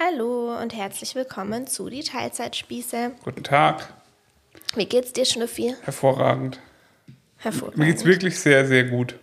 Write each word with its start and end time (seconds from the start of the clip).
Hallo 0.00 0.56
und 0.62 0.76
herzlich 0.76 1.16
willkommen 1.16 1.66
zu 1.66 1.90
die 1.90 2.04
Teilzeitspieße. 2.04 3.10
Guten 3.24 3.42
Tag. 3.42 3.92
Wie 4.76 4.86
geht's 4.86 5.12
dir, 5.12 5.24
Schnüffi? 5.24 5.74
Hervorragend. 5.82 6.60
Hervorragend. 7.38 7.78
Mir 7.78 7.86
geht's 7.86 8.04
wirklich 8.04 8.38
sehr, 8.38 8.64
sehr 8.64 8.84
gut. 8.84 9.16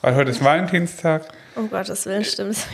Weil 0.00 0.14
heute 0.14 0.30
ist 0.30 0.42
Valentinstag. 0.42 1.28
Um 1.56 1.68
Gottes 1.68 2.06
Willen 2.06 2.24
stimmt 2.24 2.52
es. 2.52 2.66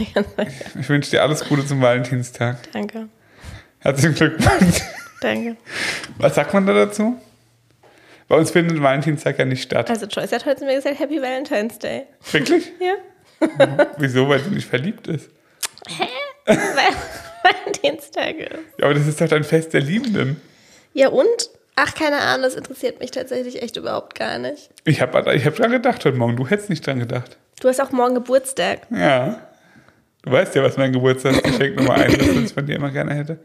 Ich 0.78 0.88
wünsche 0.88 1.10
dir 1.10 1.22
alles 1.22 1.44
Gute 1.48 1.66
zum 1.66 1.82
Valentinstag. 1.82 2.70
Danke. 2.70 3.08
Herzlichen 3.80 4.14
Glückwunsch. 4.14 4.82
Danke. 5.20 5.56
Was 6.18 6.36
sagt 6.36 6.54
man 6.54 6.66
da 6.66 6.72
dazu? 6.72 7.20
Bei 8.28 8.36
uns 8.36 8.52
findet 8.52 8.80
Valentinstag 8.80 9.40
ja 9.40 9.44
nicht 9.44 9.64
statt. 9.64 9.90
Also 9.90 10.06
Joyce 10.06 10.30
hat 10.30 10.46
heute 10.46 10.60
zu 10.60 10.66
mir 10.66 10.76
gesagt, 10.76 11.00
Happy 11.00 11.20
Valentine's 11.20 11.80
Day. 11.80 12.04
Wirklich? 12.30 12.70
Ja. 12.78 13.88
Wieso? 13.98 14.28
Weil 14.28 14.38
sie 14.38 14.50
nicht 14.50 14.68
verliebt 14.68 15.08
ist. 15.08 15.28
Weil 15.98 16.06
Valentinstag 17.42 18.36
ist. 18.38 18.58
Ja, 18.78 18.84
aber 18.86 18.94
das 18.94 19.06
ist 19.06 19.20
doch 19.20 19.30
ein 19.32 19.44
Fest 19.44 19.72
der 19.72 19.80
Liebenden. 19.80 20.40
Ja 20.94 21.08
und? 21.08 21.50
Ach, 21.74 21.94
keine 21.94 22.18
Ahnung, 22.18 22.42
das 22.42 22.54
interessiert 22.54 23.00
mich 23.00 23.10
tatsächlich 23.10 23.62
echt 23.62 23.76
überhaupt 23.76 24.14
gar 24.14 24.38
nicht. 24.38 24.70
Ich 24.84 25.00
habe 25.00 25.34
ich 25.34 25.46
hab 25.46 25.56
dran 25.56 25.70
gedacht 25.70 26.04
heute 26.04 26.16
Morgen. 26.18 26.36
Du 26.36 26.46
hättest 26.46 26.68
nicht 26.68 26.86
dran 26.86 26.98
gedacht. 26.98 27.38
Du 27.60 27.68
hast 27.68 27.80
auch 27.80 27.92
morgen 27.92 28.14
Geburtstag. 28.14 28.80
Ja. 28.90 29.40
Du 30.22 30.30
weißt 30.30 30.54
ja, 30.54 30.62
was 30.62 30.76
mein 30.76 30.92
Geburtstagsgeschenk 30.92 31.76
Nummer 31.76 31.94
eins 31.94 32.14
ist, 32.14 32.28
was 32.36 32.44
ich 32.44 32.52
von 32.54 32.66
dir 32.66 32.76
immer 32.76 32.90
gerne 32.90 33.14
hätte. 33.14 33.38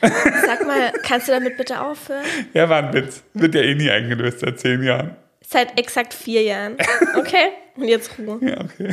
Sag 0.00 0.66
mal, 0.66 0.92
kannst 1.04 1.28
du 1.28 1.32
damit 1.32 1.56
bitte 1.56 1.80
aufhören? 1.80 2.24
Ja, 2.54 2.68
war 2.68 2.82
ein 2.82 2.92
Witz. 2.92 3.22
Wird 3.34 3.54
ja 3.54 3.60
eh 3.60 3.74
nie 3.74 3.90
eingelöst 3.90 4.40
seit 4.40 4.58
zehn 4.58 4.82
Jahren. 4.82 5.16
Seit 5.46 5.78
exakt 5.78 6.14
vier 6.14 6.42
Jahren. 6.42 6.76
Okay? 7.16 7.50
Und 7.76 7.84
jetzt 7.86 8.18
Ruhe. 8.18 8.38
Ja, 8.40 8.60
okay. 8.60 8.92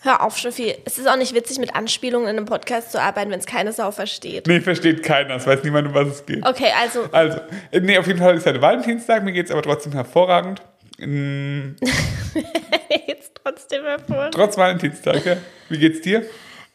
Hör 0.00 0.22
auf, 0.22 0.38
Schnüffi. 0.38 0.76
Es 0.84 0.96
ist 0.98 1.08
auch 1.08 1.16
nicht 1.16 1.34
witzig, 1.34 1.58
mit 1.58 1.74
Anspielungen 1.74 2.28
in 2.28 2.36
einem 2.36 2.46
Podcast 2.46 2.92
zu 2.92 3.00
arbeiten, 3.02 3.32
wenn 3.32 3.40
es 3.40 3.46
keine 3.46 3.72
Sau 3.72 3.90
versteht. 3.90 4.46
Nee, 4.46 4.60
versteht 4.60 5.02
keiner. 5.02 5.34
Es 5.36 5.46
weiß 5.46 5.64
niemand, 5.64 5.88
um 5.88 5.94
was 5.94 6.08
es 6.08 6.26
geht. 6.26 6.46
Okay, 6.46 6.70
also 6.80 7.08
Also, 7.10 7.40
äh, 7.72 7.80
nee, 7.80 7.98
auf 7.98 8.06
jeden 8.06 8.20
Fall 8.20 8.36
ist 8.36 8.46
heute 8.46 8.62
Valentinstag. 8.62 9.24
Mir 9.24 9.32
geht 9.32 9.46
es 9.46 9.52
aber 9.52 9.62
trotzdem 9.62 9.92
hervorragend. 9.92 10.62
Mm, 10.98 11.70
geht's 13.06 13.32
trotzdem 13.42 13.84
hervor. 13.84 14.30
Trotz 14.30 14.56
Valentinstag, 14.56 15.24
ja. 15.26 15.36
Wie 15.68 15.78
geht's 15.78 16.00
dir? 16.00 16.24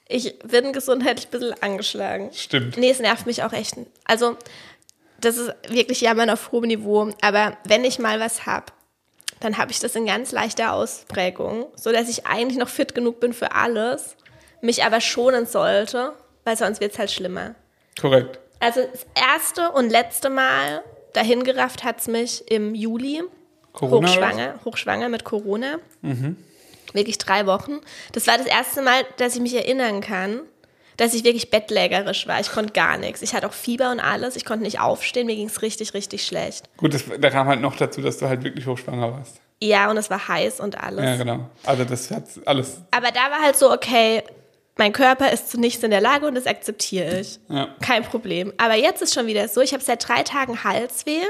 Ich 0.09 0.37
bin 0.39 0.73
gesundheitlich 0.73 1.27
ein 1.27 1.31
bisschen 1.31 1.63
angeschlagen. 1.63 2.29
Stimmt. 2.33 2.75
Nee, 2.77 2.89
es 2.91 2.99
nervt 2.99 3.25
mich 3.25 3.43
auch 3.43 3.53
echt. 3.53 3.75
Also, 4.03 4.37
das 5.21 5.37
ist 5.37 5.53
wirklich 5.69 6.01
Jammern 6.01 6.29
auf 6.29 6.51
hohem 6.51 6.67
Niveau. 6.67 7.09
Aber 7.21 7.57
wenn 7.65 7.85
ich 7.85 7.99
mal 7.99 8.19
was 8.19 8.45
hab, 8.45 8.73
dann 9.43 9.57
habe 9.57 9.71
ich 9.71 9.79
das 9.79 9.95
in 9.95 10.05
ganz 10.05 10.31
leichter 10.31 10.71
Ausprägung, 10.71 11.65
sodass 11.75 12.07
ich 12.07 12.25
eigentlich 12.25 12.57
noch 12.57 12.69
fit 12.69 12.95
genug 12.95 13.19
bin 13.19 13.33
für 13.33 13.51
alles, 13.51 14.15
mich 14.61 14.85
aber 14.85 15.01
schonen 15.01 15.45
sollte, 15.45 16.13
weil 16.45 16.55
sonst 16.55 16.79
wird's 16.79 16.97
halt 16.97 17.11
schlimmer. 17.11 17.55
Korrekt. 17.99 18.39
Also 18.61 18.79
das 18.89 19.05
erste 19.13 19.71
und 19.71 19.89
letzte 19.89 20.29
Mal 20.29 20.81
dahin 21.11 21.43
gerafft 21.43 21.83
hat's 21.83 22.07
mich 22.07 22.49
im 22.49 22.73
Juli. 22.73 23.21
Corona 23.73 24.07
hochschwanger, 24.07 24.59
hochschwanger 24.63 25.09
mit 25.09 25.25
Corona. 25.25 25.79
Wirklich 26.93 27.17
drei 27.17 27.45
Wochen. 27.45 27.81
Das 28.13 28.27
war 28.27 28.37
das 28.37 28.47
erste 28.47 28.81
Mal, 28.81 29.03
dass 29.17 29.35
ich 29.35 29.41
mich 29.41 29.55
erinnern 29.55 29.99
kann, 29.99 30.41
dass 30.97 31.13
ich 31.13 31.23
wirklich 31.23 31.49
bettlägerisch 31.49 32.27
war. 32.27 32.39
Ich 32.39 32.51
konnte 32.51 32.73
gar 32.73 32.97
nichts. 32.97 33.21
Ich 33.21 33.33
hatte 33.33 33.47
auch 33.47 33.53
Fieber 33.53 33.91
und 33.91 33.99
alles. 33.99 34.35
Ich 34.35 34.45
konnte 34.45 34.63
nicht 34.63 34.79
aufstehen. 34.79 35.27
Mir 35.27 35.35
ging's 35.35 35.61
richtig, 35.61 35.93
richtig 35.93 36.25
schlecht. 36.25 36.69
Gut, 36.77 36.93
das, 36.93 37.03
da 37.19 37.29
kam 37.29 37.47
halt 37.47 37.61
noch 37.61 37.75
dazu, 37.75 38.01
dass 38.01 38.17
du 38.17 38.27
halt 38.27 38.43
wirklich 38.43 38.67
hochschwanger 38.67 39.11
warst. 39.11 39.41
Ja, 39.61 39.89
und 39.89 39.97
es 39.97 40.09
war 40.09 40.27
heiß 40.27 40.59
und 40.59 40.81
alles. 40.81 41.05
Ja, 41.05 41.15
genau. 41.15 41.49
Also 41.63 41.85
das 41.85 42.11
hat 42.11 42.25
alles. 42.45 42.81
Aber 42.91 43.11
da 43.11 43.31
war 43.31 43.41
halt 43.41 43.55
so, 43.55 43.71
okay, 43.71 44.23
mein 44.75 44.91
Körper 44.91 45.31
ist 45.31 45.51
zu 45.51 45.59
nichts 45.59 45.83
in 45.83 45.91
der 45.91 46.01
Lage 46.01 46.27
und 46.27 46.35
das 46.35 46.47
akzeptiere 46.47 47.19
ich. 47.19 47.39
Ja. 47.47 47.69
Kein 47.81 48.03
Problem. 48.03 48.51
Aber 48.57 48.75
jetzt 48.75 49.01
ist 49.01 49.13
schon 49.13 49.27
wieder 49.27 49.47
so, 49.47 49.61
ich 49.61 49.73
habe 49.73 49.83
seit 49.83 50.07
drei 50.07 50.23
Tagen 50.23 50.63
Halsweh. 50.63 51.21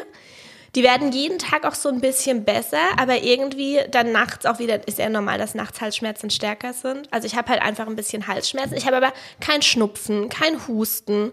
Die 0.75 0.83
werden 0.83 1.11
jeden 1.11 1.37
Tag 1.37 1.65
auch 1.65 1.75
so 1.75 1.89
ein 1.89 2.01
bisschen 2.01 2.45
besser, 2.45 2.81
aber 2.97 3.21
irgendwie 3.21 3.79
dann 3.91 4.11
nachts 4.11 4.45
auch 4.47 4.57
wieder, 4.57 4.87
ist 4.87 4.97
ja 4.97 5.07
normal, 5.07 5.37
dass 5.37 5.53
nachts 5.53 5.81
Halsschmerzen 5.81 6.31
stärker 6.31 6.73
sind. 6.73 7.07
Also 7.11 7.27
ich 7.27 7.35
habe 7.35 7.49
halt 7.49 7.61
einfach 7.61 7.85
ein 7.85 7.95
bisschen 7.95 8.27
Halsschmerzen. 8.27 8.75
Ich 8.75 8.87
habe 8.87 8.97
aber 8.97 9.13
kein 9.39 9.61
Schnupfen, 9.61 10.29
kein 10.29 10.67
Husten, 10.67 11.31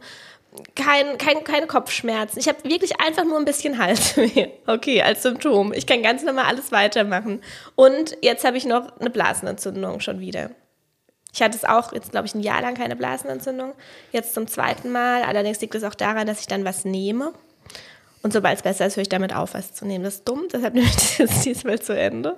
kein, 0.74 1.16
kein, 1.16 1.42
keine 1.44 1.66
Kopfschmerzen. 1.66 2.38
Ich 2.38 2.48
habe 2.48 2.62
wirklich 2.64 3.00
einfach 3.00 3.24
nur 3.24 3.38
ein 3.38 3.44
bisschen 3.44 3.78
Halsweh. 3.78 4.48
Okay, 4.66 5.02
als 5.02 5.22
Symptom. 5.22 5.72
Ich 5.72 5.86
kann 5.86 6.02
ganz 6.02 6.22
normal 6.22 6.44
alles 6.44 6.70
weitermachen. 6.70 7.40
Und 7.76 8.16
jetzt 8.20 8.44
habe 8.44 8.58
ich 8.58 8.66
noch 8.66 8.98
eine 8.98 9.10
Blasenentzündung 9.10 10.00
schon 10.00 10.20
wieder. 10.20 10.50
Ich 11.32 11.42
hatte 11.42 11.56
es 11.56 11.64
auch 11.64 11.92
jetzt, 11.92 12.10
glaube 12.10 12.26
ich, 12.26 12.34
ein 12.34 12.40
Jahr 12.40 12.60
lang 12.60 12.74
keine 12.74 12.96
Blasenentzündung. 12.96 13.72
Jetzt 14.12 14.34
zum 14.34 14.48
zweiten 14.48 14.90
Mal. 14.90 15.22
Allerdings 15.22 15.60
liegt 15.60 15.74
es 15.74 15.84
auch 15.84 15.94
daran, 15.94 16.26
dass 16.26 16.40
ich 16.40 16.46
dann 16.46 16.64
was 16.64 16.84
nehme. 16.84 17.32
Und 18.22 18.32
sobald 18.32 18.56
es 18.56 18.62
besser 18.62 18.86
ist, 18.86 18.96
höre 18.96 19.02
ich 19.02 19.08
damit 19.08 19.34
auf, 19.34 19.54
was 19.54 19.72
zu 19.72 19.86
nehmen. 19.86 20.04
Das 20.04 20.16
ist 20.16 20.28
dumm, 20.28 20.46
deshalb 20.52 20.74
nehme 20.74 20.86
ich 20.86 21.16
das 21.16 21.42
diesmal 21.42 21.80
zu 21.80 21.96
Ende. 21.96 22.36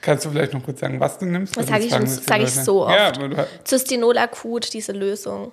Kannst 0.00 0.24
du 0.24 0.30
vielleicht 0.30 0.52
noch 0.52 0.64
kurz 0.64 0.80
sagen, 0.80 0.98
was 0.98 1.18
du 1.18 1.26
nimmst? 1.26 1.56
Das 1.56 1.68
sage 1.68 1.84
ich, 1.84 1.92
sag 1.92 2.40
ich 2.40 2.52
so. 2.52 2.88
Ja, 2.88 3.08
oft. 3.08 3.18
aber 3.18 3.28
du, 3.28 3.46
Cystinol 3.64 4.18
akut, 4.18 4.72
diese 4.72 4.92
Lösung. 4.92 5.52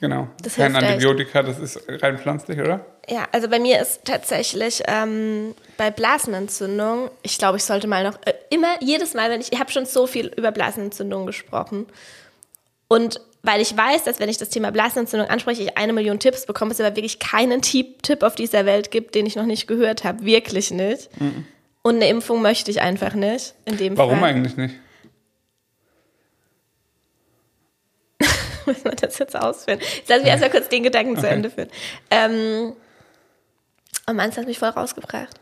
genau. 0.00 0.28
Das 0.42 0.56
Kein 0.56 0.72
hilft 0.72 0.82
echt. 0.82 0.92
Antibiotika, 0.92 1.42
das 1.44 1.58
ist 1.60 1.80
rein 1.88 2.18
pflanzlich, 2.18 2.58
oder? 2.58 2.84
Ja, 3.08 3.28
also 3.30 3.48
bei 3.48 3.60
mir 3.60 3.80
ist 3.80 4.04
tatsächlich 4.04 4.82
ähm, 4.88 5.54
bei 5.76 5.92
Blasenentzündung, 5.92 7.10
ich 7.22 7.38
glaube, 7.38 7.58
ich 7.58 7.64
sollte 7.64 7.86
mal 7.86 8.02
noch, 8.02 8.18
äh, 8.24 8.34
immer, 8.50 8.74
jedes 8.80 9.14
Mal, 9.14 9.30
wenn 9.30 9.40
ich, 9.40 9.52
ich 9.52 9.60
habe 9.60 9.70
schon 9.70 9.86
so 9.86 10.08
viel 10.08 10.32
über 10.36 10.50
Blasenentzündung 10.50 11.24
gesprochen. 11.24 11.86
Und 12.88 13.20
weil 13.46 13.60
ich 13.60 13.76
weiß, 13.76 14.04
dass 14.04 14.18
wenn 14.18 14.28
ich 14.28 14.38
das 14.38 14.48
Thema 14.48 14.72
Blasenentzündung 14.72 15.28
anspreche, 15.28 15.62
ich 15.62 15.78
eine 15.78 15.92
Million 15.92 16.18
Tipps 16.18 16.46
bekomme, 16.46 16.72
es 16.72 16.80
aber 16.80 16.96
wirklich 16.96 17.20
keinen 17.20 17.62
Tipp, 17.62 18.02
Tipp 18.02 18.22
auf 18.22 18.34
dieser 18.34 18.66
Welt 18.66 18.90
gibt, 18.90 19.14
den 19.14 19.24
ich 19.24 19.36
noch 19.36 19.46
nicht 19.46 19.68
gehört 19.68 20.02
habe. 20.04 20.24
Wirklich 20.24 20.72
nicht. 20.72 21.08
Und 21.82 21.96
eine 21.96 22.08
Impfung 22.08 22.42
möchte 22.42 22.70
ich 22.70 22.80
einfach 22.80 23.14
nicht. 23.14 23.54
In 23.64 23.76
dem 23.76 23.96
Warum 23.96 24.18
Fall. 24.18 24.30
eigentlich 24.30 24.56
nicht? 24.56 24.74
Müssen 28.66 28.84
wir 28.84 28.92
das 28.92 29.18
jetzt 29.18 29.36
ausführen? 29.36 29.78
Jetzt 29.78 30.08
lass 30.08 30.22
mich 30.22 30.28
erstmal 30.28 30.50
kurz 30.50 30.68
den 30.68 30.82
Gedanken 30.82 31.16
zu 31.16 31.28
Ende 31.28 31.48
führen. 31.48 31.68
Ähm, 32.10 32.72
oh 34.08 34.12
Mann, 34.12 34.30
das 34.30 34.38
hat 34.38 34.46
mich 34.46 34.58
voll 34.58 34.70
rausgebracht. 34.70 35.38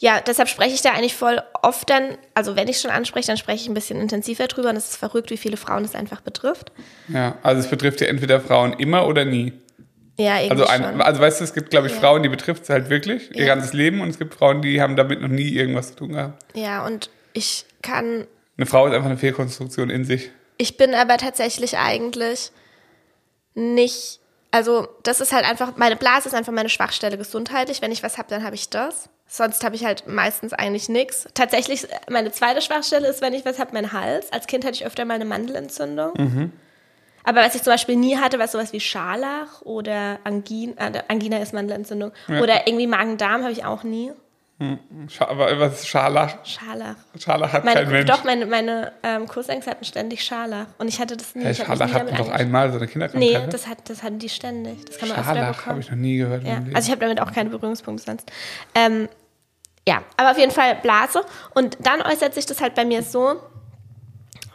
Ja, 0.00 0.20
deshalb 0.20 0.48
spreche 0.48 0.74
ich 0.74 0.80
da 0.82 0.90
eigentlich 0.92 1.16
voll 1.16 1.42
oft 1.62 1.90
dann, 1.90 2.16
also 2.34 2.54
wenn 2.54 2.68
ich 2.68 2.80
schon 2.80 2.90
anspreche, 2.92 3.26
dann 3.26 3.36
spreche 3.36 3.62
ich 3.62 3.68
ein 3.68 3.74
bisschen 3.74 4.00
intensiver 4.00 4.46
drüber 4.46 4.70
und 4.70 4.76
es 4.76 4.90
ist 4.90 4.96
verrückt, 4.96 5.30
wie 5.30 5.36
viele 5.36 5.56
Frauen 5.56 5.84
es 5.84 5.96
einfach 5.96 6.20
betrifft. 6.20 6.70
Ja, 7.08 7.36
also 7.42 7.60
es 7.60 7.68
betrifft 7.68 8.00
ja 8.00 8.06
entweder 8.06 8.40
Frauen 8.40 8.74
immer 8.74 9.06
oder 9.08 9.24
nie. 9.24 9.52
Ja, 10.16 10.36
irgendwie 10.40 10.50
Also, 10.62 10.66
ein, 10.66 10.82
schon. 10.84 11.00
also 11.00 11.20
weißt 11.20 11.40
du, 11.40 11.44
es 11.44 11.52
gibt, 11.52 11.70
glaube 11.70 11.88
ich, 11.88 11.94
Ja. 11.94 11.98
Frauen, 12.00 12.22
die 12.22 12.28
betrifft 12.28 12.62
es 12.64 12.70
halt 12.70 12.90
wirklich 12.90 13.30
ihr 13.34 13.42
Ja. 13.46 13.54
ganzes 13.54 13.72
Leben 13.72 14.00
und 14.00 14.08
es 14.08 14.18
gibt 14.18 14.34
Frauen, 14.34 14.62
die 14.62 14.80
haben 14.80 14.94
damit 14.94 15.20
noch 15.20 15.28
nie 15.28 15.48
irgendwas 15.50 15.88
zu 15.90 15.96
tun 15.96 16.12
gehabt. 16.12 16.44
Ja, 16.56 16.86
und 16.86 17.10
ich 17.32 17.64
kann, 17.82 18.26
Eine 18.56 18.66
Frau 18.66 18.86
ist 18.86 18.92
einfach 18.94 19.06
eine 19.10 19.18
Fehlkonstruktion 19.18 19.90
in 19.90 20.04
sich. 20.04 20.30
ich 20.58 20.76
bin 20.76 20.94
aber 20.94 21.16
tatsächlich 21.18 21.76
eigentlich 21.76 22.50
nicht, 23.54 24.20
also 24.50 24.88
das 25.02 25.20
ist 25.20 25.32
halt 25.32 25.44
einfach, 25.44 25.76
meine 25.76 25.96
Blase 25.96 26.28
ist 26.28 26.34
einfach 26.34 26.52
meine 26.52 26.68
Schwachstelle 26.68 27.18
gesundheitlich. 27.18 27.82
Wenn 27.82 27.92
ich 27.92 28.02
was 28.02 28.18
habe, 28.18 28.28
dann 28.28 28.44
habe 28.44 28.54
ich 28.54 28.68
das. 28.70 29.08
Sonst 29.30 29.62
habe 29.62 29.76
ich 29.76 29.84
halt 29.84 30.08
meistens 30.08 30.54
eigentlich 30.54 30.88
nichts. 30.88 31.28
Tatsächlich, 31.34 31.86
meine 32.10 32.32
zweite 32.32 32.62
Schwachstelle 32.62 33.06
ist, 33.06 33.20
wenn 33.20 33.34
ich 33.34 33.44
was 33.44 33.58
habe, 33.58 33.70
mein 33.74 33.92
Hals. 33.92 34.32
Als 34.32 34.46
Kind 34.46 34.64
hatte 34.64 34.74
ich 34.74 34.86
öfter 34.86 35.04
mal 35.04 35.14
eine 35.14 35.26
Mandelentzündung. 35.26 36.50
Aber 37.24 37.42
was 37.42 37.54
ich 37.54 37.62
zum 37.62 37.74
Beispiel 37.74 37.96
nie 37.96 38.16
hatte, 38.16 38.38
war 38.38 38.48
sowas 38.48 38.72
wie 38.72 38.80
Scharlach 38.80 39.60
oder 39.60 40.18
Angina, 40.24 40.72
äh, 40.78 41.02
Angina 41.08 41.38
ist 41.38 41.52
Mandelentzündung. 41.52 42.12
Oder 42.28 42.66
irgendwie 42.66 42.86
Magen-Darm 42.86 43.42
habe 43.42 43.52
ich 43.52 43.66
auch 43.66 43.82
nie. 43.82 44.12
Scha 45.06 45.28
aber 45.28 45.56
was 45.60 45.82
ist 45.82 45.88
Scharlach? 45.88 46.44
Scharlach. 46.44 46.96
Scharlach 47.16 47.52
hat 47.52 47.64
Meine, 47.64 47.82
kein 47.82 47.92
Mensch. 47.92 48.10
doch, 48.10 48.24
meine, 48.24 48.44
meine 48.44 48.92
ähm, 49.04 49.28
Cousins 49.28 49.68
hatten 49.68 49.84
ständig 49.84 50.24
Scharlach. 50.24 50.66
Und 50.78 50.88
ich 50.88 50.98
hatte 50.98 51.16
das 51.16 51.36
nie. 51.36 51.44
Hey, 51.44 51.52
ich 51.52 51.58
Scharlach 51.58 51.86
nie 51.86 51.92
hat 51.92 52.00
damit 52.00 52.14
man 52.14 52.26
doch 52.26 52.32
einmal 52.32 52.72
so 52.72 52.78
eine 52.78 52.88
Kinderkrankheit. 52.88 53.42
Nee, 53.42 53.50
das, 53.50 53.68
hat, 53.68 53.88
das 53.88 54.02
hatten 54.02 54.18
die 54.18 54.28
ständig. 54.28 54.84
Das 54.86 54.98
kann 54.98 55.10
man 55.10 55.22
Scharlach 55.22 55.66
habe 55.66 55.78
ich 55.78 55.88
noch 55.90 55.96
nie 55.96 56.16
gehört. 56.16 56.42
Ja, 56.42 56.60
also 56.74 56.86
ich 56.86 56.90
habe 56.90 57.00
damit 57.00 57.20
auch 57.20 57.32
keine 57.32 57.50
Berührungspunkte 57.50 58.04
sonst. 58.04 58.32
Ähm, 58.74 59.08
ja, 59.88 60.02
aber 60.18 60.32
auf 60.32 60.38
jeden 60.38 60.52
Fall 60.52 60.74
Blase. 60.74 61.24
Und 61.54 61.78
dann 61.80 62.02
äußert 62.02 62.34
sich 62.34 62.44
das 62.44 62.60
halt 62.60 62.74
bei 62.74 62.84
mir 62.84 63.02
so, 63.02 63.40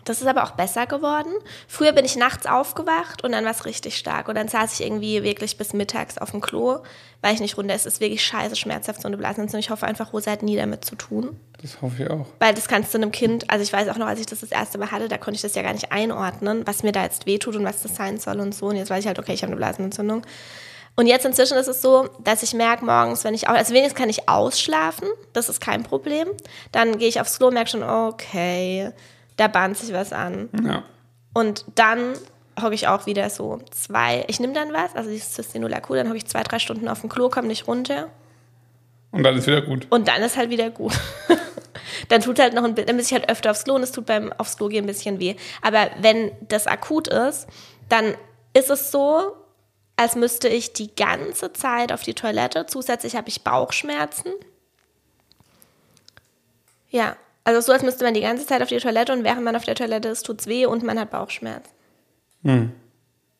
das 0.05 0.21
ist 0.21 0.27
aber 0.27 0.43
auch 0.43 0.51
besser 0.51 0.85
geworden. 0.85 1.31
Früher 1.67 1.91
bin 1.91 2.05
ich 2.05 2.15
nachts 2.15 2.45
aufgewacht 2.45 3.23
und 3.23 3.31
dann 3.31 3.43
war 3.43 3.51
es 3.51 3.65
richtig 3.65 3.97
stark. 3.97 4.27
Und 4.27 4.35
dann 4.35 4.47
saß 4.47 4.73
ich 4.73 4.85
irgendwie 4.85 5.23
wirklich 5.23 5.57
bis 5.57 5.73
mittags 5.73 6.19
auf 6.19 6.31
dem 6.31 6.41
Klo, 6.41 6.83
weil 7.21 7.33
ich 7.33 7.39
nicht 7.39 7.57
runter. 7.57 7.73
Es 7.73 7.87
ist 7.87 7.99
wirklich 7.99 8.23
scheiße 8.23 8.55
schmerzhaft, 8.55 9.01
so 9.01 9.07
eine 9.07 9.17
Blasenentzündung. 9.17 9.61
Ich 9.61 9.71
hoffe 9.71 9.87
einfach, 9.87 10.13
Rosa 10.13 10.29
hat 10.29 10.43
nie 10.43 10.55
damit 10.55 10.85
zu 10.85 10.95
tun. 10.95 11.39
das 11.59 11.81
hoffe 11.81 12.03
ich 12.03 12.09
auch. 12.11 12.27
Weil 12.37 12.53
das 12.53 12.67
kannst 12.67 12.93
du 12.93 12.99
einem 12.99 13.11
Kind, 13.11 13.49
also 13.49 13.63
ich 13.63 13.73
weiß 13.73 13.87
auch 13.89 13.97
noch, 13.97 14.05
als 14.05 14.19
ich 14.19 14.27
das 14.27 14.41
das 14.41 14.51
erste 14.51 14.77
Mal 14.77 14.91
hatte, 14.91 15.07
da 15.07 15.17
konnte 15.17 15.37
ich 15.37 15.41
das 15.41 15.55
ja 15.55 15.63
gar 15.63 15.73
nicht 15.73 15.91
einordnen, 15.91 16.67
was 16.67 16.83
mir 16.83 16.91
da 16.91 17.01
jetzt 17.01 17.25
wehtut 17.25 17.55
und 17.55 17.65
was 17.65 17.81
das 17.81 17.95
sein 17.95 18.19
soll 18.19 18.39
und 18.39 18.53
so. 18.53 18.67
Und 18.67 18.75
jetzt 18.75 18.91
weiß 18.91 18.99
ich 18.99 19.07
halt, 19.07 19.17
okay, 19.17 19.33
ich 19.33 19.41
habe 19.41 19.53
eine 19.53 19.57
Blasenentzündung. 19.57 20.23
Und 20.95 21.07
jetzt 21.07 21.25
inzwischen 21.25 21.57
ist 21.57 21.67
es 21.67 21.81
so, 21.81 22.07
dass 22.23 22.43
ich 22.43 22.53
merke 22.53 22.85
morgens, 22.85 23.23
wenn 23.23 23.33
ich, 23.33 23.49
au- 23.49 23.53
also 23.53 23.73
wenigstens 23.73 23.97
kann 23.99 24.09
ich 24.09 24.29
ausschlafen, 24.29 25.07
das 25.33 25.49
ist 25.49 25.59
kein 25.59 25.81
Problem. 25.83 26.27
Dann 26.71 26.99
gehe 26.99 27.07
ich 27.09 27.19
aufs 27.19 27.37
Klo 27.39 27.47
und 27.47 27.55
merke 27.55 27.71
schon, 27.71 27.81
okay, 27.83 28.91
da 29.37 29.47
bahnt 29.47 29.75
sich 29.77 29.91
was 29.91 30.13
an. 30.13 30.49
Ja. 30.63 30.83
Und 31.33 31.65
dann 31.73 32.13
hocke 32.61 32.75
ich 32.75 32.87
auch 32.87 33.07
wieder 33.07 33.27
so 33.31 33.59
zwei, 33.71 34.23
ich 34.27 34.39
nehme 34.39 34.53
dann 34.53 34.71
was, 34.71 34.95
also 34.95 35.09
dieses 35.09 35.33
Cystinolacul, 35.33 35.97
dann 35.97 36.07
hocke 36.09 36.17
ich 36.17 36.27
zwei, 36.27 36.43
drei 36.43 36.59
Stunden 36.59 36.87
auf 36.87 37.01
dem 37.01 37.09
Klo, 37.09 37.29
komme 37.29 37.47
nicht 37.47 37.65
runter 37.67 38.09
Und 39.11 39.23
dann 39.23 39.35
ist 39.35 39.47
wieder 39.47 39.63
gut. 39.63 39.87
und 39.89 40.07
dann 40.07 40.21
ist 40.21 40.37
halt 40.37 40.51
wieder 40.51 40.69
gut. 40.69 40.93
dann 42.09 42.21
tut 42.21 42.37
halt 42.37 42.53
noch 42.53 42.63
ein 42.63 42.75
bisschen, 42.75 42.85
dann 42.87 42.95
muss 42.97 43.07
ich 43.07 43.13
halt 43.13 43.27
öfter 43.29 43.49
aufs 43.49 43.63
Klo 43.63 43.73
und 43.73 43.81
es 43.81 43.91
tut 43.91 44.05
beim 44.05 44.31
aufs 44.33 44.57
Klo 44.57 44.67
gehen 44.67 44.83
ein 44.83 44.87
bisschen 44.87 45.19
weh. 45.19 45.35
Aber 45.63 45.87
wenn 46.01 46.31
das 46.47 46.67
akut 46.67 47.07
ist, 47.07 47.47
dann 47.89 48.13
ist 48.53 48.69
es 48.69 48.91
so, 48.91 49.35
als 49.95 50.15
müsste 50.15 50.47
ich 50.47 50.73
die 50.73 50.93
ganze 50.95 51.53
Zeit 51.53 51.91
auf 51.91 52.03
die 52.03 52.13
Toilette. 52.13 52.65
Zusätzlich 52.65 53.15
habe 53.15 53.29
ich 53.29 53.43
Bauchschmerzen. 53.43 54.31
Ja, 56.89 57.15
also 57.43 57.61
so, 57.61 57.73
als 57.73 57.83
müsste 57.83 58.03
man 58.03 58.13
die 58.13 58.21
ganze 58.21 58.45
Zeit 58.45 58.61
auf 58.61 58.69
die 58.69 58.77
Toilette 58.77 59.13
und 59.13 59.23
während 59.23 59.43
man 59.43 59.55
auf 59.55 59.65
der 59.65 59.75
Toilette 59.75 60.09
ist, 60.09 60.25
tut 60.25 60.41
es 60.41 60.47
weh 60.47 60.65
und 60.65 60.83
man 60.83 60.99
hat 60.99 61.11
Bauchschmerzen. 61.11 61.71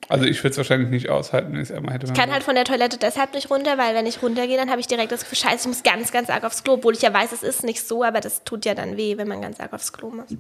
Also 0.10 0.26
ich 0.26 0.40
würde 0.40 0.52
es 0.52 0.58
wahrscheinlich 0.58 0.90
nicht 0.90 1.10
aushalten, 1.10 1.54
wenn 1.54 1.62
ich 1.62 1.70
es 1.70 1.76
einmal 1.76 1.94
hätte. 1.94 2.08
Ich 2.08 2.14
kann 2.14 2.32
halt 2.32 2.44
von 2.44 2.56
der 2.56 2.66
Toilette 2.66 2.98
deshalb 2.98 3.34
nicht 3.34 3.50
runter, 3.50 3.78
weil 3.78 3.96
wenn 3.96 4.06
ich 4.06 4.22
runtergehe, 4.22 4.58
dann 4.58 4.70
habe 4.70 4.82
ich 4.82 4.88
direkt 4.88 5.12
das 5.12 5.22
Gefühl, 5.22 5.38
scheiße, 5.38 5.62
ich 5.62 5.68
muss 5.68 5.84
ganz, 5.84 6.12
ganz 6.12 6.30
arg 6.30 6.44
aufs 6.44 6.64
Klo, 6.64 6.74
obwohl 6.74 6.94
ich 6.94 7.02
ja 7.02 7.14
weiß, 7.14 7.32
es 7.32 7.44
ist 7.44 7.64
nicht 7.64 7.88
so, 7.88 8.04
aber 8.04 8.20
das 8.20 8.44
tut 8.44 8.66
ja 8.66 8.76
dann 8.76 8.98
weh, 8.98 9.18
wenn 9.18 9.28
man 9.28 9.42
ganz 9.42 9.60
arg 9.60 9.72
aufs 9.74 9.94
Klo 9.94 10.10
muss. 10.10 10.36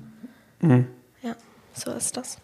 Ja, 1.21 1.35
so 1.73 1.91
ist 1.91 2.17
das. 2.17 2.37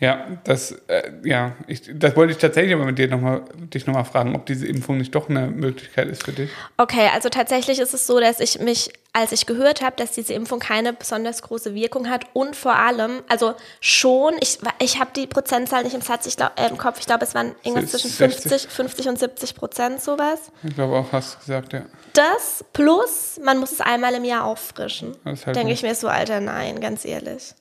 Ja, 0.00 0.38
das, 0.44 0.70
äh, 0.86 1.10
ja, 1.24 1.56
ich, 1.66 1.90
das 1.92 2.14
wollte 2.14 2.32
ich 2.32 2.38
tatsächlich 2.38 2.72
aber 2.72 2.84
mit 2.84 2.98
dir 2.98 3.08
noch 3.08 3.20
mal, 3.20 3.42
dich 3.74 3.84
nochmal 3.86 4.04
fragen, 4.04 4.36
ob 4.36 4.46
diese 4.46 4.64
Impfung 4.64 4.96
nicht 4.96 5.12
doch 5.12 5.28
eine 5.28 5.48
Möglichkeit 5.48 6.06
ist 6.06 6.24
für 6.24 6.30
dich. 6.30 6.50
Okay, 6.76 7.08
also 7.12 7.28
tatsächlich 7.30 7.80
ist 7.80 7.94
es 7.94 8.06
so, 8.06 8.20
dass 8.20 8.38
ich 8.38 8.60
mich, 8.60 8.92
als 9.12 9.32
ich 9.32 9.46
gehört 9.46 9.82
habe, 9.82 9.96
dass 9.96 10.12
diese 10.12 10.34
Impfung 10.34 10.60
keine 10.60 10.92
besonders 10.92 11.42
große 11.42 11.74
Wirkung 11.74 12.08
hat 12.08 12.26
und 12.32 12.54
vor 12.54 12.76
allem, 12.76 13.22
also 13.28 13.54
schon, 13.80 14.34
ich, 14.40 14.60
ich 14.78 15.00
habe 15.00 15.10
die 15.16 15.26
Prozentzahl 15.26 15.82
nicht 15.82 15.94
im 15.94 16.00
Satz, 16.00 16.26
ich 16.26 16.36
glaub, 16.36 16.52
äh, 16.60 16.68
im 16.68 16.78
Kopf, 16.78 17.00
ich 17.00 17.06
glaube, 17.06 17.24
es 17.24 17.34
waren 17.34 17.56
irgendwas 17.64 17.90
zwischen 17.90 18.10
60. 18.10 18.42
50, 18.52 18.70
50 18.70 19.08
und 19.08 19.18
70 19.18 19.54
Prozent 19.56 20.00
sowas. 20.00 20.52
Ich 20.62 20.76
glaube 20.76 20.94
auch, 20.94 21.10
hast 21.10 21.34
du 21.34 21.38
gesagt, 21.40 21.72
ja. 21.72 21.82
Das 22.12 22.64
plus, 22.72 23.40
man 23.44 23.58
muss 23.58 23.72
es 23.72 23.80
einmal 23.80 24.14
im 24.14 24.24
Jahr 24.24 24.44
auffrischen. 24.44 25.16
Halt 25.24 25.56
Denke 25.56 25.72
ich 25.72 25.82
mir 25.82 25.96
so, 25.96 26.06
Alter, 26.06 26.38
nein, 26.38 26.80
ganz 26.80 27.04
ehrlich. 27.04 27.54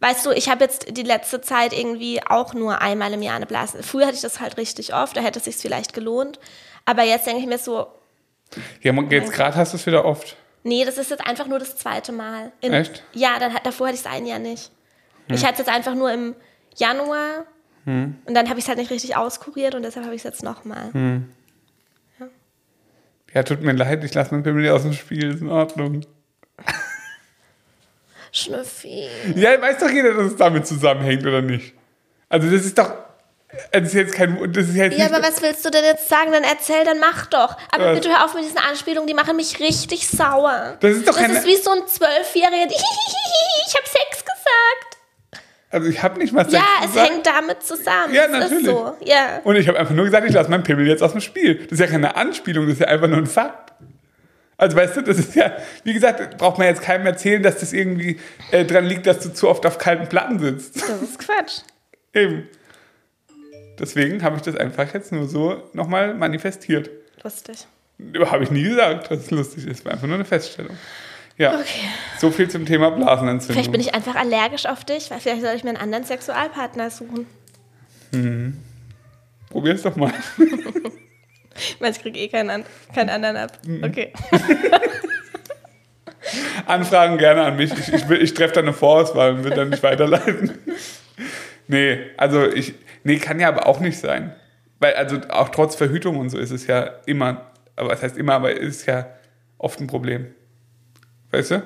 Weißt 0.00 0.24
du, 0.24 0.30
ich 0.30 0.48
habe 0.48 0.64
jetzt 0.64 0.96
die 0.96 1.02
letzte 1.02 1.40
Zeit 1.42 1.72
irgendwie 1.72 2.20
auch 2.26 2.54
nur 2.54 2.80
einmal 2.80 3.12
im 3.12 3.22
Jahr 3.22 3.36
eine 3.36 3.46
Blase. 3.46 3.82
Früher 3.82 4.06
hatte 4.06 4.16
ich 4.16 4.22
das 4.22 4.40
halt 4.40 4.56
richtig 4.56 4.94
oft, 4.94 5.16
da 5.16 5.20
hätte 5.20 5.38
es 5.38 5.44
sich 5.44 5.56
vielleicht 5.56 5.92
gelohnt. 5.92 6.38
Aber 6.86 7.02
jetzt 7.04 7.26
denke 7.26 7.40
ich 7.42 7.46
mir 7.46 7.58
so, 7.58 7.86
Ja, 8.82 8.92
jetzt 8.94 9.32
gerade 9.32 9.56
hast 9.56 9.72
du 9.72 9.76
es 9.76 9.86
wieder 9.86 10.04
oft. 10.06 10.36
nee, 10.62 10.84
das 10.84 10.96
ist 10.98 11.10
jetzt 11.10 11.26
einfach 11.26 11.46
nur 11.46 11.58
das 11.58 11.76
zweite 11.76 12.12
Mal. 12.12 12.50
Im, 12.62 12.72
Echt? 12.72 13.04
Ja, 13.12 13.38
dann, 13.38 13.54
davor 13.62 13.88
hatte 13.88 13.94
ich 13.96 14.00
es 14.00 14.06
ein 14.10 14.24
Jahr 14.26 14.38
nicht. 14.38 14.70
Ich 15.28 15.44
hatte 15.44 15.52
es 15.52 15.58
jetzt 15.60 15.68
einfach 15.68 15.94
nur 15.94 16.10
im 16.12 16.34
Januar 16.76 17.44
und 17.86 18.34
dann 18.34 18.48
habe 18.48 18.58
ich 18.58 18.64
es 18.64 18.68
halt 18.68 18.78
nicht 18.78 18.90
richtig 18.90 19.16
auskuriert 19.16 19.74
und 19.74 19.82
deshalb 19.82 20.04
habe 20.06 20.14
ich 20.14 20.20
es 20.20 20.24
jetzt 20.24 20.42
nochmal. 20.42 20.90
Ja, 23.34 23.42
tut 23.42 23.62
mir 23.62 23.72
leid, 23.72 24.02
ich 24.04 24.12
lasse 24.14 24.34
mein 24.34 24.42
Pimmel 24.42 24.68
aus 24.70 24.82
dem 24.82 24.92
Spiel, 24.92 25.34
ist 25.34 25.40
in 25.40 25.48
Ordnung. 25.48 26.04
Schnüffi. 28.32 29.08
Ja, 29.34 29.60
weiß 29.60 29.78
doch 29.78 29.90
jeder, 29.90 30.14
dass 30.14 30.26
es 30.32 30.36
damit 30.36 30.66
zusammenhängt, 30.66 31.26
oder 31.26 31.42
nicht? 31.42 31.74
Also 32.28 32.48
das 32.50 32.64
ist 32.64 32.78
doch, 32.78 32.92
das 33.72 33.82
ist 33.88 33.94
jetzt 33.94 34.14
kein, 34.14 34.52
das 34.52 34.68
ist 34.68 34.76
jetzt 34.76 34.96
Ja, 34.96 35.06
aber 35.06 35.20
was 35.22 35.42
willst 35.42 35.64
du 35.64 35.70
denn 35.70 35.84
jetzt 35.84 36.08
sagen? 36.08 36.30
Dann 36.32 36.44
erzähl, 36.44 36.84
dann 36.84 37.00
mach 37.00 37.26
doch. 37.26 37.56
Aber 37.72 37.86
Was? 37.86 37.94
bitte 37.96 38.08
hör 38.10 38.24
auf 38.24 38.34
mit 38.34 38.44
diesen 38.44 38.58
Anspielungen, 38.58 39.08
die 39.08 39.14
machen 39.14 39.34
mich 39.36 39.58
richtig 39.58 40.06
sauer. 40.08 40.76
Das 40.80 40.92
ist 40.92 41.08
doch 41.08 41.14
Das 41.14 41.22
keine- 41.22 41.38
ist 41.38 41.46
wie 41.46 41.56
so 41.56 41.70
ein 41.72 41.86
Zwölfjähriger, 41.86 42.66
ich 42.70 43.74
hab 43.74 43.86
Sex 43.86 44.18
gesagt. 44.20 44.98
also 45.72 45.88
ich 45.88 46.00
habe 46.02 46.18
nicht 46.20 46.32
mal 46.32 46.44
Sex 46.48 46.54
ja, 46.54 46.84
es 46.84 46.92
gesagt. 46.92 47.10
hängt 47.10 47.26
damit 47.26 47.62
zusammen. 47.64 48.14
Ja, 48.14 48.24
Es 48.26 48.30
natürlich. 48.30 48.58
Ist 48.58 48.64
so. 48.66 48.96
Ja. 49.04 49.40
Und 49.42 49.56
ich 49.56 49.66
habe 49.66 49.78
einfach 49.78 49.94
nur 49.94 50.04
gesagt, 50.04 50.28
ich 50.28 50.32
lasse 50.34 50.50
meinen 50.50 50.62
Pimmel 50.62 50.86
jetzt 50.86 51.02
aus 51.02 51.12
dem 51.12 51.20
Spiel. 51.20 51.56
Das 51.64 51.72
ist 51.72 51.80
ja 51.80 51.86
keine 51.88 52.14
Anspielung, 52.14 52.66
das 52.66 52.74
ist 52.74 52.80
ja 52.80 52.86
einfach 52.86 53.08
nur 53.08 53.18
ein 53.18 53.26
Fakt. 53.26 53.69
Also 54.60 54.76
weißt 54.76 54.96
du, 54.98 55.00
das 55.02 55.18
ist 55.18 55.34
ja, 55.34 55.52
wie 55.84 55.92
gesagt, 55.94 56.36
braucht 56.36 56.58
man 56.58 56.66
jetzt 56.66 56.82
keinem 56.82 57.06
erzählen, 57.06 57.42
dass 57.42 57.58
das 57.60 57.72
irgendwie 57.72 58.18
äh, 58.50 58.64
dran 58.64 58.84
liegt, 58.84 59.06
dass 59.06 59.20
du 59.20 59.32
zu 59.32 59.48
oft 59.48 59.64
auf 59.64 59.78
kalten 59.78 60.06
Platten 60.08 60.38
sitzt. 60.38 60.76
Das 60.82 61.00
ist 61.02 61.18
Quatsch. 61.18 61.60
Eben. 62.12 62.46
Deswegen 63.78 64.22
habe 64.22 64.36
ich 64.36 64.42
das 64.42 64.56
einfach 64.56 64.92
jetzt 64.92 65.12
nur 65.12 65.26
so 65.26 65.62
nochmal 65.72 66.12
manifestiert. 66.14 66.90
Lustig. 67.24 67.66
Habe 68.26 68.44
ich 68.44 68.50
nie 68.50 68.64
gesagt, 68.64 69.10
dass 69.10 69.20
es 69.20 69.30
lustig 69.30 69.66
ist. 69.66 69.84
War 69.86 69.92
einfach 69.92 70.06
nur 70.06 70.16
eine 70.16 70.24
Feststellung. 70.26 70.76
Ja, 71.38 71.54
Okay. 71.54 71.88
so 72.18 72.30
viel 72.30 72.50
zum 72.50 72.66
Thema 72.66 72.90
Blasenentzündung. 72.90 73.54
Vielleicht 73.54 73.72
bin 73.72 73.80
ich 73.80 73.94
einfach 73.94 74.14
allergisch 74.16 74.66
auf 74.66 74.84
dich, 74.84 75.10
weil 75.10 75.20
vielleicht 75.20 75.40
soll 75.40 75.54
ich 75.54 75.64
mir 75.64 75.70
einen 75.70 75.78
anderen 75.78 76.04
Sexualpartner 76.04 76.90
suchen. 76.90 77.26
Probier's 79.48 79.82
doch 79.82 79.96
mal. 79.96 80.12
Ich 81.70 81.80
meine, 81.80 81.94
ich 81.94 82.02
kriege 82.02 82.18
eh 82.18 82.28
keinen, 82.28 82.50
an, 82.50 82.64
keinen 82.94 83.10
anderen 83.10 83.36
ab. 83.36 83.52
Mhm. 83.66 83.84
Okay. 83.84 84.12
Anfragen 86.66 87.18
gerne 87.18 87.42
an 87.42 87.56
mich. 87.56 87.72
Ich, 87.72 87.92
ich, 87.92 88.10
ich 88.10 88.34
treffe 88.34 88.54
dann 88.54 88.64
eine 88.66 88.72
Vorauswahl 88.72 89.32
und 89.32 89.44
will 89.44 89.52
dann 89.52 89.70
nicht 89.70 89.82
weiterleiten. 89.82 90.58
Nee, 91.72 92.00
also 92.16 92.48
ich. 92.48 92.74
Nee, 93.04 93.18
kann 93.18 93.38
ja 93.38 93.46
aber 93.46 93.68
auch 93.68 93.78
nicht 93.78 93.96
sein. 93.96 94.34
Weil, 94.80 94.94
also 94.94 95.20
auch 95.28 95.50
trotz 95.50 95.76
Verhütung 95.76 96.18
und 96.18 96.28
so 96.28 96.36
ist 96.36 96.50
es 96.50 96.66
ja 96.66 96.94
immer, 97.06 97.52
aber 97.76 97.90
was 97.90 98.02
heißt 98.02 98.18
immer, 98.18 98.34
aber 98.34 98.50
ist 98.50 98.86
ja 98.86 99.06
oft 99.56 99.78
ein 99.80 99.86
Problem. 99.86 100.34
Weißt 101.30 101.52
du? 101.52 101.62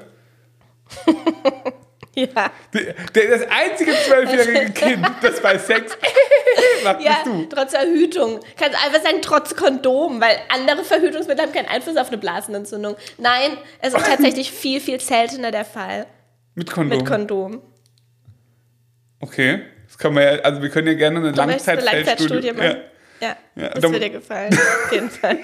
Ja. 2.35 2.51
Das 2.73 3.43
einzige 3.51 3.93
zwölfjährige 4.07 4.71
Kind, 4.75 5.05
das 5.21 5.41
bei 5.41 5.59
Sex 5.59 5.97
macht, 6.85 7.01
Ja, 7.03 7.23
bist 7.25 7.27
du. 7.27 7.47
trotz 7.47 7.73
Verhütung. 7.73 8.41
Kannst 8.57 8.85
einfach 8.85 9.03
sagen, 9.03 9.19
trotz 9.21 9.57
Kondom, 9.57 10.21
weil 10.21 10.37
andere 10.49 10.85
Verhütungsmittel 10.85 11.45
haben 11.45 11.53
keinen 11.53 11.67
Einfluss 11.69 11.97
auf 11.97 12.09
eine 12.09 12.19
Blasenentzündung. 12.19 12.97
Nein, 13.19 13.57
es 13.81 13.95
ist 13.95 14.07
tatsächlich 14.07 14.51
viel, 14.53 14.81
viel 14.81 15.01
seltener 15.01 15.51
der 15.51 15.65
Fall 15.65 16.07
Mit 16.55 16.71
Kondom. 16.71 16.99
mit 16.99 17.07
Kondom. 17.09 17.63
Okay. 19.21 19.63
Das 19.87 19.99
kann 19.99 20.15
man 20.15 20.23
ja, 20.25 20.31
also 20.43 20.61
wir 20.63 20.71
können 20.71 20.89
ja 20.89 20.95
gerne 20.95 21.19
eine 21.19 21.31
Langzeitstudie 21.33 22.53
machen? 22.53 22.77
Ja, 23.21 23.37
Ja, 23.57 23.69
das 23.71 23.81
dann- 23.81 23.93
wird 23.93 24.03
dir 24.03 24.11
gefallen. 24.11 24.53
Auf 24.53 24.93
jeden 24.93 25.11
Fall. 25.11 25.39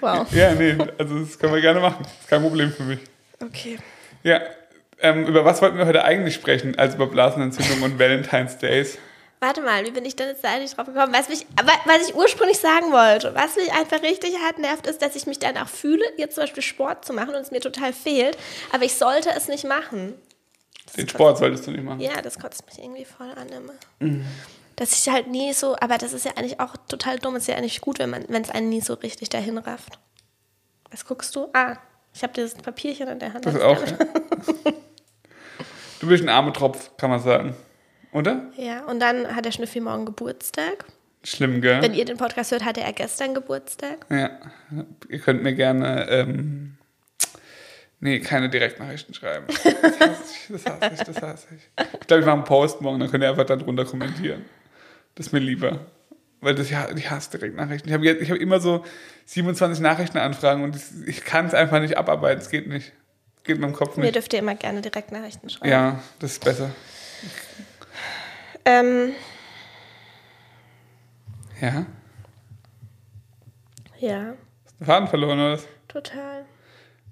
Wow. 0.00 0.26
Ja. 0.32 0.50
ja, 0.50 0.54
nee, 0.54 0.74
also 0.98 1.18
das 1.20 1.38
können 1.38 1.54
wir 1.54 1.60
gerne 1.60 1.80
machen. 1.80 2.04
Ist 2.04 2.28
kein 2.28 2.40
Problem 2.40 2.72
für 2.72 2.82
mich. 2.84 2.98
Okay. 3.42 3.78
Ja, 4.22 4.40
ähm, 5.00 5.26
über 5.26 5.44
was 5.44 5.62
wollten 5.62 5.78
wir 5.78 5.86
heute 5.86 6.04
eigentlich 6.04 6.34
sprechen, 6.34 6.78
als 6.78 6.94
über 6.94 7.06
Blasenentzündung 7.06 7.82
und 7.82 7.98
Valentine's 7.98 8.58
Days? 8.58 8.98
Warte 9.40 9.60
mal, 9.60 9.84
wie 9.84 9.90
bin 9.90 10.06
ich 10.06 10.16
denn 10.16 10.28
jetzt 10.28 10.42
da 10.42 10.52
eigentlich 10.52 10.74
drauf 10.74 10.86
gekommen? 10.86 11.12
Was, 11.12 11.28
mich, 11.28 11.46
was 11.84 12.08
ich 12.08 12.14
ursprünglich 12.14 12.58
sagen 12.58 12.92
wollte, 12.92 13.34
was 13.34 13.56
mich 13.56 13.70
einfach 13.72 14.02
richtig 14.02 14.38
hart 14.38 14.58
nervt, 14.58 14.86
ist, 14.86 15.02
dass 15.02 15.16
ich 15.16 15.26
mich 15.26 15.38
danach 15.38 15.68
fühle, 15.68 16.02
jetzt 16.16 16.36
zum 16.36 16.44
Beispiel 16.44 16.62
Sport 16.62 17.04
zu 17.04 17.12
machen 17.12 17.34
und 17.34 17.42
es 17.42 17.50
mir 17.50 17.60
total 17.60 17.92
fehlt, 17.92 18.38
aber 18.72 18.84
ich 18.84 18.94
sollte 18.94 19.30
es 19.36 19.48
nicht 19.48 19.64
machen. 19.64 20.14
Den 20.96 21.08
Sport 21.08 21.38
solltest 21.38 21.66
du 21.66 21.72
nicht 21.72 21.84
machen. 21.84 22.00
Ja, 22.00 22.22
das 22.22 22.38
kotzt 22.38 22.64
mich 22.66 22.78
irgendwie 22.78 23.04
voll 23.04 23.30
an 23.32 23.48
immer. 23.48 23.74
Dass 24.76 24.92
ich 24.92 25.12
halt 25.12 25.26
nie 25.26 25.52
so, 25.52 25.76
aber 25.78 25.98
das 25.98 26.12
ist 26.12 26.24
ja 26.24 26.32
eigentlich 26.36 26.60
auch 26.60 26.76
total 26.88 27.18
dumm. 27.18 27.36
Ist 27.36 27.48
ja 27.48 27.56
eigentlich 27.56 27.80
gut, 27.80 27.98
wenn 27.98 28.10
man, 28.10 28.24
wenn 28.28 28.42
es 28.42 28.50
einen 28.50 28.68
nie 28.68 28.80
so 28.80 28.94
richtig 28.94 29.28
dahin 29.28 29.58
rafft. 29.58 29.98
Was 30.90 31.04
guckst 31.04 31.34
du? 31.36 31.48
Ah, 31.52 31.76
ich 32.14 32.22
habe 32.22 32.32
dieses 32.32 32.54
Papierchen 32.54 33.08
in 33.08 33.18
der 33.18 33.34
Hand. 33.34 33.44
Das 33.46 33.60
auch. 33.60 33.82
Du 36.00 36.10
bist 36.10 36.22
ein 36.22 36.28
armer 36.28 36.52
Tropf, 36.52 36.94
kann 36.98 37.08
man 37.08 37.18
sagen. 37.18 37.54
Oder? 38.12 38.50
Ja, 38.58 38.84
und 38.84 39.00
dann 39.00 39.34
hat 39.34 39.46
der 39.46 39.52
Schnüffi 39.52 39.80
morgen 39.80 40.04
Geburtstag. 40.04 40.84
Schlimm, 41.22 41.62
gell? 41.62 41.80
Wenn 41.80 41.94
ihr 41.94 42.04
den 42.04 42.18
Podcast 42.18 42.50
hört, 42.50 42.62
hatte 42.62 42.82
er 42.82 42.92
gestern 42.92 43.32
Geburtstag. 43.32 44.04
Ja. 44.10 44.38
Ihr 45.08 45.18
könnt 45.20 45.42
mir 45.42 45.54
gerne. 45.54 46.06
Ähm, 46.10 46.76
nee, 48.00 48.20
keine 48.20 48.50
Direktnachrichten 48.50 49.14
schreiben. 49.14 49.46
Das 49.48 49.64
hasse 49.64 50.22
ich, 50.34 50.48
das 50.50 50.66
hasse 50.66 50.92
ich, 50.92 51.00
das 51.00 51.22
hasse 51.22 51.46
ich. 51.56 51.84
Ich 52.02 52.06
glaube, 52.06 52.20
ich 52.20 52.26
mache 52.26 52.36
einen 52.36 52.44
Post 52.44 52.82
morgen, 52.82 53.00
dann 53.00 53.10
könnt 53.10 53.24
ihr 53.24 53.30
einfach 53.30 53.46
darunter 53.46 53.86
kommentieren. 53.86 54.44
Das 55.14 55.28
ist 55.28 55.32
mir 55.32 55.38
lieber. 55.38 55.80
Weil 56.44 56.54
das, 56.54 56.68
ja, 56.70 56.88
ich 56.94 57.10
hasse 57.10 57.30
Direktnachrichten. 57.30 57.88
Ich 57.88 57.94
habe 57.94 58.06
ich 58.06 58.30
habe 58.30 58.38
immer 58.38 58.60
so 58.60 58.84
27 59.26 59.80
Nachrichtenanfragen 59.82 60.62
und 60.62 60.74
das, 60.74 60.92
ich 61.06 61.24
kann 61.24 61.46
es 61.46 61.54
einfach 61.54 61.80
nicht 61.80 61.96
abarbeiten. 61.96 62.40
Es 62.42 62.50
geht 62.50 62.66
nicht. 62.68 62.92
Geht 63.44 63.56
in 63.56 63.62
meinem 63.62 63.72
Kopf 63.74 63.96
Mir 63.96 64.04
nicht. 64.04 64.14
dürft 64.14 64.32
ihr 64.32 64.38
immer 64.38 64.54
gerne 64.54 64.80
Direktnachrichten 64.80 65.50
schreiben. 65.50 65.68
Ja, 65.70 66.00
das 66.18 66.32
ist 66.32 66.44
besser. 66.44 66.70
Ähm, 68.64 69.12
Ja? 71.60 71.86
ja, 73.98 74.34
Hast 74.64 74.72
du 74.72 74.78
den 74.80 74.86
Faden 74.86 75.08
verloren 75.08 75.38
oder 75.38 75.52
was? 75.52 75.66
total. 75.88 76.44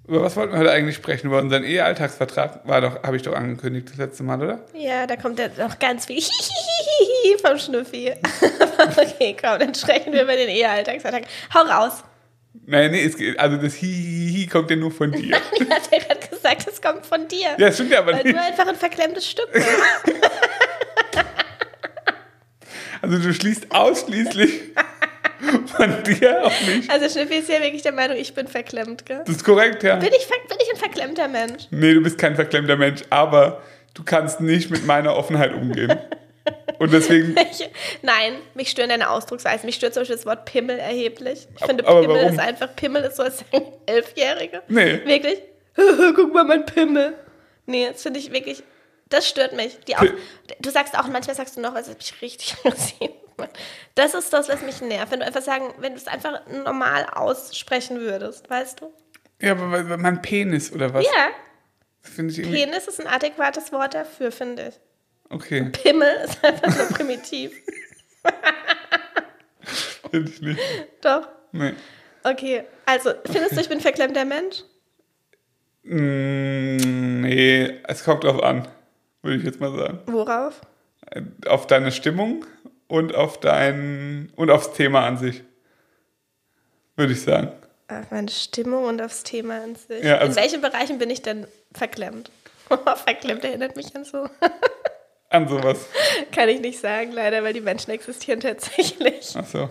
Über 0.05 0.21
was 0.21 0.35
wollten 0.35 0.51
wir 0.51 0.59
heute 0.59 0.71
eigentlich 0.71 0.97
sprechen? 0.97 1.27
Über 1.27 1.39
unseren 1.39 1.63
Ehealltagsvertrag? 1.63 2.67
War 2.67 2.81
doch, 2.81 3.03
habe 3.03 3.15
ich 3.15 3.21
doch 3.21 3.33
angekündigt 3.33 3.89
das 3.89 3.97
letzte 3.97 4.23
Mal, 4.23 4.41
oder? 4.41 4.59
Ja, 4.73 5.07
da 5.07 5.15
kommt 5.15 5.39
ja 5.39 5.47
noch 5.57 5.79
ganz 5.79 6.05
viel 6.07 6.21
vom 7.45 7.57
Schnüffi. 7.57 8.11
okay, 8.97 9.35
komm, 9.39 9.59
dann 9.59 9.73
sprechen 9.73 10.11
wir 10.11 10.23
über 10.23 10.35
den 10.35 10.49
Ehealltagsvertrag. 10.49 11.23
Hau 11.53 11.61
raus. 11.61 12.03
Nein, 12.65 12.91
nee, 12.91 13.03
es 13.05 13.15
also 13.37 13.57
das 13.57 13.75
Hihihi 13.75 14.47
kommt 14.47 14.69
ja 14.69 14.75
nur 14.75 14.91
von 14.91 15.11
dir. 15.13 15.37
Ich 15.53 15.69
hatte 15.69 16.05
gerade 16.05 16.27
gesagt, 16.29 16.67
es 16.67 16.81
kommt 16.81 17.05
von 17.05 17.25
dir. 17.29 17.51
Ja, 17.51 17.55
das 17.57 17.75
stimmt 17.75 17.91
ja 17.91 17.99
aber 17.99 18.11
weil 18.13 18.23
nicht. 18.23 18.35
du 18.35 18.41
einfach 18.41 18.67
ein 18.67 18.75
verklemmtes 18.75 19.25
Stück 19.29 19.51
bist. 19.53 19.67
Also 23.01 23.17
du 23.19 23.33
schließt 23.33 23.69
ausschließlich 23.69 24.61
von 25.67 26.03
dir 26.03 26.45
auf 26.45 26.67
mich. 26.67 26.89
Also 26.89 27.09
Schniffi 27.09 27.35
ist 27.35 27.49
ja 27.49 27.61
wirklich 27.61 27.81
der 27.81 27.91
Meinung, 27.91 28.17
ich 28.17 28.33
bin 28.33 28.47
verklemmt, 28.47 29.05
gell? 29.05 29.21
Das 29.25 29.37
ist 29.37 29.43
korrekt, 29.43 29.83
ja. 29.83 29.95
Bin 29.97 30.09
ich, 30.09 30.27
bin 30.27 30.57
ich 30.61 30.71
ein 30.71 30.77
verklemmter 30.77 31.27
Mensch? 31.27 31.67
Nee, 31.71 31.93
du 31.93 32.01
bist 32.01 32.17
kein 32.17 32.35
verklemmter 32.35 32.75
Mensch, 32.75 33.01
aber 33.09 33.61
du 33.93 34.03
kannst 34.03 34.41
nicht 34.41 34.69
mit 34.69 34.85
meiner 34.85 35.15
Offenheit 35.15 35.53
umgehen. 35.53 35.97
Und 36.79 36.91
deswegen, 36.91 37.35
Ich, 37.51 37.69
nein, 38.01 38.33
mich 38.53 38.69
stören 38.69 38.89
deine 38.89 39.09
Ausdrucksweise. 39.09 39.65
Mich 39.65 39.75
stört 39.75 39.93
zum 39.93 40.01
Beispiel 40.01 40.17
das 40.17 40.25
Wort 40.25 40.45
Pimmel 40.45 40.77
erheblich. 40.77 41.47
Ich 41.57 41.65
finde, 41.65 41.87
aber 41.87 42.01
Pimmel 42.01 42.17
warum? 42.17 42.33
ist 42.33 42.39
einfach, 42.39 42.75
Pimmel 42.75 43.03
ist 43.03 43.15
so 43.17 43.23
als 43.23 43.45
Elfjährige. 43.85 44.61
Nee. 44.67 44.99
Wirklich? 45.05 45.41
Guck 46.15 46.33
mal, 46.33 46.43
mein 46.43 46.65
Pimmel. 46.65 47.13
Nee, 47.65 47.87
das 47.91 48.03
finde 48.03 48.19
ich 48.19 48.31
wirklich, 48.33 48.63
das 49.13 49.27
stört 49.27 49.53
mich. 49.53 49.79
Pi- 49.85 49.95
du 50.59 50.69
sagst 50.69 50.97
auch, 50.97 51.07
manchmal 51.07 51.35
sagst 51.35 51.55
du 51.57 51.61
noch, 51.61 51.73
was 51.75 51.87
mich 51.87 52.21
richtig 52.21 52.55
aggressiv. 52.63 53.09
Das 53.95 54.13
ist 54.13 54.31
das, 54.33 54.47
was 54.49 54.61
mich 54.61 54.81
nervt. 54.81 55.11
Wenn 55.11 55.19
du 55.21 55.25
einfach 55.25 55.41
sagen, 55.41 55.73
wenn 55.79 55.93
du 55.93 55.99
es 55.99 56.07
einfach 56.07 56.41
normal 56.47 57.05
aussprechen 57.13 57.99
würdest, 57.99 58.49
weißt 58.49 58.81
du? 58.81 58.93
ja, 59.41 59.51
aber 59.53 59.97
mein 59.97 60.21
Penis 60.21 60.71
oder 60.71 60.93
was? 60.93 61.03
Ja, 61.05 61.29
Finde 62.01 62.31
ich 62.33 62.39
irgendwie. 62.39 62.65
Penis 62.65 62.87
ist 62.87 62.99
ein 63.01 63.07
adäquates 63.07 63.71
Wort 63.71 63.93
dafür, 63.93 64.31
finde 64.31 64.67
ich. 64.69 64.79
Okay, 65.29 65.69
Pimmel 65.71 66.15
ist 66.25 66.43
einfach 66.43 66.69
so 66.71 66.93
primitiv. 66.93 67.51
finde 70.11 70.29
ich 70.29 70.41
nicht. 70.41 70.59
Doch. 71.01 71.27
Nee. 71.51 71.73
Okay, 72.23 72.63
also 72.85 73.13
findest 73.25 73.55
du, 73.57 73.61
ich 73.61 73.69
bin 73.69 73.79
verklemmter 73.81 74.25
Mensch? 74.25 74.63
Mm, 75.83 77.21
nee, 77.21 77.79
es 77.87 78.03
kommt 78.03 78.23
drauf 78.23 78.41
an, 78.43 78.67
würde 79.23 79.37
ich 79.37 79.43
jetzt 79.43 79.59
mal 79.59 79.75
sagen. 79.75 79.99
Worauf? 80.05 80.61
Auf 81.47 81.65
deine 81.67 81.91
Stimmung 81.91 82.45
und 82.87 83.15
auf 83.15 83.39
dein 83.39 84.31
und 84.35 84.49
aufs 84.51 84.73
Thema 84.73 85.05
an 85.05 85.17
sich. 85.17 85.43
Würde 86.95 87.13
ich 87.13 87.21
sagen. 87.23 87.51
Auf 87.87 88.11
meine 88.11 88.29
Stimmung 88.29 88.85
und 88.85 89.01
aufs 89.01 89.23
Thema 89.23 89.63
an 89.63 89.75
sich. 89.75 90.03
Ja, 90.03 90.17
also- 90.17 90.31
In 90.31 90.35
welchen 90.35 90.61
Bereichen 90.61 90.97
bin 90.99 91.09
ich 91.09 91.21
denn 91.21 91.47
verklemmt? 91.73 92.29
verklemmt 93.05 93.43
erinnert 93.43 93.75
mich 93.75 93.95
an 93.95 94.05
so. 94.05 94.27
An 95.29 95.47
sowas. 95.47 95.87
Kann 96.31 96.47
ich 96.47 96.61
nicht 96.61 96.79
sagen, 96.79 97.11
leider, 97.11 97.43
weil 97.43 97.53
die 97.53 97.61
Menschen 97.61 97.89
existieren 97.89 98.39
tatsächlich. 98.39 99.33
Ach 99.35 99.45
so. 99.47 99.69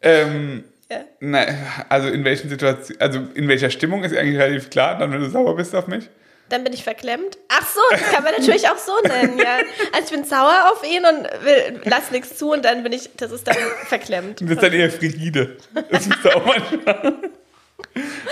ähm, 0.00 0.64
Ja. 0.90 1.00
na, 1.20 1.44
also 1.90 2.08
in 2.08 2.24
welchen 2.24 2.48
Situationen, 2.48 2.98
also 3.02 3.18
in 3.34 3.46
welcher 3.46 3.68
Stimmung 3.68 4.04
ist 4.04 4.16
eigentlich 4.16 4.38
relativ 4.38 4.70
klar, 4.70 4.96
dann 4.98 5.12
wenn 5.12 5.20
du 5.20 5.28
sauer 5.28 5.54
bist 5.54 5.74
auf 5.74 5.86
mich. 5.86 6.08
Dann 6.48 6.64
bin 6.64 6.72
ich 6.72 6.82
verklemmt. 6.82 7.38
Ach 7.48 7.66
so, 7.66 7.80
das 7.90 8.02
kann 8.10 8.24
man 8.24 8.32
natürlich 8.32 8.68
auch 8.68 8.78
so 8.78 8.92
nennen, 9.06 9.38
ja. 9.38 9.58
Also 9.92 10.04
ich 10.06 10.10
bin 10.10 10.24
sauer 10.24 10.72
auf 10.72 10.82
ihn 10.82 11.04
und 11.04 11.44
will, 11.44 11.80
lass 11.84 12.10
nichts 12.10 12.36
zu 12.36 12.52
und 12.52 12.64
dann 12.64 12.82
bin 12.82 12.92
ich, 12.92 13.10
das 13.16 13.32
ist 13.32 13.46
dann 13.46 13.56
verklemmt. 13.86 14.40
Du 14.40 14.46
bist 14.46 14.62
dann 14.62 14.72
eher 14.72 14.90
frigide. 14.90 15.56
Das 15.90 16.08
bist 16.08 16.24
du 16.24 16.36
auch 16.36 16.46
manchmal. 16.46 17.14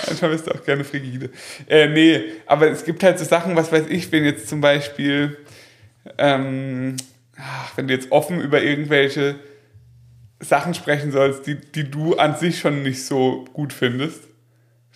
manchmal 0.06 0.30
bist 0.30 0.46
du 0.46 0.52
auch 0.52 0.64
gerne 0.64 0.84
frigide. 0.84 1.30
Äh, 1.68 1.88
nee, 1.88 2.24
aber 2.46 2.70
es 2.70 2.84
gibt 2.84 3.02
halt 3.02 3.18
so 3.18 3.24
Sachen, 3.24 3.56
was 3.56 3.70
weiß 3.70 3.86
ich, 3.88 4.10
wenn 4.12 4.24
jetzt 4.24 4.48
zum 4.48 4.60
Beispiel, 4.60 5.36
ähm, 6.18 6.96
wenn 7.74 7.88
du 7.88 7.94
jetzt 7.94 8.12
offen 8.12 8.40
über 8.40 8.62
irgendwelche 8.62 9.36
Sachen 10.40 10.74
sprechen 10.74 11.12
sollst, 11.12 11.46
die, 11.46 11.56
die 11.56 11.90
du 11.90 12.16
an 12.16 12.36
sich 12.36 12.58
schon 12.58 12.82
nicht 12.82 13.04
so 13.04 13.44
gut 13.52 13.72
findest, 13.72 14.22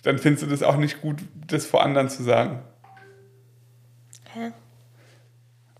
dann 0.03 0.17
findest 0.17 0.43
du 0.43 0.47
das 0.47 0.63
auch 0.63 0.77
nicht 0.77 1.01
gut, 1.01 1.17
das 1.47 1.65
vor 1.65 1.83
anderen 1.83 2.09
zu 2.09 2.23
sagen. 2.23 2.63
Hä? 4.33 4.51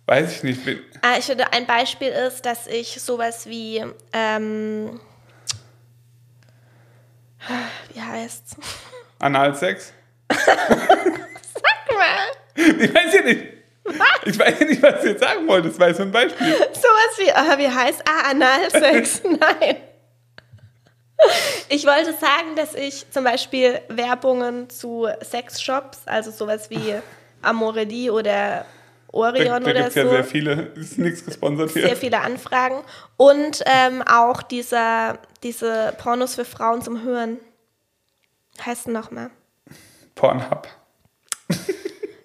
Weiß 0.06 0.32
ich 0.36 0.44
nicht. 0.44 0.60
Ah, 1.02 1.18
ich 1.18 1.26
finde, 1.26 1.54
ein 1.54 1.66
Beispiel 1.66 2.10
ist, 2.10 2.46
dass 2.46 2.68
ich 2.68 3.02
sowas 3.02 3.46
wie, 3.46 3.84
ähm, 4.14 5.00
wie 7.94 8.02
heißt's? 8.02 8.56
Analsex? 9.20 9.94
Sag 10.30 11.98
mal. 11.98 12.28
Ich 12.56 12.94
weiß 12.94 13.14
ja 13.14 13.22
nicht. 13.22 13.48
Ich 14.26 14.38
weiß 14.38 14.60
ja 14.60 14.66
nicht, 14.66 14.82
was 14.82 15.02
du 15.02 15.10
jetzt 15.10 15.22
sagen 15.22 15.48
wolltest. 15.48 15.80
War 15.80 15.94
so 15.94 16.04
ein 16.04 16.12
Beispiel. 16.12 16.56
Sowas 16.56 17.18
wie, 17.18 17.32
ah, 17.32 17.58
wie 17.58 17.70
heißt, 17.70 18.04
ah, 18.08 18.30
Analsex, 18.32 19.22
nein. 19.24 19.78
Ich 21.70 21.86
wollte 21.86 22.14
sagen, 22.14 22.56
dass 22.56 22.74
ich 22.74 23.10
zum 23.12 23.24
Beispiel 23.24 23.80
Werbungen 23.88 24.70
zu 24.70 25.08
Sexshops, 25.24 26.00
also 26.06 26.32
sowas 26.32 26.70
wie 26.70 26.96
Amorelie 27.42 28.12
oder 28.12 28.66
Da, 29.12 29.18
Orion 29.18 29.64
da 29.64 29.70
oder 29.72 29.74
gibt 29.74 29.88
es 29.90 29.96
ja 29.96 30.04
so, 30.04 30.10
sehr 30.12 30.24
viele. 30.24 30.54
Ist 30.76 30.98
nichts 30.98 31.26
gesponsert 31.26 31.72
hier. 31.72 31.84
sehr 31.88 31.96
viele 31.98 32.20
Anfragen 32.22 32.82
und 33.18 33.62
ähm, 33.66 34.02
auch 34.04 34.42
dieser, 34.42 35.20
diese 35.44 35.94
Pornos 35.98 36.36
für 36.36 36.46
Frauen 36.46 36.82
zum 36.82 37.04
Hören. 37.04 37.38
Heißt 38.66 38.88
nochmal. 38.88 39.30
Pornhub. 40.16 40.68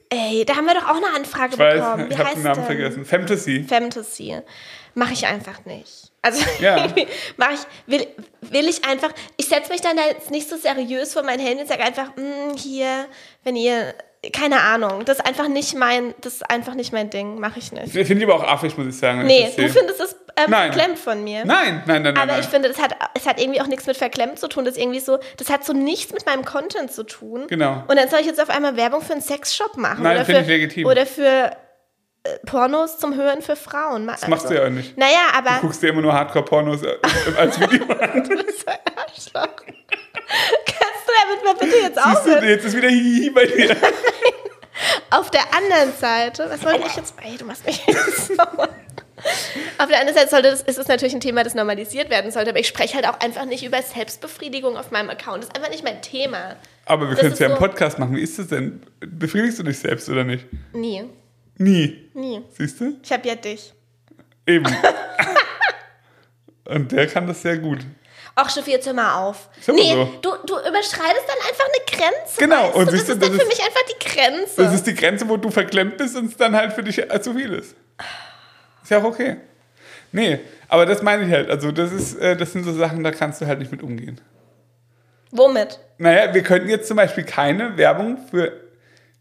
Ey, 0.08 0.44
da 0.44 0.54
haben 0.56 0.66
wir 0.66 0.74
doch 0.74 0.84
auch 0.88 0.96
eine 0.96 1.14
Anfrage 1.16 1.54
Ich 1.54 1.58
weiß, 1.58 1.74
bekommen. 1.80 2.08
Wie 2.08 2.12
ich 2.12 2.18
habe 2.18 2.30
den 2.34 2.42
Namen 2.44 2.54
denn? 2.56 2.64
vergessen. 2.66 3.04
Fantasy. 3.04 3.64
Fantasy. 3.68 4.40
Mache 4.94 5.12
ich 5.14 5.26
einfach 5.26 5.64
nicht. 5.64 6.12
Also 6.22 6.44
Ja. 6.60 6.76
mache 7.36 7.54
ich, 7.54 7.60
will, 7.86 8.06
will 8.42 8.68
ich 8.68 8.84
einfach, 8.84 9.10
ich 9.36 9.48
setze 9.48 9.70
mich 9.72 9.80
dann 9.80 9.96
da 9.96 10.04
jetzt 10.06 10.30
nicht 10.30 10.48
so 10.48 10.56
seriös 10.56 11.12
vor 11.12 11.22
mein 11.24 11.40
Handy 11.40 11.62
und 11.62 11.68
sage 11.68 11.82
einfach, 11.82 12.14
"Mm, 12.16 12.56
hier, 12.56 13.06
wenn 13.42 13.56
ihr, 13.56 13.94
keine 14.32 14.60
Ahnung, 14.60 15.04
das 15.04 15.18
ist 15.18 15.26
einfach 15.26 15.48
nicht 15.48 15.74
mein, 15.74 16.14
das 16.20 16.34
ist 16.34 16.50
einfach 16.50 16.74
nicht 16.74 16.92
mein 16.92 17.10
Ding, 17.10 17.38
mache 17.38 17.58
ich 17.58 17.72
nicht. 17.72 17.92
Finde 17.92 18.14
ich 18.14 18.24
aber 18.24 18.36
auch 18.36 18.44
affig, 18.44 18.76
muss 18.76 18.86
ich 18.86 18.96
sagen. 18.96 19.24
Nee, 19.24 19.48
ich 19.48 19.56
du 19.56 19.68
findest 19.68 20.00
es 20.00 20.16
ähm, 20.36 20.50
Nein. 20.50 20.72
verklemmt 20.72 20.98
von 20.98 21.24
mir. 21.24 21.44
Nein, 21.44 21.82
nein, 21.86 22.02
nein, 22.02 22.14
nein. 22.14 22.16
Aber 22.16 22.32
nein. 22.32 22.40
ich 22.40 22.46
finde, 22.46 22.68
das 22.68 22.80
hat, 22.80 22.94
es 23.14 23.26
hat 23.26 23.40
irgendwie 23.40 23.60
auch 23.60 23.66
nichts 23.66 23.86
mit 23.86 23.96
verklemmt 23.96 24.38
zu 24.38 24.48
tun. 24.48 24.64
Das 24.64 24.76
ist 24.76 24.82
irgendwie 24.82 25.00
so, 25.00 25.18
das 25.38 25.48
hat 25.50 25.64
so 25.64 25.72
nichts 25.72 26.12
mit 26.12 26.26
meinem 26.26 26.44
Content 26.44 26.92
zu 26.92 27.04
tun. 27.04 27.46
Genau. 27.48 27.84
Und 27.88 27.96
dann 27.96 28.08
soll 28.08 28.20
ich 28.20 28.26
jetzt 28.26 28.40
auf 28.40 28.50
einmal 28.50 28.76
Werbung 28.76 29.00
für 29.00 29.12
einen 29.12 29.22
Sexshop 29.22 29.76
machen. 29.76 30.02
Nein, 30.02 30.24
finde 30.24 30.42
ich 30.42 30.46
legitim. 30.46 30.86
Oder 30.86 31.06
für 31.06 31.22
äh, 31.22 31.50
Pornos 32.44 32.98
zum 32.98 33.16
Hören 33.16 33.40
für 33.40 33.56
Frauen. 33.56 34.08
Also, 34.08 34.20
das 34.22 34.28
machst 34.28 34.50
du 34.50 34.54
ja 34.54 34.66
auch 34.66 34.70
nicht. 34.70 34.96
Naja, 34.98 35.10
Du 35.32 35.38
aber. 35.38 35.60
guckst 35.60 35.82
dir 35.82 35.88
immer 35.88 36.02
nur 36.02 36.12
Hardcore-Pornos 36.12 36.82
äh, 36.82 36.96
als 37.38 37.58
Video 37.70 37.86
an. 37.94 38.22
Du 38.22 38.36
bist 38.44 38.68
ein 38.68 38.78
Arschloch. 38.94 39.62
Damit 41.22 41.44
mal 41.44 41.54
bitte 41.54 41.76
jetzt 41.76 41.94
Siehst 41.94 42.06
du, 42.06 42.10
aufhören? 42.30 42.48
jetzt 42.48 42.64
ist 42.64 42.76
wieder 42.76 42.88
Hihi 42.88 43.30
bei 43.30 43.46
dir. 43.46 43.76
Auf 45.10 45.30
der 45.30 45.42
anderen 45.54 45.92
Seite, 45.98 46.46
was 46.50 46.62
wollte 46.64 46.86
ich 46.86 46.96
jetzt? 46.96 47.14
Ey, 47.22 47.36
du 47.38 47.44
machst 47.46 47.64
mich 47.64 47.80
jetzt 47.86 48.26
sauer. 48.36 48.68
Auf 49.78 49.86
der 49.88 49.98
anderen 50.00 50.14
Seite 50.18 50.28
sollte 50.28 50.50
das, 50.50 50.60
ist 50.62 50.78
es 50.78 50.88
natürlich 50.88 51.14
ein 51.14 51.20
Thema, 51.20 51.42
das 51.42 51.54
normalisiert 51.54 52.10
werden 52.10 52.30
sollte, 52.30 52.50
aber 52.50 52.58
ich 52.58 52.68
spreche 52.68 52.94
halt 52.96 53.06
auch 53.08 53.18
einfach 53.20 53.46
nicht 53.46 53.64
über 53.64 53.80
Selbstbefriedigung 53.80 54.76
auf 54.76 54.90
meinem 54.90 55.08
Account. 55.08 55.38
Das 55.44 55.48
ist 55.48 55.56
einfach 55.56 55.70
nicht 55.70 55.82
mein 55.84 56.02
Thema. 56.02 56.56
Aber 56.84 57.08
wir 57.08 57.16
können 57.16 57.32
es 57.32 57.38
ja 57.38 57.46
im 57.46 57.52
so- 57.54 57.58
Podcast 57.58 57.98
machen. 57.98 58.14
Wie 58.16 58.20
ist 58.20 58.38
das 58.38 58.48
denn? 58.48 58.82
Befriedigst 59.00 59.58
du 59.58 59.62
dich 59.62 59.78
selbst 59.78 60.08
oder 60.10 60.24
nicht? 60.24 60.46
Nie. 60.74 61.04
Nie. 61.56 62.10
Nie. 62.12 62.42
Siehst 62.52 62.78
du? 62.80 62.98
Ich 63.02 63.10
habe 63.10 63.26
ja 63.26 63.34
dich. 63.34 63.72
Eben. 64.46 64.66
Und 66.66 66.92
der 66.92 67.06
kann 67.06 67.26
das 67.26 67.42
sehr 67.42 67.56
gut. 67.58 67.78
Ach, 68.38 68.50
Steffi, 68.50 68.72
jetzt 68.72 68.86
hör 68.86 68.92
mal 68.92 69.14
auf. 69.14 69.48
Nee, 69.68 69.94
so. 69.94 70.04
du, 70.20 70.30
du 70.46 70.58
überschreitest 70.58 71.24
dann 71.26 71.48
einfach 71.48 71.64
eine 71.64 71.98
Grenze. 71.98 72.38
Genau, 72.38 72.64
Weißt 72.64 72.74
und 72.74 72.86
du? 72.88 72.92
Das 72.92 73.00
ist 73.00 73.08
dann 73.08 73.20
das 73.20 73.30
für 73.30 73.46
mich 73.46 73.62
einfach 73.62 73.80
die 73.88 74.08
Grenze. 74.08 74.62
Das 74.62 74.74
ist 74.74 74.86
die 74.86 74.94
Grenze, 74.94 75.26
wo 75.26 75.38
du 75.38 75.50
verklemmt 75.50 75.96
bist 75.96 76.16
und 76.16 76.26
es 76.26 76.36
dann 76.36 76.54
halt 76.54 76.74
für 76.74 76.82
dich 76.82 76.98
äh, 76.98 77.22
zu 77.22 77.32
viel 77.32 77.54
ist. 77.54 77.74
Ist 78.82 78.90
ja 78.90 78.98
auch 78.98 79.04
okay. 79.04 79.38
Nee, 80.12 80.38
aber 80.68 80.84
das 80.84 81.02
meine 81.02 81.24
ich 81.24 81.32
halt. 81.32 81.48
Also, 81.50 81.72
das, 81.72 81.92
ist, 81.92 82.16
äh, 82.16 82.36
das 82.36 82.52
sind 82.52 82.64
so 82.64 82.74
Sachen, 82.74 83.02
da 83.02 83.10
kannst 83.10 83.40
du 83.40 83.46
halt 83.46 83.58
nicht 83.58 83.72
mit 83.72 83.82
umgehen. 83.82 84.20
Womit? 85.30 85.80
Naja, 85.96 86.34
wir 86.34 86.42
könnten 86.42 86.68
jetzt 86.68 86.88
zum 86.88 86.98
Beispiel 86.98 87.24
keine 87.24 87.78
Werbung 87.78 88.18
für, 88.30 88.52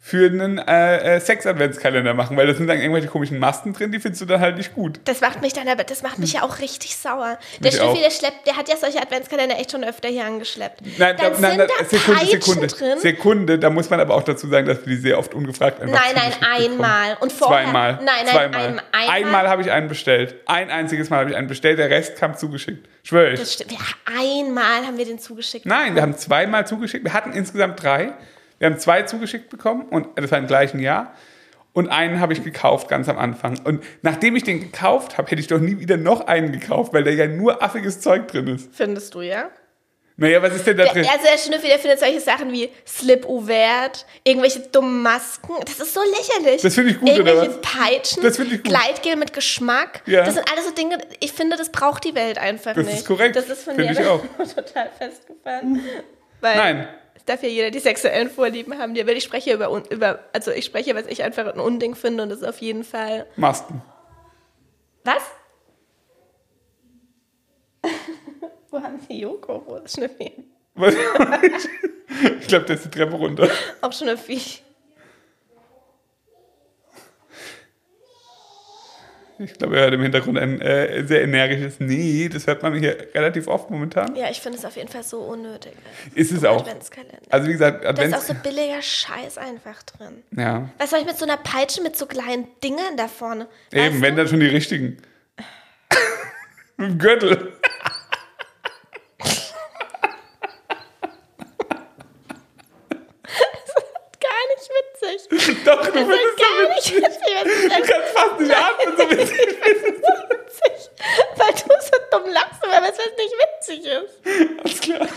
für 0.07 0.27
einen 0.27 0.59
äh, 0.59 1.15
äh, 1.15 1.19
Sex-Adventskalender 1.19 2.13
machen, 2.13 2.37
weil 2.37 2.45
da 2.45 2.53
sind 2.53 2.67
dann 2.67 2.77
irgendwelche 2.77 3.07
komischen 3.07 3.39
Masten 3.39 3.73
drin, 3.73 3.91
die 3.91 3.99
findest 3.99 4.21
du 4.21 4.27
dann 4.27 4.39
halt 4.39 4.55
nicht 4.55 4.75
gut. 4.75 4.99
Das 5.05 5.19
macht 5.19 5.41
mich 5.41 5.53
dann 5.53 5.67
aber, 5.67 5.83
das 5.83 6.03
macht 6.03 6.19
mich 6.19 6.33
ja 6.33 6.43
auch 6.43 6.59
richtig 6.59 6.95
sauer. 6.95 7.39
Der 7.59 7.83
auch. 7.83 7.97
der 7.99 8.11
schleppt, 8.11 8.45
der 8.45 8.55
hat 8.55 8.69
ja 8.69 8.77
solche 8.77 9.01
Adventskalender 9.01 9.57
echt 9.57 9.71
schon 9.71 9.83
öfter 9.83 10.07
hier 10.07 10.25
angeschleppt. 10.25 10.81
Nein, 10.99 11.15
dann 11.17 11.33
da, 11.33 11.39
nein, 11.39 11.57
sind 11.57 11.57
nein, 11.57 11.67
da 11.79 11.85
Sekunde, 11.85 12.19
Peitschen 12.19 12.41
Sekunde. 12.41 12.67
drin. 12.67 12.99
Sekunde, 12.99 13.57
da 13.57 13.69
muss 13.71 13.89
man 13.89 13.99
aber 13.99 14.13
auch 14.13 14.21
dazu 14.21 14.47
sagen, 14.47 14.67
dass 14.67 14.85
wir 14.85 14.95
die 14.95 15.01
sehr 15.01 15.17
oft 15.17 15.33
ungefragt 15.33 15.81
einfach 15.81 15.99
Nein, 15.99 16.13
nein, 16.13 16.31
zugeschickt 16.33 16.39
bekommen. 16.77 16.83
einmal. 16.83 17.17
Und 17.21 17.31
vorher- 17.31 17.63
Zweimal. 17.63 17.93
Nein, 17.95 18.05
nein, 18.05 18.27
Zweimal. 18.27 18.61
ein- 18.61 18.81
einmal. 18.91 19.09
einmal 19.15 19.49
habe 19.49 19.61
ich 19.63 19.71
einen 19.71 19.87
bestellt. 19.87 20.35
Ein 20.45 20.69
einziges 20.69 21.09
Mal 21.09 21.21
habe 21.21 21.31
ich 21.31 21.35
einen 21.35 21.47
bestellt, 21.47 21.79
der 21.79 21.89
Rest 21.89 22.15
kam 22.17 22.37
zugeschickt. 22.37 22.87
Schwöre 23.01 23.31
ich. 23.33 23.39
Das 23.39 23.53
stimmt. 23.53 23.71
Ja, 23.71 23.79
einmal 24.05 24.85
haben 24.85 24.99
wir 24.99 25.05
den 25.05 25.17
zugeschickt. 25.17 25.65
Nein, 25.65 25.95
wir 25.95 26.03
haben 26.03 26.15
zweimal 26.15 26.67
zugeschickt. 26.67 27.03
Wir 27.03 27.13
hatten 27.13 27.33
insgesamt 27.33 27.81
drei. 27.81 28.13
Wir 28.59 28.67
haben 28.67 28.79
zwei 28.79 29.03
zugeschickt 29.03 29.49
bekommen 29.49 29.83
und 29.89 30.07
das 30.15 30.31
war 30.31 30.37
im 30.39 30.47
gleichen 30.47 30.79
Jahr. 30.79 31.13
Und 31.73 31.89
einen 31.89 32.21
habe 32.21 32.31
ich 32.31 32.41
gekauft 32.41 32.87
ganz 32.87 33.09
am 33.09 33.17
Anfang. 33.17 33.59
Und 33.65 33.83
nachdem 34.01 34.35
ich 34.37 34.43
den 34.43 34.61
gekauft 34.61 35.17
habe, 35.17 35.29
hätte 35.29 35.41
ich 35.41 35.47
doch 35.47 35.59
nie 35.59 35.79
wieder 35.79 35.97
noch 35.97 36.25
einen 36.27 36.53
gekauft, 36.53 36.93
weil 36.93 37.03
da 37.03 37.11
ja 37.11 37.27
nur 37.27 37.61
affiges 37.61 37.99
Zeug 37.99 38.29
drin 38.29 38.47
ist. 38.47 38.73
Findest 38.73 39.13
du, 39.13 39.21
ja? 39.21 39.49
Naja, 40.17 40.41
was 40.41 40.55
ist 40.55 40.65
denn 40.65 40.77
da 40.77 40.85
drin? 40.85 41.05
Also 41.05 41.25
der 41.29 41.37
Schnüffel, 41.37 41.67
der 41.67 41.77
findet 41.77 41.99
solche 41.99 42.21
Sachen 42.21 42.49
wie 42.53 42.69
Slip 42.87 43.25
Ouvert, 43.27 44.05
irgendwelche 44.23 44.61
dummen 44.61 45.01
Masken. 45.01 45.51
Das 45.65 45.77
ist 45.77 45.93
so 45.93 45.99
lächerlich. 46.01 46.61
Das 46.61 46.73
finde 46.75 46.91
ich 46.91 46.99
gut, 47.01 47.09
oder 47.09 47.17
irgendwelche 47.33 47.61
was? 47.61 47.61
Peitschen, 47.61 48.23
Das 48.23 48.39
ich 48.39 48.49
gut. 48.51 48.63
Gleitgel 48.63 49.17
mit 49.17 49.33
Geschmack. 49.33 50.01
Ja. 50.05 50.23
Das 50.23 50.35
sind 50.35 50.49
alles 50.49 50.67
so 50.67 50.71
Dinge, 50.71 50.99
ich 51.19 51.33
finde, 51.33 51.57
das 51.57 51.69
braucht 51.69 52.05
die 52.05 52.15
Welt 52.15 52.37
einfach 52.37 52.73
Das 52.73 52.85
nicht. 52.85 52.99
ist 52.99 53.05
korrekt. 53.05 53.35
Das 53.35 53.49
ist 53.49 53.63
von 53.65 53.75
Finde 53.75 53.93
mir 53.93 53.99
ich 53.99 54.07
auch. 54.07 54.23
total 54.55 54.89
festgefahren. 54.97 55.81
Nein. 56.41 56.87
Darf 57.25 57.41
ja 57.41 57.49
jeder 57.49 57.71
die 57.71 57.79
sexuellen 57.79 58.29
Vorlieben 58.29 58.77
haben, 58.77 58.93
die 58.93 59.01
er 59.01 59.07
will. 59.07 59.17
Ich 59.17 59.23
spreche 59.23 59.53
über, 59.53 59.69
über, 59.89 60.19
also 60.31 60.51
ich 60.51 60.65
spreche, 60.65 60.93
was 60.95 61.07
ich 61.07 61.23
einfach 61.23 61.51
ein 61.51 61.59
Unding 61.59 61.95
finde 61.95 62.23
und 62.23 62.29
das 62.29 62.39
ist 62.39 62.47
auf 62.47 62.59
jeden 62.59 62.83
Fall. 62.83 63.25
Masken. 63.35 63.81
Was? 65.03 65.23
Wo 68.69 68.79
haben 68.81 68.99
Sie 69.07 69.19
Joko? 69.19 69.63
Wo 69.65 69.75
ist 69.77 69.95
Schnüffi? 69.95 70.31
Ich 72.39 72.47
glaube, 72.47 72.65
der 72.65 72.77
ist 72.77 72.85
die 72.85 72.89
Treppe 72.89 73.15
runter. 73.15 73.49
Auch 73.81 73.91
Schnüffi. 73.91 74.39
Ich 79.37 79.53
glaube, 79.55 79.75
er 79.75 79.83
hört 79.83 79.93
im 79.93 80.01
Hintergrund 80.01 80.37
ein 80.37 80.61
äh, 80.61 81.03
sehr 81.05 81.21
energisches 81.23 81.79
Nee. 81.79 82.29
Das 82.31 82.47
hört 82.47 82.63
man 82.63 82.73
hier 82.79 82.95
relativ 83.13 83.47
oft 83.47 83.69
momentan. 83.69 84.15
Ja, 84.15 84.29
ich 84.29 84.39
finde 84.39 84.57
es 84.57 84.63
auf 84.63 84.77
jeden 84.77 84.87
Fall 84.87 85.03
so 85.03 85.19
unnötig. 85.19 85.73
Ist 86.13 86.31
es 86.31 86.45
auch. 86.45 86.61
Adventskalender. 86.61 87.17
Also 87.29 87.47
wie 87.49 87.51
gesagt, 87.51 87.83
Da 87.83 87.89
ist 88.01 88.13
auch 88.15 88.21
so 88.21 88.33
billiger 88.33 88.81
Scheiß 88.81 89.37
einfach 89.37 89.83
drin. 89.83 90.23
Ja, 90.31 90.69
Was 90.77 90.91
soll 90.91 90.99
ich 90.99 91.05
mit 91.05 91.17
so 91.17 91.25
einer 91.25 91.37
Peitsche 91.37 91.81
mit 91.81 91.97
so 91.97 92.05
kleinen 92.05 92.47
Dingern 92.63 92.95
da 92.95 93.07
vorne? 93.09 93.47
eben, 93.73 93.95
Weißt 93.95 94.01
wenn 94.01 94.15
du? 94.15 94.21
dann 94.21 94.27
schon 94.29 94.39
die 94.39 94.47
richtigen. 94.47 94.97
Mit 96.77 96.89
dem 96.91 96.97
Gürtel. 96.97 97.53
Gar 104.19 104.43
nicht 104.55 104.69
witzig. 105.29 105.64
Doch, 105.77 105.85
du 105.85 105.91
findest 105.91 106.37
gar 106.37 106.69
nicht 106.69 106.95
witzig. 106.95 107.33
Du 107.63 107.81
kannst 107.81 108.09
fast 108.13 108.39
nicht 108.39 108.55
atmen, 108.55 108.97
so 108.97 109.09
witzig. 109.11 109.37
witzig? 109.37 110.89
Weil 111.35 111.53
du 111.53 111.73
so 111.81 111.97
dumm 112.11 112.31
lachst, 112.31 112.61
weil 112.61 112.81
was 112.81 112.97
nicht 112.97 113.33
witzig 113.43 113.85
ist. 113.85 114.59
Alles 114.63 114.81
klar. 114.81 115.07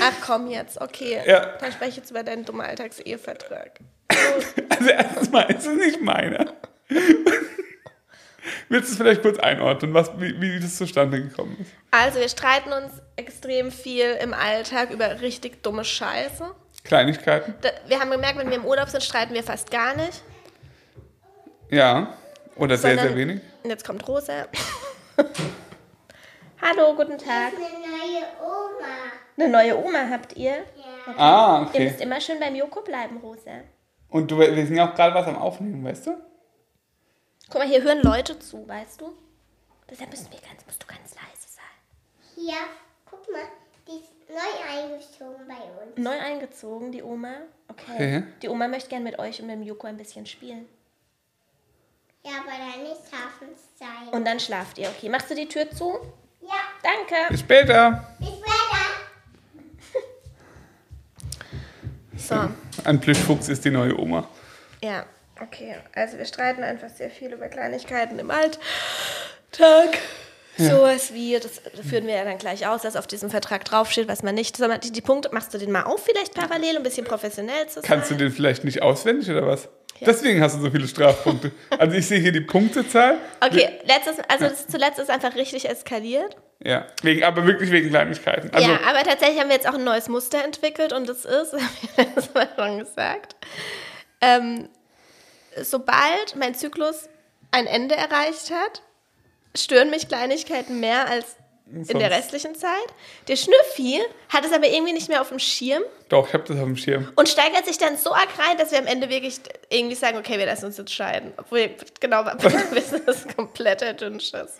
Ach 0.00 0.12
komm 0.24 0.48
jetzt, 0.48 0.80
okay. 0.80 1.20
Ja. 1.26 1.56
Dann 1.60 1.72
spreche 1.72 1.90
ich 1.90 1.96
jetzt 1.98 2.10
über 2.10 2.22
deinen 2.22 2.44
dummen 2.44 2.62
Alltagsehevertrag. 2.62 3.80
Also 4.68 4.88
erstens 4.90 5.30
mal 5.30 5.42
ist 5.42 5.66
es 5.66 5.76
nicht 5.76 6.00
meiner. 6.00 6.54
Willst 8.68 8.88
du 8.88 8.92
es 8.92 8.96
vielleicht 8.96 9.22
kurz 9.22 9.38
einordnen, 9.38 9.94
was, 9.94 10.10
wie, 10.18 10.40
wie 10.40 10.58
das 10.58 10.76
zustande 10.76 11.22
gekommen 11.22 11.56
ist? 11.60 11.70
Also 11.90 12.18
wir 12.18 12.28
streiten 12.28 12.72
uns 12.72 12.92
extrem 13.16 13.70
viel 13.70 14.16
im 14.20 14.34
Alltag 14.34 14.90
über 14.90 15.20
richtig 15.20 15.62
dumme 15.62 15.84
Scheiße. 15.84 16.52
Kleinigkeiten? 16.84 17.54
Da, 17.60 17.70
wir 17.86 18.00
haben 18.00 18.10
gemerkt, 18.10 18.38
wenn 18.38 18.48
wir 18.50 18.56
im 18.56 18.64
Urlaub 18.64 18.88
sind, 18.88 19.02
streiten 19.02 19.34
wir 19.34 19.42
fast 19.44 19.70
gar 19.70 19.94
nicht. 19.96 20.22
Ja. 21.70 22.14
Oder 22.56 22.76
sehr, 22.76 22.90
sondern- 22.96 23.08
sehr 23.08 23.16
wenig? 23.16 23.40
Und 23.62 23.70
jetzt 23.70 23.86
kommt 23.86 24.06
Rosa. 24.06 24.46
Hallo, 26.60 26.94
guten 26.94 27.18
Tag. 27.18 27.52
Eine 27.54 27.78
neue 27.80 28.24
Oma. 28.40 28.86
Eine 29.36 29.48
neue 29.48 29.76
Oma 29.84 30.08
habt 30.10 30.36
ihr? 30.36 30.56
Ja. 31.06 31.14
Ah, 31.16 31.60
Ihr 31.62 31.68
okay. 31.68 31.84
müsst 31.88 32.00
immer 32.00 32.20
schön 32.20 32.38
beim 32.38 32.54
Joko 32.54 32.82
bleiben, 32.82 33.16
Rosa. 33.18 33.60
Und 34.08 34.30
du, 34.30 34.38
wir 34.38 34.54
sind 34.66 34.76
ja 34.76 34.90
auch 34.90 34.94
gerade 34.94 35.14
was 35.14 35.26
am 35.26 35.36
Aufnehmen, 35.36 35.82
weißt 35.84 36.06
du? 36.08 36.16
Guck 37.48 37.58
mal, 37.60 37.66
hier 37.66 37.82
hören 37.82 38.00
Leute 38.02 38.38
zu, 38.38 38.66
weißt 38.68 39.00
du? 39.00 39.12
Deshalb 39.90 40.10
müssen 40.10 40.30
wir 40.30 40.38
ganz, 40.40 40.64
musst 40.66 40.82
du 40.82 40.86
ganz 40.86 41.14
leise 41.14 41.48
sein. 41.48 41.64
Hier, 42.34 42.54
guck 43.10 43.30
mal, 43.32 43.42
die 43.88 43.96
ist 43.98 44.12
neu 44.28 44.82
eingezogen 44.82 45.46
bei 45.48 45.54
uns. 45.84 45.96
Neu 45.98 46.18
eingezogen, 46.18 46.92
die 46.92 47.02
Oma. 47.02 47.32
Okay. 47.68 47.92
Okay. 47.94 48.22
Die 48.42 48.48
Oma 48.48 48.68
möchte 48.68 48.88
gern 48.90 49.02
mit 49.02 49.18
euch 49.18 49.40
und 49.40 49.46
mit 49.46 49.56
dem 49.56 49.62
Joko 49.62 49.86
ein 49.86 49.96
bisschen 49.96 50.26
spielen. 50.26 50.66
Ja, 52.24 52.32
aber 52.40 52.52
dann 52.52 52.86
ist 52.86 53.10
Hafenszeit. 53.12 54.12
Und 54.12 54.24
dann 54.26 54.38
schlaft 54.38 54.78
ihr. 54.78 54.88
Okay, 54.88 55.08
machst 55.08 55.28
du 55.30 55.34
die 55.34 55.48
Tür 55.48 55.68
zu? 55.70 55.98
Ja, 56.40 56.48
Danke. 56.82 57.14
Bis 57.30 57.40
später. 57.40 58.14
bis 58.18 58.28
später. 58.28 58.42
So, 62.16 62.48
Ein 62.84 63.00
Plüschfuchs 63.00 63.48
ist 63.48 63.64
die 63.64 63.70
neue 63.70 63.98
Oma. 63.98 64.28
ja. 64.82 65.04
Okay, 65.40 65.74
also 65.96 66.18
wir 66.18 66.24
streiten 66.26 66.62
einfach 66.62 66.88
sehr 66.88 67.10
viel 67.10 67.32
über 67.32 67.48
Kleinigkeiten 67.48 68.16
im 68.20 68.30
Alltag. 68.30 68.60
Sowas 70.58 71.14
wie, 71.14 71.38
das 71.38 71.62
führen 71.88 72.06
wir 72.06 72.14
ja 72.14 72.24
dann 72.24 72.38
gleich 72.38 72.66
aus, 72.66 72.82
dass 72.82 72.96
auf 72.96 73.06
diesem 73.06 73.30
Vertrag 73.30 73.64
draufsteht, 73.64 74.06
was 74.06 74.22
man 74.22 74.34
nicht. 74.34 74.58
Mal, 74.58 74.78
die, 74.78 74.92
die 74.92 75.00
Punkte, 75.00 75.30
machst 75.32 75.54
du 75.54 75.58
den 75.58 75.72
mal 75.72 75.84
auf 75.84 76.04
vielleicht 76.04 76.34
parallel, 76.34 76.72
um 76.72 76.76
ein 76.78 76.82
bisschen 76.82 77.06
professionell 77.06 77.66
zu 77.68 77.80
sein? 77.80 77.84
Kannst 77.84 78.10
du 78.10 78.14
den 78.16 78.30
vielleicht 78.30 78.64
nicht 78.64 78.82
auswendig 78.82 79.30
oder 79.30 79.46
was? 79.46 79.68
Deswegen 80.04 80.42
hast 80.42 80.56
du 80.56 80.62
so 80.62 80.70
viele 80.70 80.88
Strafpunkte. 80.88 81.52
Also 81.70 81.96
ich 81.96 82.06
sehe 82.06 82.18
hier 82.18 82.32
die 82.32 82.40
Punktezahl. 82.40 83.18
Okay, 83.40 83.68
letztes, 83.84 84.16
also 84.28 84.46
das 84.48 84.66
zuletzt 84.66 84.98
ist 84.98 85.10
einfach 85.10 85.34
richtig 85.36 85.68
eskaliert. 85.68 86.36
Ja, 86.64 86.86
wegen, 87.02 87.24
aber 87.24 87.46
wirklich 87.46 87.70
wegen 87.70 87.90
Kleinigkeiten. 87.90 88.50
Also, 88.52 88.68
ja, 88.68 88.80
aber 88.88 89.02
tatsächlich 89.02 89.40
haben 89.40 89.48
wir 89.48 89.56
jetzt 89.56 89.68
auch 89.68 89.74
ein 89.74 89.84
neues 89.84 90.08
Muster 90.08 90.44
entwickelt 90.44 90.92
und 90.92 91.08
das 91.08 91.24
ist, 91.24 91.52
das 92.14 92.28
haben 92.28 92.34
wir 92.34 92.48
schon 92.56 92.78
gesagt, 92.78 93.36
ähm, 94.20 94.68
sobald 95.60 96.36
mein 96.36 96.54
Zyklus 96.54 97.08
ein 97.50 97.66
Ende 97.66 97.96
erreicht 97.96 98.50
hat, 98.50 98.82
stören 99.56 99.90
mich 99.90 100.08
Kleinigkeiten 100.08 100.80
mehr 100.80 101.08
als 101.08 101.36
in 101.66 101.84
der 101.86 102.10
Sonst- 102.10 102.16
restlichen 102.16 102.54
Zeit. 102.54 102.70
Der 103.28 103.36
Schnüffi 103.36 104.00
hat 104.28 104.44
es 104.44 104.52
aber 104.52 104.66
irgendwie 104.68 104.92
nicht 104.92 105.08
mehr 105.08 105.22
auf 105.22 105.28
dem 105.30 105.38
Schirm 105.38 105.82
doch, 106.10 106.28
ich 106.28 106.34
habe 106.34 106.44
das 106.44 106.58
auf 106.58 106.64
dem 106.64 106.76
Schirm. 106.76 107.10
und 107.16 107.26
steigert 107.26 107.64
sich 107.64 107.78
dann 107.78 107.96
so 107.96 108.12
arg 108.12 108.28
rein, 108.38 108.58
dass 108.58 108.70
wir 108.70 108.78
am 108.78 108.86
Ende 108.86 109.08
wirklich 109.08 109.40
irgendwie 109.70 109.94
sagen, 109.94 110.18
okay, 110.18 110.38
wir 110.38 110.44
lassen 110.44 110.66
uns 110.66 110.76
jetzt 110.76 110.92
scheiden. 110.92 111.32
Obwohl 111.38 111.58
wir 111.60 111.70
genau 112.00 112.26
wissen, 112.72 113.00
dass 113.06 113.24
es 113.24 113.34
kompletter 113.34 113.94
Dünsch 113.94 114.32
ist. 114.34 114.58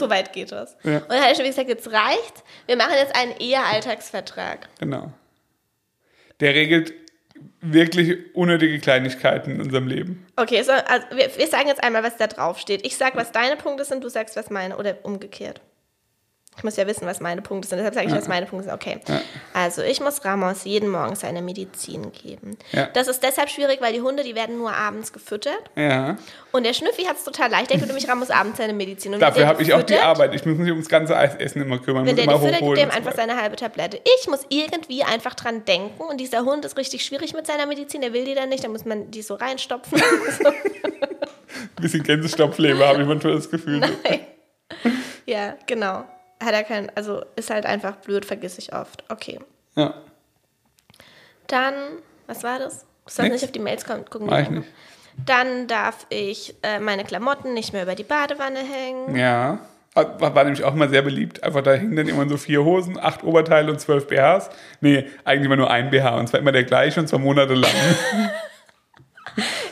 So 0.00 0.10
weit 0.10 0.32
geht 0.32 0.50
das. 0.50 0.76
Ja. 0.82 0.96
Und 0.98 1.08
dann 1.10 1.20
hat 1.20 1.28
er 1.28 1.34
schon 1.36 1.44
gesagt, 1.44 1.68
jetzt 1.68 1.86
reicht. 1.92 2.42
Wir 2.66 2.76
machen 2.76 2.94
jetzt 2.96 3.14
einen 3.14 3.36
Ehe-Alltagsvertrag. 3.38 4.68
Genau. 4.80 5.12
Der 6.40 6.54
regelt 6.54 6.92
wirklich 7.60 8.34
unnötige 8.34 8.78
Kleinigkeiten 8.78 9.52
in 9.52 9.60
unserem 9.60 9.86
Leben. 9.86 10.26
Okay, 10.36 10.62
so, 10.62 10.72
also 10.72 11.06
wir, 11.10 11.30
wir 11.36 11.46
sagen 11.46 11.68
jetzt 11.68 11.82
einmal, 11.82 12.02
was 12.02 12.16
da 12.16 12.26
drauf 12.26 12.58
steht. 12.58 12.84
Ich 12.86 12.96
sag, 12.96 13.16
was 13.16 13.32
deine 13.32 13.56
Punkte 13.56 13.84
sind, 13.84 14.02
du 14.04 14.08
sagst, 14.08 14.36
was 14.36 14.50
meine, 14.50 14.76
oder 14.76 15.04
umgekehrt. 15.04 15.60
Ich 16.54 16.64
muss 16.64 16.76
ja 16.76 16.86
wissen, 16.86 17.06
was 17.06 17.20
meine 17.20 17.40
Punkte 17.40 17.66
sind, 17.66 17.78
deshalb 17.78 17.94
sage 17.94 18.06
ich, 18.08 18.14
was 18.14 18.28
meine 18.28 18.44
Punkte 18.44 18.68
sind. 18.68 18.74
Okay. 18.74 19.00
Also, 19.54 19.82
ich 19.82 20.00
muss 20.00 20.22
Ramos 20.24 20.64
jeden 20.64 20.90
Morgen 20.90 21.16
seine 21.16 21.40
Medizin 21.40 22.12
geben. 22.12 22.58
Ja. 22.72 22.88
Das 22.92 23.08
ist 23.08 23.22
deshalb 23.22 23.48
schwierig, 23.48 23.80
weil 23.80 23.94
die 23.94 24.02
Hunde, 24.02 24.22
die 24.22 24.34
werden 24.34 24.58
nur 24.58 24.72
abends 24.72 25.14
gefüttert. 25.14 25.62
Ja. 25.76 26.18
Und 26.52 26.64
der 26.64 26.74
Schnüffi 26.74 27.04
hat 27.04 27.16
es 27.16 27.24
total 27.24 27.50
leicht. 27.50 27.70
Der 27.70 27.78
gibt 27.78 27.88
nämlich 27.88 28.06
Ramos 28.06 28.30
abends 28.30 28.58
seine 28.58 28.74
Medizin. 28.74 29.14
Und 29.14 29.20
Dafür 29.20 29.46
habe 29.46 29.62
ich 29.62 29.72
auch 29.72 29.82
die 29.82 29.96
Arbeit. 29.96 30.34
Ich 30.34 30.44
muss 30.44 30.58
mich 30.58 30.70
ums 30.70 30.88
ganze 30.90 31.16
Eisessen 31.16 31.62
immer 31.62 31.78
kümmern. 31.78 32.04
Wenn 32.04 32.16
der 32.16 32.26
immer 32.26 32.38
die 32.38 32.46
füttert, 32.46 32.60
gibt 32.60 32.92
so 32.92 32.98
einfach 32.98 33.14
seine 33.14 33.40
halbe 33.40 33.56
Tablette. 33.56 34.00
Ich 34.20 34.28
muss 34.28 34.40
irgendwie 34.50 35.02
einfach 35.04 35.34
dran 35.34 35.64
denken. 35.64 36.02
Und 36.02 36.20
dieser 36.20 36.44
Hund 36.44 36.66
ist 36.66 36.76
richtig 36.76 37.04
schwierig 37.04 37.32
mit 37.32 37.46
seiner 37.46 37.64
Medizin. 37.64 38.02
Der 38.02 38.12
will 38.12 38.26
die 38.26 38.34
dann 38.34 38.50
nicht. 38.50 38.62
Da 38.62 38.68
muss 38.68 38.84
man 38.84 39.10
die 39.10 39.22
so 39.22 39.34
reinstopfen. 39.34 40.00
Ein 40.00 40.52
bisschen 41.80 42.02
Gänsestopfleber 42.02 42.86
habe 42.88 43.02
ich 43.02 43.08
manchmal 43.08 43.36
das 43.36 43.50
Gefühl. 43.50 43.80
ja, 45.26 45.56
genau. 45.66 46.04
Hat 46.42 46.52
er 46.52 46.64
kein, 46.64 46.90
also 46.96 47.24
ist 47.36 47.50
halt 47.50 47.66
einfach 47.66 47.96
blöd, 47.96 48.24
vergiss 48.24 48.58
ich 48.58 48.74
oft. 48.74 49.04
Okay. 49.08 49.38
Ja. 49.76 49.94
Dann, 51.46 51.74
was 52.26 52.42
war 52.42 52.58
das? 52.58 52.86
Du 53.06 53.12
sollst 53.12 53.32
nicht 53.32 53.44
auf 53.44 53.52
die 53.52 53.58
Mails 53.58 53.84
kommen, 53.84 54.04
gucken. 54.04 54.28
Mach 54.28 54.40
ich 54.40 54.50
nicht. 54.50 54.68
Dann 55.26 55.66
darf 55.66 56.06
ich 56.08 56.54
äh, 56.62 56.78
meine 56.78 57.04
Klamotten 57.04 57.52
nicht 57.54 57.72
mehr 57.72 57.82
über 57.82 57.94
die 57.94 58.04
Badewanne 58.04 58.60
hängen. 58.60 59.14
Ja. 59.16 59.58
War, 59.94 60.34
war 60.34 60.44
nämlich 60.44 60.64
auch 60.64 60.74
mal 60.74 60.88
sehr 60.88 61.02
beliebt. 61.02 61.42
Einfach 61.42 61.62
da 61.62 61.74
hingen 61.74 61.96
dann 61.96 62.08
immer 62.08 62.26
so 62.26 62.38
vier 62.38 62.64
Hosen, 62.64 62.98
acht 62.98 63.22
Oberteile 63.24 63.70
und 63.70 63.78
zwölf 63.78 64.06
BHs. 64.06 64.48
Nee, 64.80 65.06
eigentlich 65.24 65.44
immer 65.44 65.56
nur 65.56 65.70
ein 65.70 65.90
BH 65.90 66.16
und 66.16 66.28
zwar 66.28 66.40
immer 66.40 66.52
der 66.52 66.64
gleiche 66.64 66.98
und 66.98 67.08
zwar 67.08 67.18
monatelang. 67.18 67.70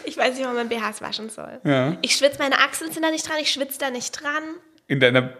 Ich 0.04 0.16
weiß 0.16 0.36
nicht, 0.36 0.44
wann 0.44 0.56
man 0.56 0.68
BHs 0.68 1.02
waschen 1.02 1.30
soll. 1.30 1.60
Ja. 1.64 1.96
Ich 2.02 2.16
schwitze, 2.16 2.38
meine 2.38 2.58
Achseln 2.58 2.90
sind 2.90 3.04
da 3.04 3.10
nicht 3.10 3.28
dran, 3.28 3.36
ich 3.40 3.50
schwitze 3.50 3.78
da 3.78 3.90
nicht 3.90 4.20
dran. 4.20 4.42
In 4.86 4.98
deiner 4.98 5.34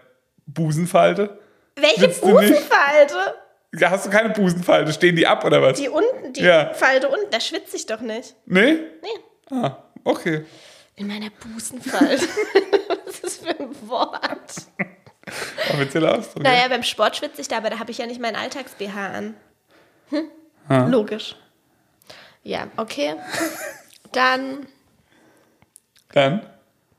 Busenfalte. 0.53 1.39
Welche 1.75 2.07
nicht? 2.07 2.21
Busenfalte? 2.21 3.35
Ja, 3.73 3.89
hast 3.89 4.05
du 4.05 4.09
keine 4.09 4.29
Busenfalte? 4.29 4.91
Stehen 4.93 5.15
die 5.15 5.25
ab 5.25 5.43
oder 5.45 5.61
was? 5.61 5.79
Die 5.79 5.87
unten, 5.89 6.33
die 6.33 6.41
Ja. 6.41 6.73
Falte 6.73 7.07
unten, 7.09 7.29
da 7.31 7.39
schwitze 7.39 7.75
ich 7.77 7.85
doch 7.85 8.01
nicht. 8.01 8.35
Nee? 8.45 8.73
Nee, 9.01 9.55
Ah, 9.55 9.77
okay. 10.03 10.45
in 10.95 11.07
meiner 11.07 11.29
Busenfalte. 11.29 12.27
Was 13.05 13.13
ist 13.15 13.23
das 13.23 13.37
für 13.37 13.49
ein 13.59 13.69
Wort? 13.87 14.53
Offizieller 15.73 16.17
Ausdruck. 16.17 16.43
Naja, 16.43 16.67
beim 16.67 16.83
Sport 16.83 17.15
schwitze 17.17 17.41
ich 17.41 17.47
da, 17.47 17.57
aber 17.57 17.69
da 17.69 17.79
habe 17.79 17.91
ich 17.91 17.97
ja 17.97 18.05
nicht 18.05 18.19
meinen 18.21 18.35
Alltags-BH 18.35 19.07
an. 19.13 19.35
Hm? 20.09 20.91
Logisch. 20.91 21.35
Ja, 22.43 22.67
okay. 22.77 23.15
Dann, 24.11 24.67
Dann? 26.13 26.45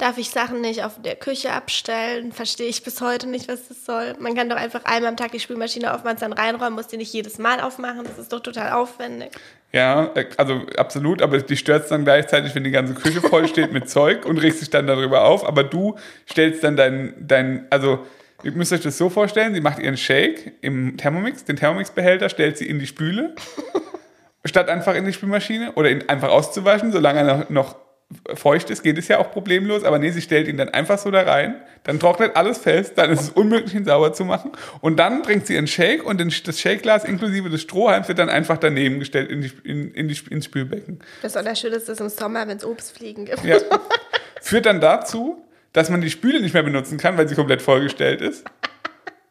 Darf 0.03 0.19
ich 0.19 0.31
Sachen 0.31 0.61
nicht 0.61 0.83
auf 0.83 1.01
der 1.01 1.15
Küche 1.15 1.53
abstellen. 1.53 2.33
Verstehe 2.33 2.67
ich 2.67 2.83
bis 2.83 3.01
heute 3.01 3.29
nicht, 3.29 3.47
was 3.47 3.69
das 3.69 3.85
soll. 3.85 4.15
Man 4.19 4.35
kann 4.35 4.49
doch 4.49 4.57
einfach 4.57 4.85
einmal 4.85 5.11
am 5.11 5.17
Tag 5.17 5.31
die 5.31 5.39
Spülmaschine 5.39 5.95
aufmachen, 5.95 6.19
dann 6.19 6.33
reinräumen, 6.33 6.75
muss 6.75 6.89
die 6.89 6.97
nicht 6.97 7.13
jedes 7.13 7.39
Mal 7.39 7.61
aufmachen. 7.61 8.03
Das 8.03 8.19
ist 8.19 8.33
doch 8.33 8.41
total 8.41 8.73
aufwendig. 8.73 9.31
Ja, 9.73 10.11
äh, 10.17 10.27
also 10.37 10.63
absolut, 10.77 11.23
aber 11.23 11.39
die 11.39 11.57
stört 11.57 11.89
dann 11.89 12.03
gleichzeitig, 12.03 12.53
wenn 12.57 12.65
die 12.65 12.73
ganze 12.73 12.95
Küche 12.95 13.21
voll 13.21 13.47
steht 13.47 13.73
mit 13.73 13.89
Zeug 13.89 14.27
und 14.27 14.39
regst 14.39 14.61
dich 14.61 14.71
dann 14.71 14.89
darüber 14.89 15.25
auf. 15.25 15.47
Aber 15.47 15.63
du 15.63 15.97
stellst 16.29 16.65
dann 16.65 16.77
dein, 16.77 17.15
dein 17.21 17.69
also 17.71 18.05
ihr 18.43 18.51
müsst 18.53 18.73
euch 18.73 18.81
das 18.81 18.99
so 18.99 19.09
vorstellen, 19.09 19.55
sie 19.55 19.61
macht 19.61 19.79
ihren 19.79 19.97
Shake 19.97 20.55
im 20.63 20.97
Thermomix, 20.97 21.45
den 21.45 21.55
Thermomix-Behälter, 21.55 22.29
stellt 22.29 22.59
sie 22.59 22.69
in 22.69 22.81
die 22.81 22.89
Spüle, 22.89 23.37
statt 24.45 24.69
einfach 24.69 24.97
in 24.97 25.05
die 25.05 25.13
Spülmaschine 25.13 25.75
oder 25.75 25.91
ihn 25.91 26.09
einfach 26.09 26.31
auszuwaschen, 26.31 26.91
solange 26.91 27.21
er 27.21 27.37
noch, 27.37 27.51
noch 27.51 27.77
feucht 28.35 28.71
ist, 28.71 28.83
geht 28.83 28.99
es 28.99 29.09
ja 29.09 29.19
auch 29.19 29.31
problemlos, 29.31 29.85
aber 29.85 29.99
nee, 29.99 30.11
sie 30.11 30.23
stellt 30.23 30.49
ihn 30.49 30.57
dann 30.57 30.69
einfach 30.69 30.99
so 30.99 31.11
da 31.11 31.23
rein, 31.23 31.57
dann 31.85 31.99
trocknet 31.99 32.37
alles 32.37 32.59
fest, 32.59 32.95
dann 32.97 33.11
ist 33.11 33.21
es 33.21 33.31
unmöglich, 33.31 33.75
ihn 33.75 33.85
sauber 33.85 34.13
zu 34.13 34.25
machen 34.25 34.53
und 34.81 34.99
dann 34.99 35.23
bringt 35.23 35.47
sie 35.47 35.55
ihren 35.55 35.67
Shake 35.67 36.05
und 36.05 36.21
das 36.21 36.61
Shakeglas 36.61 37.05
inklusive 37.05 37.51
des 37.51 37.63
Strohhalms 37.63 38.09
wird 38.09 38.19
dann 38.19 38.29
einfach 38.29 38.59
daneben 38.59 38.99
gestellt 38.99 39.31
in 39.31 39.43
die, 39.43 39.53
in, 39.65 39.93
in 39.93 40.09
die, 40.09 40.19
ins 40.31 40.47
Spülbecken. 40.47 41.01
Besonders 41.23 41.61
schön 41.61 41.73
ist 41.73 41.89
das 41.89 42.01
im 42.01 42.09
Sommer, 42.09 42.47
wenn 42.49 42.57
es 42.57 42.65
Obstfliegen 42.65 43.25
gibt. 43.27 43.45
Ja. 43.45 43.59
Führt 44.41 44.67
dann 44.67 44.81
dazu, 44.81 45.45
dass 45.73 45.89
man 45.89 46.01
die 46.01 46.11
Spüle 46.11 46.41
nicht 46.41 46.55
mehr 46.55 46.63
benutzen 46.63 46.99
kann, 46.99 47.17
weil 47.17 47.29
sie 47.29 47.35
komplett 47.35 47.63
vollgestellt 47.63 48.21
ist. 48.21 48.45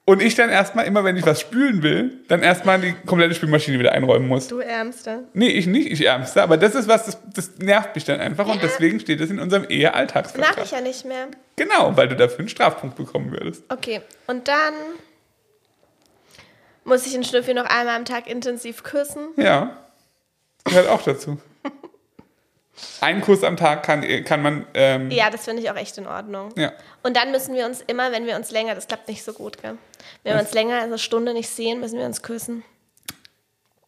Und 0.06 0.22
ich 0.22 0.34
dann 0.34 0.50
erstmal, 0.50 0.86
immer 0.88 1.04
wenn 1.04 1.16
ich 1.16 1.26
was 1.26 1.40
spülen 1.40 1.84
will, 1.84 2.24
dann 2.28 2.42
erstmal 2.42 2.82
die 2.82 2.94
komplette 3.06 3.36
Spülmaschine 3.36 3.78
wieder 3.78 3.92
einräumen 3.92 4.28
muss. 4.28 4.48
Du 4.48 4.60
Ärmste. 4.60 5.26
Nee, 5.34 5.50
ich 5.50 5.68
nicht, 5.68 5.92
ich 5.92 6.06
ärmste, 6.06 6.42
aber 6.42 6.58
das 6.58 6.74
ist 6.74 6.88
was, 6.88 7.06
das, 7.06 7.20
das 7.34 7.58
nervt 7.60 7.94
mich 7.94 8.04
dann 8.06 8.20
einfach 8.20 8.48
und 8.48 8.64
deswegen 8.64 9.00
steht 9.00 9.22
es 9.22 9.30
in 9.30 9.40
unserem 9.40 9.64
Mach 9.64 9.70
Ehe-Alltagsvertrag. 9.70 10.64
ich 10.64 10.72
ja 10.72 10.82
nicht 10.82 11.06
mehr. 11.06 11.28
Genau, 11.56 11.96
weil 11.96 12.08
du 12.08 12.16
dafür 12.16 12.40
einen 12.40 12.50
Strafpunkt 12.50 12.96
bekommen 12.96 13.32
würdest. 13.32 13.64
Okay, 13.70 14.02
und 14.26 14.48
dann 14.48 14.74
muss 16.84 17.06
ich 17.06 17.14
den 17.14 17.24
Schnüffi 17.24 17.54
noch 17.54 17.66
einmal 17.66 17.96
am 17.96 18.06
Tag 18.06 18.28
intensiv 18.28 18.82
küssen. 18.82 19.28
Ja, 19.38 19.78
gehört 20.66 20.90
auch 20.90 21.04
dazu. 21.04 21.38
Ein 23.02 23.22
Kuss 23.22 23.44
am 23.44 23.58
Tag 23.58 23.84
kann, 23.84 24.04
kann 24.26 24.42
man, 24.42 24.66
ähm, 24.74 25.10
Ja, 25.12 25.30
das 25.30 25.46
finde 25.46 25.62
ich 25.62 25.70
auch 25.72 25.76
echt 25.76 25.98
in 25.98 26.08
Ordnung. 26.08 26.50
ja. 26.58 26.72
Und 27.04 27.18
dann 27.18 27.32
müssen 27.32 27.56
wir 27.56 27.66
uns 27.66 27.82
immer, 27.88 28.12
wenn 28.12 28.26
wir 28.28 28.36
uns 28.36 28.52
länger, 28.52 28.76
das 28.76 28.88
klappt 28.88 29.08
nicht 29.08 29.24
so 29.24 29.34
gut, 29.34 29.62
gell? 29.62 29.78
Wenn 30.24 30.34
wir 30.36 30.42
uns 30.42 30.54
länger 30.54 30.76
als 30.76 30.86
eine 30.86 31.00
Stunde 31.00 31.34
nicht 31.34 31.50
sehen, 31.50 31.80
müssen 31.80 31.98
wir 31.98 32.06
uns 32.06 32.22
küssen. 32.22 32.64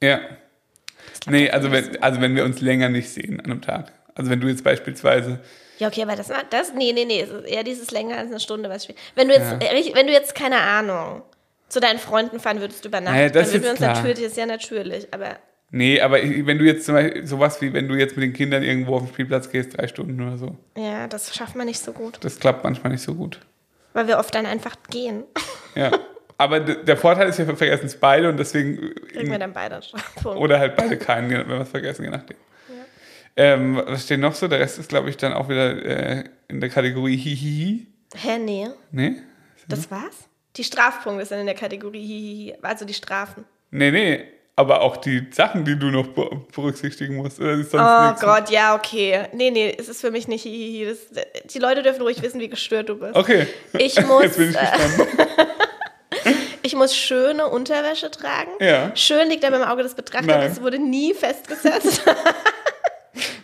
Ja. 0.01 0.19
Nee, 1.27 1.49
also 1.49 1.71
wenn, 1.71 2.01
also 2.01 2.21
wenn 2.21 2.35
wir 2.35 2.43
uns 2.43 2.59
länger 2.61 2.89
nicht 2.89 3.09
sehen 3.09 3.39
an 3.39 3.45
einem 3.45 3.61
Tag. 3.61 3.91
Also 4.15 4.29
wenn 4.29 4.41
du 4.41 4.47
jetzt 4.47 4.63
beispielsweise, 4.63 5.39
Ja, 5.79 5.87
okay, 5.87 6.03
aber 6.03 6.15
das, 6.15 6.31
das 6.49 6.73
nee, 6.73 6.91
nee, 6.93 7.05
nee, 7.05 7.21
es 7.21 7.29
ist 7.29 7.45
eher 7.45 7.63
dieses 7.63 7.91
länger 7.91 8.17
als 8.17 8.27
eine 8.29 8.39
Stunde, 8.39 8.69
was 8.69 8.87
ich 8.89 8.95
Wenn 9.15 9.27
du 9.27 9.33
jetzt, 9.33 9.51
Ja. 9.61 9.69
äh, 9.69 9.91
wenn 9.95 10.07
du 10.07 10.13
jetzt, 10.13 10.35
keine 10.35 10.57
Ahnung, 10.59 11.21
zu 11.69 11.79
deinen 11.79 11.99
Freunden 11.99 12.39
fahren 12.39 12.59
würdest 12.59 12.85
über 12.85 12.99
Nacht, 13.01 13.15
Naja, 13.15 13.29
das 13.29 13.51
dann 13.51 13.53
würden 13.53 13.63
wir 13.63 13.69
uns 13.71 13.79
klar. 13.79 13.95
natürlich, 13.95 14.19
das 14.19 14.31
ist 14.31 14.37
ja 14.37 14.45
natürlich, 14.45 15.13
aber 15.13 15.37
nee, 15.73 15.99
aber 15.99 16.17
wenn 16.23 16.57
du 16.57 16.63
jetzt 16.63 16.85
zum 16.85 16.95
Beispiel, 16.95 17.27
sowas 17.27 17.61
wie, 17.61 17.73
wenn 17.73 17.89
du 17.89 17.95
jetzt 17.95 18.15
mit 18.15 18.23
den 18.23 18.31
Kindern 18.33 18.63
irgendwo 18.63 18.95
auf 18.95 19.03
den 19.03 19.09
Spielplatz 19.13 19.49
gehst, 19.49 19.77
drei 19.77 19.87
Stunden 19.89 20.21
oder 20.25 20.37
so, 20.37 20.55
ja, 20.77 21.07
das 21.07 21.35
schafft 21.35 21.55
man 21.57 21.67
nicht 21.67 21.79
so 21.79 21.91
gut, 21.91 22.17
das 22.21 22.39
klappt 22.39 22.63
manchmal 22.63 22.93
nicht 22.93 23.03
so 23.03 23.13
gut. 23.15 23.39
weil 23.93 24.07
wir 24.07 24.17
oft 24.19 24.33
dann 24.33 24.45
einfach 24.45 24.75
gehen. 24.89 25.23
Ja. 25.75 25.91
Aber 26.37 26.59
der 26.59 26.97
Vorteil 26.97 27.29
ist, 27.29 27.39
wir 27.39 27.45
vergessen 27.57 27.85
es 27.87 27.95
beide 27.99 28.29
und 28.29 28.37
deswegen, 28.37 28.93
Kriegen 29.11 29.31
wir 29.31 29.39
dann 29.39 29.53
beide 29.53 29.75
einen 29.75 29.83
Strafpunkt. 29.83 30.39
oder 30.39 30.59
halt 30.59 30.75
beide 30.75 30.97
keinen, 30.97 31.29
wenn 31.31 31.47
wir 31.47 31.61
es 31.61 31.69
vergessen, 31.69 32.03
je 32.05 32.09
nachdem. 32.11 32.37
Ähm, 33.35 33.81
was 33.87 34.03
steht 34.03 34.19
noch 34.19 34.35
so? 34.35 34.47
Der 34.47 34.59
Rest 34.59 34.77
ist, 34.77 34.89
glaube 34.89 35.09
ich, 35.09 35.17
dann 35.17 35.33
auch 35.33 35.49
wieder 35.49 35.83
äh, 35.83 36.23
in 36.47 36.59
der 36.59 36.69
Kategorie 36.69 37.17
Hihihi. 37.17 37.87
Hä, 38.15 38.37
nee, 38.37 38.67
Nee? 38.91 39.15
das 39.67 39.89
war's? 39.89 40.27
Die 40.55 40.63
Strafpunkte 40.63 41.25
sind 41.25 41.39
in 41.39 41.45
der 41.47 41.55
Kategorie 41.55 42.05
Hihihi, 42.05 42.55
also 42.61 42.85
die 42.85 42.93
Strafen. 42.93 43.45
Nee, 43.71 43.89
nee. 43.89 44.23
Aber 44.55 44.81
auch 44.81 44.97
die 44.97 45.27
Sachen, 45.31 45.65
die 45.65 45.77
du 45.79 45.87
noch 45.87 46.07
be- 46.07 46.29
berücksichtigen 46.55 47.15
musst. 47.15 47.39
Oder 47.39 47.53
ist 47.53 47.71
sonst 47.71 47.83
Oh 47.89 48.05
nichts? 48.07 48.21
Gott, 48.21 48.49
ja, 48.51 48.75
okay. 48.75 49.21
Nee, 49.33 49.49
nee, 49.49 49.75
es 49.77 49.89
ist 49.89 49.99
für 50.01 50.11
mich 50.11 50.27
nicht 50.27 50.43
hihihi. 50.43 50.85
Das, 50.85 51.23
die 51.51 51.57
Leute 51.59 51.81
dürfen 51.81 52.03
ruhig 52.03 52.21
wissen, 52.21 52.39
wie 52.39 52.49
gestört 52.49 52.89
du 52.89 52.95
bist. 52.99 53.15
Okay. 53.15 53.47
Ich 53.79 53.99
muss, 54.05 54.23
Jetzt 54.23 54.37
bin 54.37 54.51
ich 54.51 54.55
äh, 54.55 54.59
gespannt. 54.59 55.09
ich 56.61 56.75
muss 56.75 56.95
schöne 56.95 57.47
Unterwäsche 57.47 58.11
tragen. 58.11 58.51
Ja. 58.59 58.91
Schön 58.95 59.27
liegt 59.29 59.43
aber 59.43 59.55
im 59.57 59.63
Auge 59.63 59.81
des 59.81 59.95
Betrachters. 59.95 60.27
Nein. 60.27 60.49
Das 60.49 60.61
wurde 60.61 60.77
nie 60.79 61.13
festgesetzt. 61.13 62.03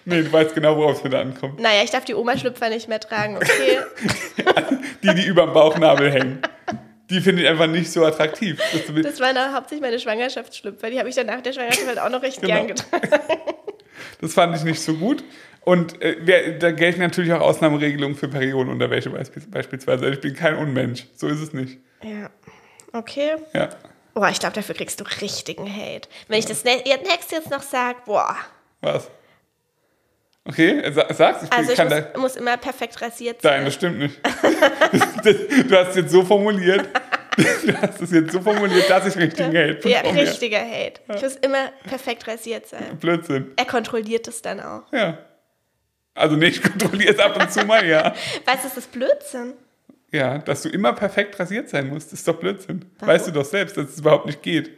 Nee, 0.06 0.24
du 0.24 0.32
weißt 0.34 0.56
genau, 0.56 0.76
worauf 0.76 0.98
es 0.98 1.04
wieder 1.04 1.20
ankommt. 1.20 1.60
naja, 1.60 1.84
ich 1.84 1.92
darf 1.92 2.04
die 2.04 2.16
Oma-Schlüpfer 2.16 2.70
nicht 2.70 2.88
mehr 2.90 3.00
tragen, 3.00 3.38
okay? 3.38 3.78
Die, 5.04 5.14
die 5.14 5.28
über 5.28 5.44
dem 5.46 5.54
Bauchnabel 5.54 6.12
hängen. 6.12 6.42
Die 7.10 7.22
finde 7.22 7.42
ich 7.44 7.48
einfach 7.48 7.68
nicht 7.68 7.92
so 7.92 8.06
attraktiv. 8.06 8.60
Das, 8.72 9.04
Das 9.04 9.20
waren 9.20 9.54
hauptsächlich 9.56 9.82
meine 9.82 10.00
Schwangerschaftsschlüpfer. 10.00 10.90
Die 10.90 11.00
habe 11.00 11.10
ich 11.10 11.16
dann 11.16 11.26
nach 11.28 11.42
der 11.42 11.54
Schwangerschaft 11.54 11.88
halt 11.88 12.00
auch 12.00 12.10
noch 12.10 12.22
recht 12.22 12.42
Genau. 12.42 12.54
gern 12.54 12.68
getragen. 12.68 13.10
das 14.22 14.34
fand 14.34 14.56
ich 14.56 14.64
nicht 14.64 14.82
so 14.82 14.94
gut. 14.94 15.24
Und 15.62 16.02
äh, 16.02 16.58
da 16.58 16.72
gelten 16.72 17.00
natürlich 17.00 17.32
auch 17.34 17.42
Ausnahmeregelungen 17.42 18.16
für 18.16 18.28
Periodenunterwäsche 18.28 19.10
beisp- 19.10 19.50
beispielsweise. 19.52 20.06
Also 20.06 20.14
ich 20.16 20.22
bin 20.22 20.34
kein 20.36 20.56
Unmensch. 20.56 21.06
So 21.16 21.28
ist 21.28 21.40
es 21.42 21.54
nicht. 21.54 21.80
Ja, 22.04 22.30
okay. 22.94 23.36
Ja. 23.54 23.70
Boah, 24.14 24.30
ich 24.30 24.40
glaube, 24.40 24.56
dafür 24.56 24.76
kriegst 24.76 25.00
du 25.00 25.04
richtigen 25.22 25.68
Hate. 25.72 26.08
Wenn 26.28 26.40
ich 26.40 26.46
das 26.46 26.64
jetzt- 26.64 26.86
nächste 26.86 27.36
jetzt 27.36 27.50
noch 27.52 27.62
sage, 27.62 27.98
boah. 28.06 28.36
Was? 28.82 29.10
Okay, 30.46 30.82
sa- 30.92 31.14
sag's. 31.14 31.44
Ich 31.44 31.50
bin- 31.50 31.60
Also 31.60 31.72
ich 31.74 31.80
muss, 31.80 31.90
da. 31.90 32.20
muss 32.20 32.36
immer 32.38 32.58
perfekt 32.58 33.02
rasiert 33.02 33.44
Nein, 33.44 33.54
sein. 33.58 33.66
das 33.66 33.74
stimmt 33.76 34.00
nicht. 34.00 34.20
Du 35.70 35.76
hast 35.78 35.90
es 35.90 35.96
jetzt 35.96 36.12
so 36.12 36.24
formuliert. 36.24 36.88
Du 37.38 37.74
hast 37.82 38.02
es 38.02 38.12
jetzt 38.12 38.32
so 38.32 38.42
formuliert, 38.42 38.90
dass 38.90 39.06
ich 39.06 39.16
richtigen 39.16 39.50
Hate 39.56 39.88
Ja, 39.88 40.02
bekomme. 40.02 40.22
richtiger 40.22 40.60
Hate. 40.60 41.02
Ich 41.16 41.22
muss 41.22 41.36
immer 41.38 41.70
perfekt 41.88 42.28
rasiert 42.28 42.68
sein. 42.68 42.98
Blödsinn. 43.00 43.52
Er 43.56 43.66
kontrolliert 43.66 44.28
es 44.28 44.42
dann 44.42 44.60
auch. 44.60 44.92
Ja. 44.92 45.20
Also 46.16 46.36
nicht 46.36 46.62
kontrolliert 46.64 47.20
ab 47.20 47.38
und 47.40 47.52
zu 47.52 47.64
mal, 47.66 47.86
ja. 47.88 48.14
Was 48.46 48.66
ist 48.66 48.76
das 48.76 48.88
Blödsinn? 48.88 49.54
Ja, 50.12 50.40
dass 50.40 50.64
du 50.64 50.70
immer 50.70 50.92
perfekt 50.94 51.40
rasiert 51.40 51.70
sein 51.70 51.88
musst, 51.88 52.12
ist 52.12 52.28
doch 52.28 52.40
Blödsinn. 52.40 52.84
Weißt 53.00 53.28
du 53.28 53.32
doch 53.32 53.46
selbst, 53.46 53.78
dass 53.78 53.90
es 53.90 54.00
überhaupt 54.00 54.26
nicht 54.26 54.42
geht. 54.42 54.72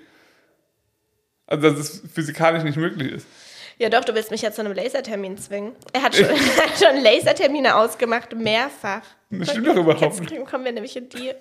Also, 1.47 1.69
dass 1.69 1.79
es 1.79 2.01
physikalisch 2.13 2.63
nicht 2.63 2.77
möglich 2.77 3.11
ist. 3.13 3.27
Ja 3.77 3.89
doch, 3.89 4.03
du 4.05 4.13
willst 4.13 4.31
mich 4.31 4.41
ja 4.41 4.51
zu 4.51 4.61
einem 4.61 4.73
Lasertermin 4.73 5.37
zwingen. 5.37 5.75
Er 5.93 6.03
hat 6.03 6.15
schon, 6.15 6.25
hat 6.29 6.77
schon 6.79 7.01
Lasertermine 7.01 7.75
ausgemacht, 7.75 8.33
mehrfach. 8.35 9.01
Das 9.29 9.49
stimmt 9.51 9.67
doch 9.67 9.75
überhaupt 9.75 10.01
Jetzt 10.01 10.19
nicht. 10.19 10.45
kommen 10.45 10.65
wir 10.65 10.71
nämlich 10.71 10.95
in 10.95 11.09
die, 11.09 11.31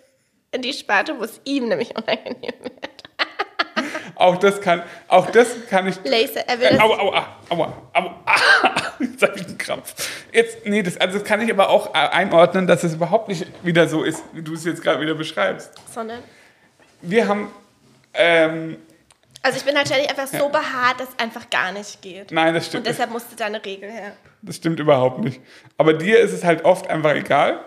in 0.52 0.62
die 0.62 0.72
Sparte, 0.72 1.18
wo 1.18 1.24
es 1.24 1.40
ihm 1.44 1.68
nämlich 1.68 1.90
unangenehm 1.96 2.54
wird. 2.62 2.74
Auch 4.16 4.36
das 4.36 4.60
kann, 4.60 4.82
auch 5.08 5.30
das 5.30 5.48
kann 5.70 5.86
ich. 5.88 5.96
Laser, 6.04 6.40
er 6.46 6.60
will 6.60 6.66
Äh, 6.66 6.78
aua, 6.78 6.98
aua, 7.00 7.26
aua, 7.48 7.72
aua, 7.94 8.22
ah, 8.26 8.36
jetzt 9.00 9.22
habe 9.22 9.38
ich 9.38 9.46
einen 9.46 9.56
Krampf. 9.56 9.94
Jetzt, 10.30 10.66
nee, 10.66 10.82
das, 10.82 10.98
also 10.98 11.18
das 11.18 11.26
kann 11.26 11.40
ich 11.40 11.50
aber 11.50 11.70
auch 11.70 11.94
äh, 11.94 11.98
einordnen, 11.98 12.66
dass 12.66 12.84
es 12.84 12.94
überhaupt 12.94 13.28
nicht 13.28 13.46
wieder 13.62 13.88
so 13.88 14.02
ist, 14.04 14.22
wie 14.34 14.42
du 14.42 14.52
es 14.52 14.64
jetzt 14.66 14.82
gerade 14.82 15.00
wieder 15.00 15.14
beschreibst. 15.14 15.72
sondern... 15.92 16.22
Wir 17.02 17.28
haben, 17.28 17.50
ähm, 18.12 18.76
Also 19.42 19.57
ich 19.59 19.64
bin 19.64 19.74
tatsächlich 19.74 20.11
einfach 20.11 20.26
so 20.26 20.48
behaart, 20.50 21.00
dass 21.00 21.09
es 21.09 21.18
einfach 21.18 21.48
gar 21.48 21.72
nicht 21.72 22.03
geht. 22.03 22.31
nein, 22.31 22.53
das 22.53 22.64
Und 22.64 22.68
stimmt 22.68 22.85
nicht. 22.85 22.94
deshalb 22.94 23.11
musste 23.11 23.37
da 23.37 23.46
eine 23.46 23.64
Regel 23.64 23.90
her. 23.90 24.12
Das 24.42 24.57
stimmt 24.57 24.81
überhaupt 24.81 25.20
nicht. 25.24 25.40
Aber 25.79 25.94
dir 25.94 26.18
ist 26.20 26.33
es 26.33 26.44
halt 26.44 26.64
oft 26.64 26.88
einfach 26.88 27.14
egal. 27.14 27.64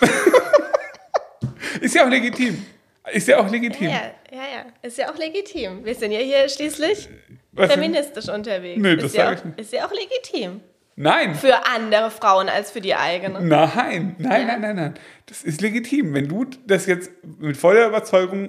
ist 1.80 1.94
ja 1.94 2.04
auch 2.04 2.10
legitim. 2.10 2.64
Ist 3.12 3.28
ja 3.28 3.38
auch 3.38 3.48
legitim. 3.50 3.88
Ja, 3.88 4.00
ja, 4.32 4.38
ja. 4.38 4.66
Ist 4.82 4.98
ja 4.98 5.10
auch 5.12 5.16
legitim. 5.16 5.84
Wir 5.84 5.94
sind 5.94 6.10
ja 6.12 6.18
hier 6.18 6.48
schließlich 6.48 7.08
Was 7.52 7.72
feministisch 7.72 8.28
unterwegs. 8.28 8.80
Nee, 8.82 8.96
das 8.96 9.06
ist, 9.06 9.16
ja 9.16 9.26
sag 9.26 9.32
auch, 9.32 9.38
ich 9.38 9.44
nicht. 9.44 9.60
ist 9.60 9.72
ja 9.72 9.86
auch 9.86 9.92
legitim. 9.92 10.60
Nein. 10.98 11.34
Für 11.34 11.66
andere 11.66 12.10
Frauen 12.10 12.48
als 12.48 12.70
für 12.70 12.80
die 12.80 12.94
eigene. 12.94 13.40
Nein, 13.42 14.16
nein, 14.18 14.46
nein, 14.46 14.60
nein, 14.60 14.76
nein. 14.76 14.94
Das 15.26 15.42
ist 15.42 15.60
legitim. 15.60 16.14
Wenn 16.14 16.26
du 16.28 16.46
das 16.66 16.86
jetzt 16.86 17.10
mit 17.38 17.56
voller 17.56 17.86
Überzeugung 17.86 18.48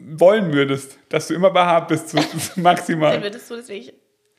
wollen 0.00 0.52
würdest, 0.52 0.98
dass 1.08 1.28
du 1.28 1.34
immer 1.34 1.50
behaart 1.50 1.88
bist, 1.88 2.08
so 2.10 2.18
Dann 2.54 2.62
maximal, 2.62 3.22
würdest 3.22 3.50
du 3.50 3.56
das 3.56 3.68
wirklich. 3.68 3.94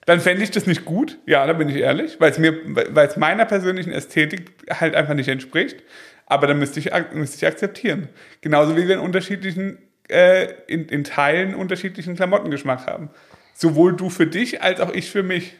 dann 0.05 0.19
fände 0.19 0.43
ich 0.43 0.51
das 0.51 0.65
nicht 0.67 0.85
gut. 0.85 1.17
Ja, 1.25 1.45
da 1.45 1.53
bin 1.53 1.69
ich 1.69 1.77
ehrlich, 1.77 2.19
weil 2.19 2.31
es 2.31 2.39
mir, 2.39 2.55
weil 2.65 3.07
es 3.07 3.17
meiner 3.17 3.45
persönlichen 3.45 3.91
Ästhetik 3.91 4.51
halt 4.69 4.95
einfach 4.95 5.13
nicht 5.13 5.27
entspricht. 5.29 5.83
Aber 6.25 6.47
dann 6.47 6.59
müsste 6.59 6.79
ich, 6.79 6.91
müsste 7.13 7.37
ich 7.37 7.47
akzeptieren. 7.47 8.09
Genauso 8.41 8.75
wie 8.75 8.87
wir 8.87 8.95
in 8.95 9.01
unterschiedlichen, 9.01 9.77
äh, 10.09 10.47
in, 10.67 10.85
in 10.89 11.03
Teilen 11.05 11.55
unterschiedlichen 11.55 12.15
Klamottengeschmack 12.15 12.85
haben. 12.85 13.09
Sowohl 13.53 13.95
du 13.95 14.09
für 14.09 14.27
dich 14.27 14.61
als 14.61 14.81
auch 14.81 14.93
ich 14.93 15.09
für 15.09 15.23
mich. 15.23 15.55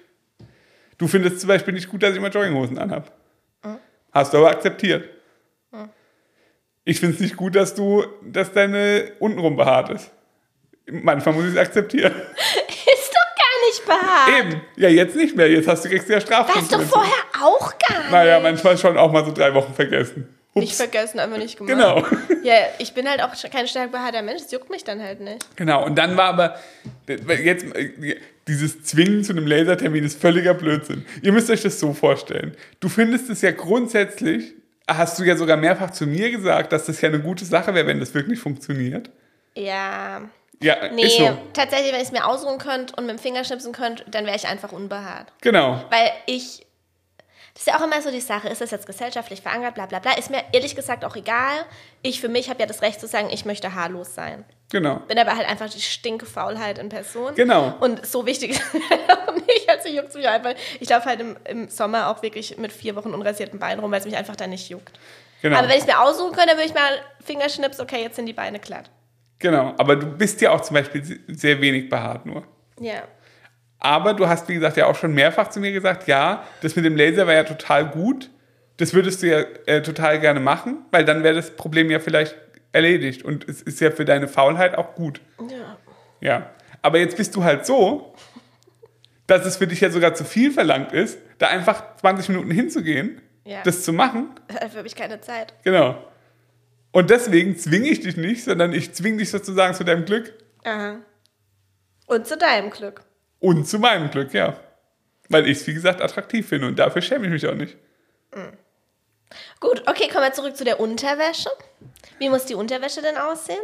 Du 0.98 1.08
findest 1.08 1.40
zum 1.40 1.48
Beispiel 1.48 1.74
nicht 1.74 1.90
gut, 1.90 2.04
dass 2.04 2.12
ich 2.12 2.18
immer 2.18 2.30
Jogginghosen 2.30 2.78
anhab. 2.78 3.12
Hast 4.12 4.34
du 4.34 4.38
aber 4.40 4.50
akzeptiert. 4.50 5.08
Ich 6.88 7.02
finde 7.02 7.16
es 7.16 7.20
nicht 7.20 7.36
gut, 7.36 7.54
dass 7.54 7.76
du, 7.76 8.06
dass 8.24 8.54
deine 8.54 9.12
untenrum 9.20 9.58
behaart 9.58 9.90
ist. 9.90 10.10
Manchmal 10.90 11.36
muss 11.36 11.44
ich 11.44 11.52
es 11.52 11.58
akzeptieren. 11.58 12.14
Ist 12.16 13.12
doch 13.14 13.36
gar 13.36 13.68
nicht 13.68 13.86
behaart. 13.86 14.40
Eben. 14.40 14.62
Ja, 14.78 14.88
jetzt 14.88 15.18
nicht 15.18 15.36
mehr. 15.36 15.52
Jetzt 15.52 15.68
hast 15.68 15.84
du 15.84 15.90
kriegst 15.90 16.08
du 16.08 16.14
ja 16.14 16.22
Warst 16.30 16.72
du 16.72 16.80
vorher 16.80 17.12
auch 17.44 17.78
gar 17.78 18.00
nicht. 18.00 18.12
Naja, 18.12 18.40
manchmal 18.40 18.78
schon 18.78 18.98
auch 18.98 19.12
mal 19.12 19.26
so 19.26 19.34
drei 19.34 19.54
Wochen 19.54 19.74
vergessen. 19.74 20.34
Nicht 20.54 20.70
Ups. 20.70 20.78
vergessen, 20.78 21.20
einfach 21.20 21.38
nicht 21.38 21.58
gemacht. 21.58 21.76
Genau. 21.78 22.06
Ja, 22.42 22.54
ich 22.80 22.94
bin 22.94 23.10
halt 23.10 23.22
auch 23.22 23.34
kein 23.52 23.68
stark 23.68 23.92
behaarter 23.92 24.22
Mensch, 24.22 24.44
das 24.44 24.52
juckt 24.54 24.70
mich 24.70 24.86
dann 24.86 25.04
halt 25.04 25.20
nicht. 25.20 25.46
Genau. 25.58 25.86
Und 25.86 25.98
dann 25.98 26.16
war 26.16 26.30
aber 26.30 26.56
jetzt 27.44 27.66
dieses 28.48 28.82
Zwingen 28.84 29.26
zu 29.26 29.34
einem 29.34 29.46
Lasertermin 29.46 30.06
ist 30.06 30.22
völliger 30.22 30.54
Blödsinn. 30.54 31.06
Ihr 31.22 31.34
müsst 31.34 31.50
euch 31.50 31.64
das 31.64 31.82
so 31.82 31.92
vorstellen. 31.92 32.56
Du 32.80 32.88
findest 32.88 33.30
es 33.30 33.42
ja 33.42 33.52
grundsätzlich, 33.52 34.56
hast 34.88 35.20
du 35.20 35.24
ja 35.24 35.36
sogar 35.36 35.58
mehrfach 35.58 35.92
zu 35.92 36.06
mir 36.08 36.32
gesagt, 36.32 36.72
dass 36.72 36.86
das 36.86 37.02
ja 37.02 37.10
eine 37.10 37.20
gute 37.20 37.46
Sache 37.46 37.74
wäre, 37.74 37.88
wenn 37.88 38.00
das 38.00 38.14
wirklich 38.14 38.40
funktioniert. 38.40 39.10
Ja. 39.56 40.22
Ja, 40.60 40.90
Nee, 40.92 41.04
ist 41.04 41.18
so. 41.18 41.38
tatsächlich, 41.54 41.92
wenn 41.92 42.00
ich 42.02 42.08
es 42.08 42.12
mir 42.12 42.26
ausruhen 42.26 42.58
könnte 42.58 42.96
und 42.96 43.06
mit 43.06 43.18
dem 43.18 43.22
Finger 43.22 43.44
schnipsen 43.44 43.74
könnte, 43.74 44.04
dann 44.10 44.26
wäre 44.26 44.36
ich 44.36 44.48
einfach 44.48 44.72
unbehaart. 44.72 45.32
Genau. 45.42 45.84
Weil 45.92 46.12
ich. 46.26 46.66
Das 47.54 47.62
ist 47.66 47.68
ja 47.68 47.80
auch 47.80 47.84
immer 47.84 48.02
so 48.02 48.12
die 48.12 48.22
Sache, 48.22 48.50
ist 48.50 48.62
das 48.62 48.70
jetzt 48.72 48.86
gesellschaftlich 48.86 49.42
verankert, 49.42 49.76
bla 49.76 49.86
bla 49.88 50.00
bla. 50.00 50.14
Ist 50.14 50.30
mir 50.30 50.44
ehrlich 50.54 50.76
gesagt 50.76 51.04
auch 51.06 51.16
egal. 51.16 51.66
Ich 52.04 52.22
für 52.22 52.30
mich 52.30 52.50
habe 52.50 52.60
ja 52.60 52.66
das 52.68 52.82
Recht 52.84 53.00
zu 53.00 53.08
sagen, 53.08 53.30
ich 53.32 53.46
möchte 53.46 53.74
haarlos 53.76 54.14
sein. 54.16 54.46
Genau. 54.70 54.98
Bin 55.08 55.18
aber 55.18 55.36
halt 55.36 55.48
einfach 55.48 55.70
die 55.70 55.80
Stinkefaulheit 55.80 56.78
in 56.78 56.90
Person. 56.90 57.34
Genau. 57.36 57.76
Und 57.80 58.06
so 58.06 58.26
wichtig 58.26 58.52
ist 58.52 58.64
es 58.74 59.18
auch 59.18 59.34
nicht. 59.34 59.70
Also 59.70 59.90
juckt 59.90 60.14
mich 60.14 60.28
einfach. 60.28 60.56
Ich 60.80 60.90
laufe 60.90 61.06
halt 61.06 61.22
im, 61.22 61.38
im 61.46 61.70
Sommer 61.70 62.10
auch 62.10 62.22
wirklich 62.22 62.58
mit 62.58 62.74
vier 62.74 62.96
Wochen 62.96 63.14
unrasierten 63.14 63.60
Beinen 63.60 63.80
rum, 63.80 63.92
weil 63.92 64.00
es 64.00 64.06
mich 64.06 64.18
einfach 64.18 64.36
dann 64.36 64.50
nicht 64.50 64.70
juckt. 64.70 65.00
Genau. 65.42 65.58
Aber 65.58 65.70
wenn 65.70 65.76
ich 65.76 65.82
es 65.82 65.88
mir 65.88 66.02
aussuchen 66.02 66.34
könnte, 66.34 66.50
dann 66.50 66.58
würde 66.58 66.68
ich 66.68 66.74
mal 66.74 67.00
Fingerschnips, 67.24 67.80
okay, 67.80 68.02
jetzt 68.02 68.18
sind 68.18 68.26
die 68.26 68.34
Beine 68.34 68.60
glatt. 68.60 68.90
Genau. 69.40 69.74
Aber 69.78 69.96
du 69.96 70.08
bist 70.08 70.42
ja 70.42 70.52
auch 70.52 70.62
zum 70.62 70.74
Beispiel 70.74 71.22
sehr 71.28 71.62
wenig 71.62 71.90
behaart 71.90 72.26
nur. 72.26 72.44
Ja. 72.80 73.04
Aber 73.80 74.14
du 74.14 74.28
hast, 74.28 74.50
wie 74.50 74.56
gesagt, 74.56 74.76
ja 74.78 74.88
auch 74.88 74.96
schon 74.96 75.14
mehrfach 75.14 75.50
zu 75.50 75.60
mir 75.60 75.72
gesagt, 75.72 76.08
ja, 76.08 76.44
das 76.62 76.76
mit 76.76 76.84
dem 76.84 76.98
Laser 76.98 77.28
war 77.28 77.36
ja 77.36 77.44
total 77.44 77.88
gut. 77.88 78.32
Das 78.78 78.94
würdest 78.94 79.22
du 79.22 79.28
ja 79.28 79.40
äh, 79.66 79.82
total 79.82 80.20
gerne 80.20 80.40
machen, 80.40 80.86
weil 80.92 81.06
dann 81.06 81.24
wäre 81.24 81.36
das 81.36 81.56
Problem 81.56 81.90
ja 81.90 82.00
vielleicht 82.00 82.36
erledigt. 82.78 83.24
Und 83.24 83.48
es 83.50 83.62
ist 83.62 83.80
ja 83.82 83.92
für 83.92 84.06
deine 84.06 84.28
Faulheit 84.28 84.78
auch 84.78 84.96
gut. 84.96 85.20
Ja. 85.50 85.78
Ja. 86.22 86.50
Aber 86.82 87.00
jetzt 87.00 87.18
bist 87.18 87.36
du 87.36 87.44
halt 87.44 87.66
so, 87.66 88.14
dass 89.28 89.46
es 89.46 89.58
für 89.58 89.68
dich 89.68 89.82
ja 89.82 89.90
sogar 89.90 90.14
zu 90.14 90.24
viel 90.24 90.52
verlangt 90.52 90.94
ist, 90.94 91.20
da 91.38 91.48
einfach 91.48 91.98
20 91.98 92.30
Minuten 92.30 92.52
hinzugehen, 92.52 93.22
Ja. 93.44 93.62
das 93.64 93.84
zu 93.84 93.92
machen. 93.94 94.30
Dafür 94.48 94.78
habe 94.80 94.88
ich 94.88 94.96
keine 94.96 95.20
Zeit. 95.20 95.54
Genau. 95.64 96.02
Und 96.92 97.10
deswegen 97.10 97.58
zwinge 97.58 97.90
ich 97.90 98.00
dich 98.00 98.16
nicht, 98.18 98.44
sondern 98.46 98.72
ich 98.74 98.94
zwinge 98.94 99.18
dich 99.18 99.30
sozusagen 99.30 99.74
zu 99.74 99.84
deinem 99.84 100.06
Glück 100.06 100.34
Aha. 100.64 100.98
Und 102.08 102.26
zu 102.26 102.38
deinem 102.38 102.70
Glück. 102.70 103.02
und 103.40 103.68
zu 103.68 103.78
meinem 103.80 104.10
Glück, 104.10 104.34
ja. 104.34 104.58
Weil 105.30 105.46
ich 105.48 105.58
es, 105.60 105.68
wie 105.68 105.74
gesagt, 105.74 106.02
attraktiv 106.02 106.48
finde 106.48 106.68
und 106.68 106.80
dafür 106.80 107.02
schäme 107.02 107.26
ich 107.26 107.32
mich 107.32 107.46
auch 107.48 107.54
nicht. 107.56 107.76
Gut, 109.60 109.84
okay, 109.88 110.08
kommen 110.08 110.24
wir 110.26 110.34
zurück 110.34 110.56
zu 110.56 110.64
der 110.64 110.80
Unterwäsche. 110.80 111.50
Wie 112.20 112.30
muss 112.30 112.46
die 112.46 112.56
Unterwäsche 112.56 113.02
denn 113.02 113.18
aussehen? 113.18 113.60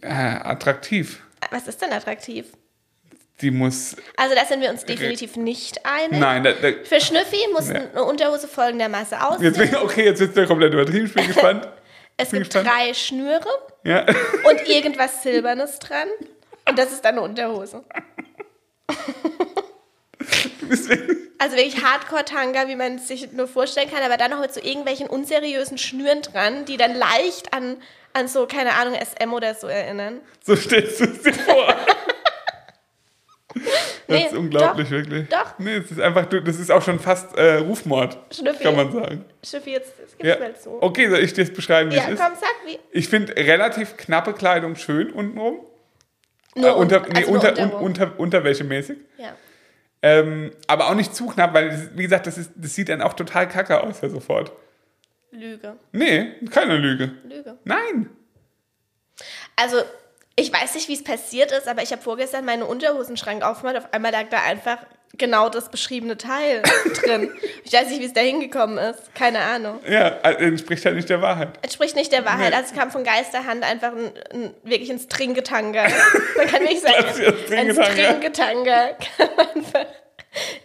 Äh, 0.00 0.08
attraktiv. 0.08 1.22
Was 1.50 1.66
ist 1.68 1.82
denn 1.82 1.92
attraktiv? 1.92 2.46
Die 3.40 3.50
muss. 3.50 3.96
Also 4.16 4.34
da 4.34 4.44
sind 4.44 4.60
wir 4.60 4.70
uns 4.70 4.84
definitiv 4.84 5.36
nicht 5.36 5.84
einig. 5.86 6.18
Nein, 6.20 6.44
da, 6.44 6.52
da, 6.52 6.68
Für 6.84 7.00
Schnüffi 7.00 7.38
muss 7.52 7.68
Ja. 7.68 7.76
eine 7.76 8.04
Unterhose 8.04 8.46
folgendermaßen 8.48 9.18
aussehen. 9.18 9.44
jetzt 9.54 9.58
bin, 9.58 9.74
okay, 9.76 10.04
jetzt 10.04 10.20
wird 10.20 10.36
es 10.36 10.48
komplett 10.48 10.74
übertrieben. 10.74 11.06
Ich 11.06 11.14
bin 11.14 11.26
gespannt. 11.32 11.68
es 12.18 12.30
bin 12.30 12.42
gibt 12.42 12.52
gespannt. 12.54 12.68
drei 12.76 12.92
Schnüre 12.94 13.48
Ja. 13.84 14.04
und 14.48 14.68
irgendwas 14.68 15.22
Silbernes 15.22 15.78
dran. 15.78 16.08
Und 16.68 16.78
das 16.78 16.92
ist 16.92 17.02
dann 17.04 17.14
eine 17.16 17.22
Unterhose. 17.22 17.82
Deswegen, 20.70 21.16
Also 21.38 21.56
wirklich 21.56 21.82
Hardcore-Tanga, 21.82 22.68
wie 22.68 22.76
man 22.76 22.96
es 22.96 23.08
sich 23.08 23.32
nur 23.32 23.48
vorstellen 23.48 23.90
kann, 23.90 24.02
aber 24.02 24.16
dann 24.16 24.30
noch 24.30 24.40
mit 24.40 24.52
so 24.54 24.60
irgendwelchen 24.62 25.08
unseriösen 25.08 25.78
Schnüren 25.78 26.22
dran, 26.22 26.64
die 26.66 26.76
dann 26.76 26.94
leicht 26.94 27.52
an, 27.52 27.76
an 28.12 28.28
so, 28.28 28.46
keine 28.46 28.74
Ahnung, 28.74 28.94
SM 28.94 29.32
oder 29.32 29.54
so 29.54 29.66
erinnern. 29.66 30.20
so 30.44 30.54
stellst 30.56 31.00
du 31.00 31.04
es 31.04 31.22
dir 31.22 31.34
vor. 31.34 31.74
Das 33.52 34.18
Nee, 34.18 34.26
ist 34.26 34.34
unglaublich, 34.34 34.88
doch, 34.88 34.92
wirklich. 34.96 35.28
doch. 35.28 35.58
Nee, 35.58 35.76
es 35.76 35.90
ist 35.90 36.00
einfach, 36.00 36.26
das 36.26 36.56
ist 36.58 36.70
auch 36.70 36.82
schon 36.82 36.98
fast 37.00 37.36
äh, 37.36 37.56
Rufmord, 37.56 38.16
Schnüffi. 38.34 38.62
kann 38.64 38.76
man 38.76 38.92
sagen. 38.92 39.24
Schiffi, 39.44 39.70
jetzt 39.72 39.92
das 40.00 40.16
gibt's 40.16 40.26
Ja. 40.26 40.38
mal 40.38 40.56
zu. 40.56 40.78
Okay, 40.82 41.08
soll 41.08 41.18
ich 41.20 41.32
dir 41.32 41.44
das 41.44 41.52
beschreiben, 41.54 41.90
wie 41.90 41.96
Ja, 41.96 42.04
es 42.06 42.10
ist? 42.14 42.20
komm, 42.20 42.32
sag 42.40 42.50
wie. 42.66 42.78
Ich 42.92 43.08
finde 43.08 43.34
relativ 43.36 43.96
knappe 43.96 44.32
Kleidung 44.34 44.76
schön 44.76 45.10
untenrum. 45.10 45.60
Nur 46.56 46.68
Äh, 46.70 46.72
unter, 46.72 47.02
un- 47.02 47.08
nee, 47.12 47.18
also 47.20 47.30
unter, 47.32 47.48
un, 47.52 47.58
Unterhose. 47.64 47.84
unter, 47.84 48.18
unterwäschemäßig. 48.20 48.98
Ja. 49.18 49.34
Ähm, 50.02 50.52
aber 50.66 50.88
auch 50.88 50.94
nicht 50.94 51.14
zu 51.14 51.26
knapp, 51.26 51.52
weil, 51.52 51.90
wie 51.94 52.02
gesagt, 52.02 52.26
das, 52.26 52.38
ist, 52.38 52.52
das 52.54 52.74
sieht 52.74 52.88
dann 52.88 53.02
auch 53.02 53.12
total 53.12 53.48
kacke 53.48 53.82
aus, 53.82 54.00
ja, 54.00 54.08
sofort. 54.08 54.52
Lüge. 55.30 55.76
Nee, 55.92 56.34
keine 56.50 56.76
Lüge. 56.76 57.12
Lüge. 57.24 57.58
Nein. 57.64 58.10
Also, 59.56 59.82
ich 60.36 60.52
weiß 60.52 60.74
nicht, 60.74 60.88
wie 60.88 60.94
es 60.94 61.04
passiert 61.04 61.52
ist, 61.52 61.68
aber 61.68 61.82
ich 61.82 61.92
habe 61.92 62.00
vorgestern 62.00 62.44
meinen 62.44 62.62
Unterhosenschrank 62.62 63.42
aufgemacht. 63.42 63.76
Auf 63.76 63.92
einmal 63.92 64.10
lag 64.10 64.28
da 64.30 64.42
einfach 64.42 64.78
genau 65.18 65.48
das 65.48 65.70
beschriebene 65.70 66.16
Teil 66.16 66.62
drin. 67.02 67.30
Ich 67.64 67.72
weiß 67.72 67.88
nicht, 67.90 68.00
wie 68.00 68.06
es 68.06 68.12
da 68.12 68.20
hingekommen 68.20 68.78
ist. 68.78 69.14
Keine 69.14 69.40
Ahnung. 69.40 69.80
Ja, 69.88 70.08
äh, 70.22 70.44
entspricht 70.46 70.84
halt 70.84 70.96
nicht 70.96 71.08
der 71.08 71.22
Wahrheit. 71.22 71.58
Entspricht 71.62 71.96
nicht 71.96 72.12
der 72.12 72.24
Wahrheit. 72.24 72.50
Nee. 72.50 72.56
Also 72.56 72.72
es 72.72 72.78
kam 72.78 72.90
von 72.90 73.04
Geisterhand 73.04 73.64
einfach 73.64 73.92
ein, 73.92 74.12
ein, 74.32 74.54
wirklich 74.62 74.90
ein 74.90 74.98
Stringetanga. 74.98 75.84
Man 76.36 76.46
kann 76.46 76.62
wirklich 76.62 76.80
sagen, 76.80 77.04
Stringetanga. 77.44 77.92
Stringetanga 77.92 78.88
kam 79.16 79.28
einfach 79.56 79.86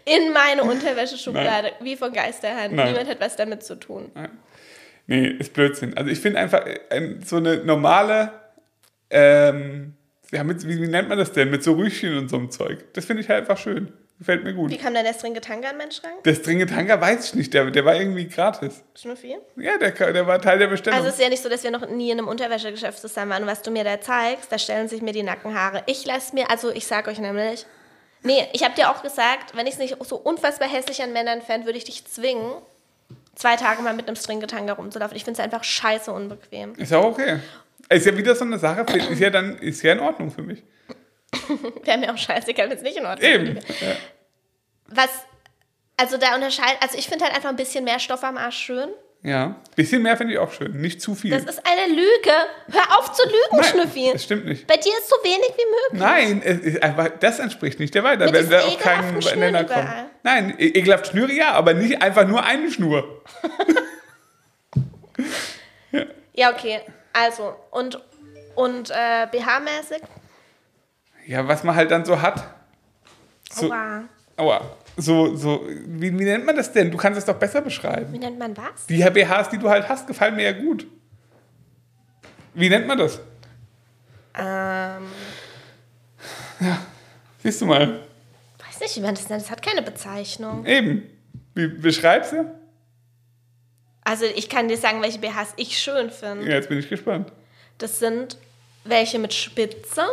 in 0.06 0.32
meine 0.32 0.64
Unterwäscheschublade, 0.64 1.72
wie 1.82 1.96
von 1.96 2.14
Geisterhand. 2.14 2.74
Nein. 2.74 2.90
Niemand 2.90 3.10
hat 3.10 3.20
was 3.20 3.36
damit 3.36 3.64
zu 3.64 3.76
tun. 3.76 4.12
Nee, 5.08 5.28
ist 5.28 5.54
Blödsinn. 5.54 5.98
Also 5.98 6.10
ich 6.12 6.20
finde 6.20 6.40
einfach 6.40 6.66
äh, 6.66 7.16
so 7.24 7.38
eine 7.38 7.58
normale, 7.58 8.32
ähm, 9.10 9.94
ja, 10.32 10.44
mit, 10.44 10.68
wie, 10.68 10.82
wie 10.82 10.88
nennt 10.88 11.10
man 11.10 11.18
das 11.18 11.32
denn? 11.32 11.50
Mit 11.50 11.64
so 11.64 11.74
Rüschchen 11.74 12.18
und 12.18 12.30
so 12.30 12.38
einem 12.38 12.52
Zeug. 12.52 12.86
Das 12.94 13.06
finde 13.06 13.22
ich 13.22 13.30
halt 13.30 13.42
einfach 13.42 13.58
schön. 13.58 13.92
Gefällt 14.18 14.46
mir 14.46 14.54
gut. 14.54 14.72
Wie 14.72 14.78
kam 14.78 14.94
denn 14.94 15.04
der 15.04 15.14
Stringetanga 15.14 15.72
in 15.72 15.78
meinen 15.78 15.92
Schrank? 15.92 16.24
Der 16.24 16.36
Stringetanga 16.36 17.02
weiß 17.02 17.26
ich 17.26 17.36
nicht, 17.36 17.54
der, 17.54 17.70
der 17.70 17.84
war 17.84 17.96
irgendwie 17.96 18.28
gratis. 18.30 18.82
Schnuffi? 18.96 19.38
Ja, 19.58 19.78
der, 19.78 19.92
der 19.92 20.26
war 20.26 20.42
Teil 20.42 20.58
der 20.58 20.68
Bestellung. 20.68 20.98
Also 20.98 21.10
es 21.10 21.16
ist 21.16 21.22
ja 21.22 21.30
nicht 21.30 21.44
so, 21.44 21.50
dass 21.50 21.64
wir 21.64 21.72
noch 21.72 21.90
nie 21.90 22.12
in 22.12 22.20
einem 22.20 22.30
Unterwäschegeschäft 22.30 23.00
zusammen 23.00 23.32
waren. 23.32 23.44
Und 23.44 23.50
was 23.50 23.62
du 23.62 23.72
mir 23.72 23.84
da 23.84 24.00
zeigst, 24.00 24.50
da 24.52 24.58
stellen 24.58 24.88
sich 24.88 25.02
mir 25.02 25.12
die 25.12 25.24
Nackenhaare. 25.24 25.84
Ich 25.88 26.06
lasse 26.06 26.34
mir, 26.34 26.50
also 26.50 26.72
ich 26.72 26.88
sag 26.88 27.10
euch 27.10 27.20
nämlich, 27.20 27.66
nee, 28.24 28.48
ich 28.54 28.64
habe 28.64 28.74
dir 28.74 28.90
auch 28.90 29.04
gesagt, 29.04 29.56
wenn 29.58 29.68
ich 29.68 29.74
es 29.74 29.80
nicht 29.80 29.98
so 30.02 30.16
unfassbar 30.16 30.70
hässlich 30.70 31.04
an 31.04 31.12
Männern 31.12 31.42
fände, 31.42 31.66
würde 31.66 31.78
ich 31.78 31.84
dich 31.84 32.06
zwingen, 32.06 32.54
zwei 33.36 33.58
Tage 33.58 33.82
mal 33.82 33.94
mit 33.94 34.08
einem 34.08 34.16
Stringetanga 34.16 34.74
rumzulaufen. 34.74 35.18
Ich 35.18 35.26
finde 35.26 35.42
es 35.42 35.44
einfach 35.44 35.66
scheiße 35.66 36.10
unbequem. 36.14 36.74
ist 36.76 36.92
ja 36.92 37.00
auch 37.00 37.12
okay. 37.12 37.40
Ist 37.90 38.06
ja 38.06 38.16
wieder 38.16 38.34
so 38.34 38.46
eine 38.46 38.60
Sache, 38.60 38.86
ist 38.98 39.20
ja 39.20 39.30
dann, 39.30 39.58
ist 39.58 39.82
ja 39.84 39.92
in 39.92 40.00
Ordnung 40.00 40.32
für 40.32 40.42
mich. 40.42 40.64
Wäre 41.84 41.98
mir 41.98 42.14
auch 42.14 42.18
scheißegal, 42.18 42.70
wenn 42.70 42.78
es 42.78 42.84
nicht 42.84 42.98
in 42.98 43.06
Ordnung 43.06 43.30
Eben. 43.30 43.56
wäre. 43.56 43.98
Was, 44.88 45.10
also 45.98 46.18
da 46.18 46.36
unterscheidet, 46.36 46.78
also 46.82 46.98
ich 46.98 47.08
finde 47.08 47.26
halt 47.26 47.36
einfach 47.36 47.50
ein 47.50 47.56
bisschen 47.56 47.84
mehr 47.84 48.00
Stoff 48.00 48.24
am 48.24 48.38
Arsch 48.38 48.58
schön. 48.58 48.90
Ja. 49.24 49.56
Bisschen 49.76 50.04
mehr 50.04 50.16
finde 50.18 50.34
ich 50.34 50.40
auch 50.40 50.52
schön. 50.52 50.80
Nicht 50.80 51.02
zu 51.02 51.16
viel. 51.16 51.32
Das 51.32 51.46
ist 51.46 51.60
eine 51.66 51.92
Lüge. 51.92 52.32
Hör 52.72 53.00
auf 53.00 53.12
zu 53.14 53.24
lügen, 53.24 53.38
Nein, 53.54 53.64
Schnüffi. 53.64 54.10
das 54.14 54.24
stimmt 54.24 54.46
nicht. 54.46 54.68
Bei 54.68 54.78
dir 54.78 54.92
ist 55.00 55.10
so 55.10 55.16
wenig 55.24 55.50
wie 55.58 55.66
möglich. 55.66 56.00
Nein, 56.00 56.42
ist 56.44 56.84
einfach, 56.84 57.10
das 57.20 57.40
entspricht 57.40 57.80
nicht 57.80 57.96
der 57.96 58.04
Mit 58.04 58.20
werden 58.20 58.50
wir 58.52 58.64
auf 58.64 58.78
keinen 58.78 59.18
Nenner 59.40 59.64
kommen. 59.64 59.90
Nein, 60.22 60.54
e- 60.60 60.68
ekelhaft 60.68 61.08
Schnüre 61.08 61.32
ja, 61.34 61.54
aber 61.54 61.74
nicht 61.74 62.04
einfach 62.04 62.28
nur 62.28 62.44
eine 62.44 62.70
Schnur. 62.72 63.24
Ja, 66.38 66.52
okay. 66.52 66.82
Also, 67.14 67.56
und, 67.72 68.02
und 68.56 68.92
äh, 68.92 69.28
BH-mäßig? 69.32 70.02
Ja, 71.26 71.48
was 71.48 71.64
man 71.64 71.76
halt 71.76 71.92
dann 71.92 72.06
so 72.06 72.22
hat. 72.22 72.44
So, 73.52 73.72
Aua. 73.72 74.04
aua. 74.38 74.62
So, 74.98 75.36
so, 75.36 75.66
wie, 75.88 76.18
wie 76.18 76.24
nennt 76.24 76.46
man 76.46 76.56
das 76.56 76.72
denn? 76.72 76.90
Du 76.92 76.98
kannst 76.98 77.18
es 77.18 77.26
doch 77.26 77.36
besser 77.36 77.62
beschreiben. 77.62 78.14
Wie 78.14 78.20
nennt 78.20 78.40
man 78.40 78.56
was? 78.56 78.86
Die 78.88 79.04
BHs, 79.04 79.50
die 79.50 79.58
du 79.58 79.70
halt 79.70 79.90
hast, 79.90 80.08
gefallen 80.08 80.36
mir 80.36 80.44
ja 80.44 80.52
gut. 80.54 80.88
Wie 82.54 82.70
nennt 82.70 82.88
man 82.88 82.98
das? 82.98 83.20
Ähm, 84.36 85.08
Siehst 87.44 87.62
du 87.62 87.66
mal. 87.66 88.00
weiß 88.66 88.80
nicht, 88.80 88.96
wie 88.96 89.02
man 89.02 89.16
das 89.16 89.28
nennt. 89.30 89.42
Das 89.42 89.52
hat 89.52 89.62
keine 89.62 89.82
Bezeichnung. 89.82 90.66
Eben. 90.66 91.04
Wie 91.54 91.68
beschreibst 91.68 92.32
du? 92.32 92.46
Also, 94.04 94.26
ich 94.26 94.50
kann 94.50 94.68
dir 94.68 94.78
sagen, 94.78 95.02
welche 95.02 95.20
BHs 95.20 95.54
ich 95.58 95.78
schön 95.78 96.10
finde. 96.12 96.46
Ja, 96.46 96.54
jetzt 96.56 96.70
bin 96.70 96.78
ich 96.80 96.88
gespannt. 96.88 97.32
Das 97.78 98.00
sind 98.00 98.38
welche 98.84 99.20
mit 99.20 99.34
Spitze. 99.34 100.04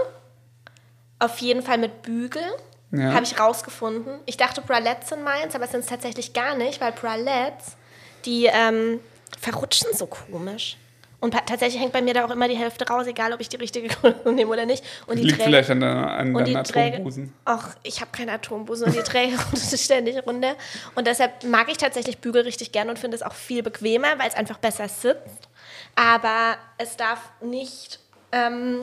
Auf 1.23 1.39
jeden 1.39 1.63
Fall 1.63 1.79
mit 1.79 2.03
Bügel. 2.03 2.43
Ja. 2.91 3.15
Habe 3.15 3.23
ich 3.23 3.39
rausgefunden. 3.39 4.19
Ich 4.27 4.37
dachte, 4.37 4.61
Bralettes 4.61 5.11
sind 5.11 5.23
meins, 5.23 5.55
aber 5.55 5.69
sind 5.69 5.81
es 5.81 5.87
tatsächlich 5.87 6.33
gar 6.33 6.57
nicht, 6.57 6.81
weil 6.81 6.91
Bralettes, 6.91 7.77
die 8.25 8.47
ähm, 8.47 8.99
verrutschen 9.41 9.89
so 9.95 10.07
komisch. 10.07 10.77
Und 11.21 11.35
tatsächlich 11.47 11.81
hängt 11.81 11.93
bei 11.93 12.03
mir 12.03 12.15
da 12.15 12.25
auch 12.25 12.31
immer 12.33 12.49
die 12.49 12.57
Hälfte 12.57 12.85
raus, 12.89 13.07
egal 13.07 13.33
ob 13.33 13.41
ich 13.41 13.49
die 13.49 13.57
richtige 13.57 13.87
Größe 13.95 14.33
nehme 14.33 14.51
oder 14.51 14.67
nicht. 14.67 14.83
Und 15.07 15.21
die 15.21 15.23
Liegt 15.23 15.37
Träger, 15.37 15.45
vielleicht 15.45 15.71
an, 15.71 15.81
deiner, 15.81 16.11
an 16.11 16.65
Träger, 16.65 16.95
Atombusen. 16.95 17.33
ach, 17.45 17.77
ich 17.85 18.01
habe 18.01 18.11
keine 18.11 18.33
Atombusen 18.33 18.89
und 18.89 18.97
die 18.97 19.03
Träger 19.05 19.39
rutschen 19.53 19.79
ständig 19.79 20.27
runter. 20.27 20.57
Und 20.97 21.07
deshalb 21.07 21.45
mag 21.45 21.71
ich 21.71 21.77
tatsächlich 21.77 22.19
Bügel 22.19 22.43
richtig 22.43 22.73
gern 22.73 22.91
und 22.91 22.99
finde 22.99 23.15
es 23.15 23.23
auch 23.23 23.35
viel 23.35 23.63
bequemer, 23.63 24.19
weil 24.19 24.29
es 24.29 24.35
einfach 24.35 24.59
besser 24.59 24.89
sitzt. 24.89 25.49
Aber 25.95 26.57
es 26.79 26.97
darf 26.97 27.31
nicht 27.41 28.01
ähm, 28.33 28.81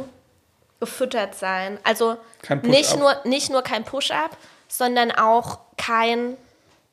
gefüttert 0.79 1.35
sein. 1.35 1.79
Also 1.83 2.17
nicht 2.63 2.97
nur, 2.97 3.15
nicht 3.25 3.49
nur 3.49 3.61
kein 3.61 3.83
Push-up, 3.83 4.37
sondern 4.67 5.11
auch 5.11 5.59
kein 5.77 6.37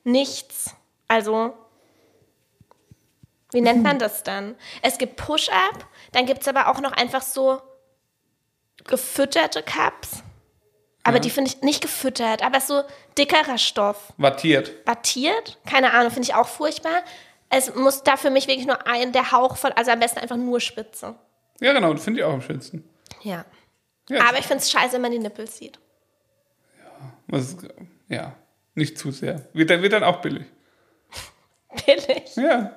Nichts. 0.05 0.71
Also, 1.09 1.55
wie 3.53 3.61
nennt 3.61 3.83
man 3.83 3.99
das 3.99 4.23
dann? 4.23 4.55
Es 4.83 4.99
gibt 4.99 5.17
Push-up, 5.17 5.87
dann 6.13 6.27
gibt 6.27 6.43
es 6.43 6.49
aber 6.49 6.69
auch 6.69 6.81
noch 6.81 6.93
einfach 6.93 7.23
so 7.23 7.61
gefütterte 8.85 9.63
Cups. 9.63 10.23
Aber 11.03 11.17
Ja. 11.17 11.21
die 11.21 11.31
finde 11.31 11.51
ich 11.51 11.63
nicht 11.63 11.81
gefüttert, 11.81 12.43
aber 12.43 12.61
so 12.61 12.83
dickerer 13.17 13.59
Stoff. 13.59 14.13
Wattiert. 14.17 14.85
Battiert, 14.85 15.59
keine 15.67 15.93
Ahnung, 15.93 16.11
finde 16.11 16.29
ich 16.29 16.35
auch 16.35 16.49
furchtbar. 16.49 17.03
Es 17.49 17.75
muss 17.75 18.03
da 18.03 18.17
für 18.17 18.31
mich 18.31 18.49
wirklich 18.49 18.67
nur 18.67 18.87
ein, 18.89 19.13
der 19.13 19.31
Hauch 19.31 19.57
von, 19.57 19.73
also 19.73 19.93
am 19.93 20.01
besten 20.01 20.19
einfach 20.19 20.37
nur 20.37 20.61
Spitze. 20.61 21.15
Ja, 21.61 21.73
genau, 21.73 21.93
das 21.95 22.03
finde 22.05 22.21
ich 22.21 22.25
auch 22.25 22.33
am 22.33 22.43
schönsten. 22.43 22.89
Ja. 23.23 23.45
Ja, 24.09 24.29
Aber 24.29 24.39
ich 24.39 24.47
finde 24.47 24.63
es 24.63 24.71
scheiße, 24.71 24.95
wenn 24.95 25.03
man 25.03 25.11
die 25.13 25.19
Nippel 25.19 25.47
sieht. 25.49 25.79
was 27.27 27.49
ist, 27.53 27.69
ja, 28.09 28.35
nicht 28.75 28.99
zu 28.99 29.11
sehr. 29.11 29.43
Wird 29.53 29.71
dann, 29.71 29.83
wird 29.83 29.93
dann 29.93 30.05
auch 30.05 30.21
billig. 30.21 30.45
Billig. 31.87 32.37
Ja. 32.37 32.73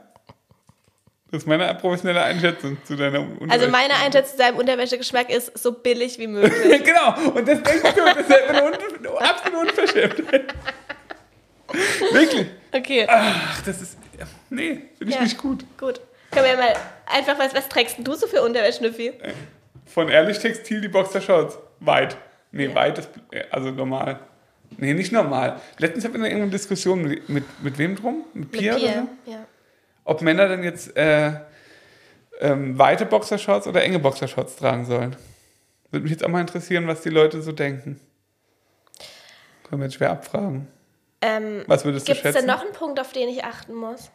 Das 1.32 1.44
ist 1.44 1.48
meine 1.48 1.74
professionelle 1.76 2.24
Einschätzung 2.24 2.78
zu 2.84 2.96
deiner 2.96 3.20
Unterwäsche. 3.20 3.52
Also 3.52 3.68
meine 3.70 3.94
Einschätzung 3.96 4.32
zu 4.32 4.38
seinem 4.38 4.58
Unterwäschegeschmack 4.58 5.30
ist 5.30 5.56
so 5.60 5.74
billig 5.74 6.18
wie 6.18 6.26
möglich. 6.26 6.84
genau, 6.84 7.32
und 7.36 7.48
das 7.48 7.62
denkst 7.62 7.94
du, 7.96 8.02
das 8.04 8.18
ist 8.18 8.30
ja 8.32 8.48
eine, 8.48 9.22
absolute 9.22 9.58
Unverschämtheit. 9.60 10.54
Wirklich. 12.12 12.48
Okay, 12.72 13.06
Ach, 13.08 13.62
das 13.64 13.82
ist. 13.82 13.98
ja, 14.18 14.26
Nee, 14.50 14.90
finde 14.98 15.12
ich 15.14 15.16
Ja. 15.16 15.22
nicht 15.22 15.38
gut. 15.38 15.64
gut. 15.78 16.02
Können 16.32 16.46
wir 16.46 16.58
mal 16.58 16.74
einfach 17.06 17.38
was, 17.38 17.54
was 17.54 17.70
trägst 17.70 17.98
du 18.00 18.14
so 18.16 18.26
für 18.28 18.42
Unterwäsche, 18.42 18.80
Schnüffi? 18.80 19.14
Von 19.90 20.10
Ehrlich 20.10 20.40
Textil 20.40 20.82
die 20.82 20.88
Boxershorts. 20.88 21.58
Weit. 21.80 22.18
Nee, 22.52 22.74
weit 22.76 23.00
ist. 23.00 23.10
Also 23.52 23.72
normal. 23.72 24.20
Nee, 24.78 24.94
nicht 24.94 25.12
normal. 25.12 25.60
Letztens 25.78 26.04
hatten 26.06 26.20
wir 26.20 26.26
irgendeine 26.28 26.52
Diskussion 26.52 27.02
mit, 27.02 27.28
mit, 27.28 27.44
mit 27.64 27.78
wem 27.78 27.96
drum? 27.96 28.24
Mit 28.34 28.52
Pia, 28.52 28.74
Mit 28.74 28.82
Bier. 28.84 29.08
so? 29.26 29.32
Ja. 29.32 29.46
Ob 30.04 30.22
Männer 30.22 30.48
denn 30.48 30.64
jetzt 30.64 30.96
äh, 30.96 31.34
ähm, 32.40 32.78
weite 32.78 33.06
Boxershorts 33.06 33.68
oder 33.68 33.84
enge 33.84 34.00
Boxershorts 34.00 34.56
tragen 34.58 34.86
sollen. 34.86 35.16
Würde 35.92 36.04
mich 36.04 36.12
jetzt 36.12 36.24
auch 36.24 36.30
mal 36.30 36.42
interessieren, 36.42 36.88
was 36.88 37.02
die 37.02 37.10
Leute 37.10 37.42
so 37.42 37.52
denken. 37.52 38.00
Können 39.64 39.82
wir 39.82 39.86
jetzt 39.88 39.96
schwer 39.96 40.12
abfragen. 40.12 40.68
Ähm, 41.22 41.64
Was 41.68 41.84
würdest 41.84 42.08
du 42.08 42.14
Gibt 42.14 42.26
es 42.26 42.32
schätzen? 42.34 42.48
denn 42.48 42.56
noch 42.56 42.64
einen 42.64 42.74
Punkt, 42.74 43.00
auf 43.00 43.12
den 43.12 43.28
ich 43.28 43.44
achten 43.44 43.74
muss? 43.74 44.12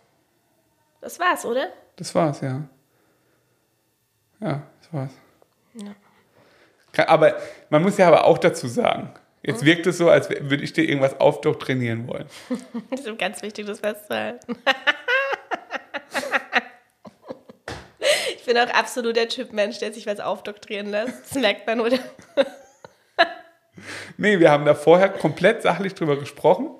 Das 1.00 1.18
war's, 1.20 1.44
oder? 1.44 1.66
Das 1.96 2.14
war's, 2.14 2.40
ja. 2.40 2.62
Ja, 4.40 4.62
das 4.80 4.92
war's. 4.92 5.10
Ka- 6.92 7.08
Aber 7.08 7.36
man 7.70 7.82
muss 7.82 7.98
ja 7.98 8.06
aber 8.08 8.24
auch 8.24 8.38
dazu 8.38 8.68
sagen, 8.68 9.12
jetzt 9.42 9.62
Mhm. 9.62 9.66
wirkt 9.66 9.86
es 9.86 9.98
so, 9.98 10.08
als 10.10 10.30
würde 10.30 10.62
ich 10.62 10.72
dir 10.72 10.84
irgendwas 10.88 11.18
aufdoktrinieren 11.20 12.06
wollen. 12.08 12.26
Das 12.90 13.00
ist 13.00 13.18
ganz 13.18 13.42
wichtig, 13.42 13.66
das 13.66 13.80
festzuhalten. 13.80 14.56
ich 18.36 18.44
bin 18.44 18.56
auch 18.58 18.70
absolut 18.70 19.16
der 19.16 19.28
Typ 19.28 19.52
Mensch, 19.52 19.78
der 19.78 19.92
sich 19.92 20.06
was 20.06 20.20
aufdoktrieren 20.20 20.86
lässt. 20.90 21.30
Das 21.30 21.34
merkt 21.40 21.66
man, 21.66 21.80
oder? 21.80 21.98
Nee, 24.16 24.38
wir 24.38 24.52
haben 24.52 24.64
da 24.64 24.74
vorher 24.76 25.08
komplett 25.08 25.62
sachlich 25.62 25.94
drüber 25.94 26.16
gesprochen, 26.16 26.70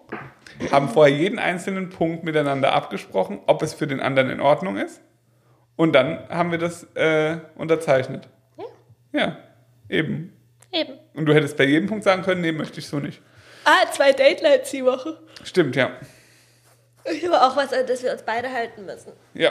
haben 0.70 0.88
vorher 0.88 1.12
jeden 1.14 1.40
einzelnen 1.40 1.90
Punkt 1.90 2.22
miteinander 2.22 2.72
abgesprochen, 2.72 3.40
ob 3.48 3.60
es 3.62 3.74
für 3.74 3.88
den 3.88 3.98
anderen 3.98 4.30
in 4.30 4.40
Ordnung 4.40 4.76
ist. 4.76 5.00
Und 5.74 5.92
dann 5.94 6.28
haben 6.28 6.52
wir 6.52 6.58
das 6.58 6.84
äh, 6.94 7.38
unterzeichnet. 7.56 8.28
Ja. 9.14 9.38
Eben. 9.88 10.36
Eben. 10.72 10.98
Und 11.14 11.26
du 11.26 11.34
hättest 11.34 11.56
bei 11.56 11.64
jedem 11.64 11.88
Punkt 11.88 12.04
sagen 12.04 12.22
können, 12.22 12.40
nee, 12.40 12.52
möchte 12.52 12.80
ich 12.80 12.86
so 12.88 12.98
nicht. 12.98 13.20
Ah, 13.64 13.90
zwei 13.92 14.12
Date 14.12 14.42
Nights 14.42 14.70
die 14.70 14.84
Woche. 14.84 15.18
Stimmt, 15.44 15.76
ja. 15.76 15.92
Ich 17.10 17.24
habe 17.24 17.40
auch 17.40 17.56
was, 17.56 17.72
an 17.72 17.86
das 17.86 18.02
wir 18.02 18.12
uns 18.12 18.22
beide 18.22 18.50
halten 18.52 18.84
müssen. 18.84 19.12
Ja. 19.34 19.50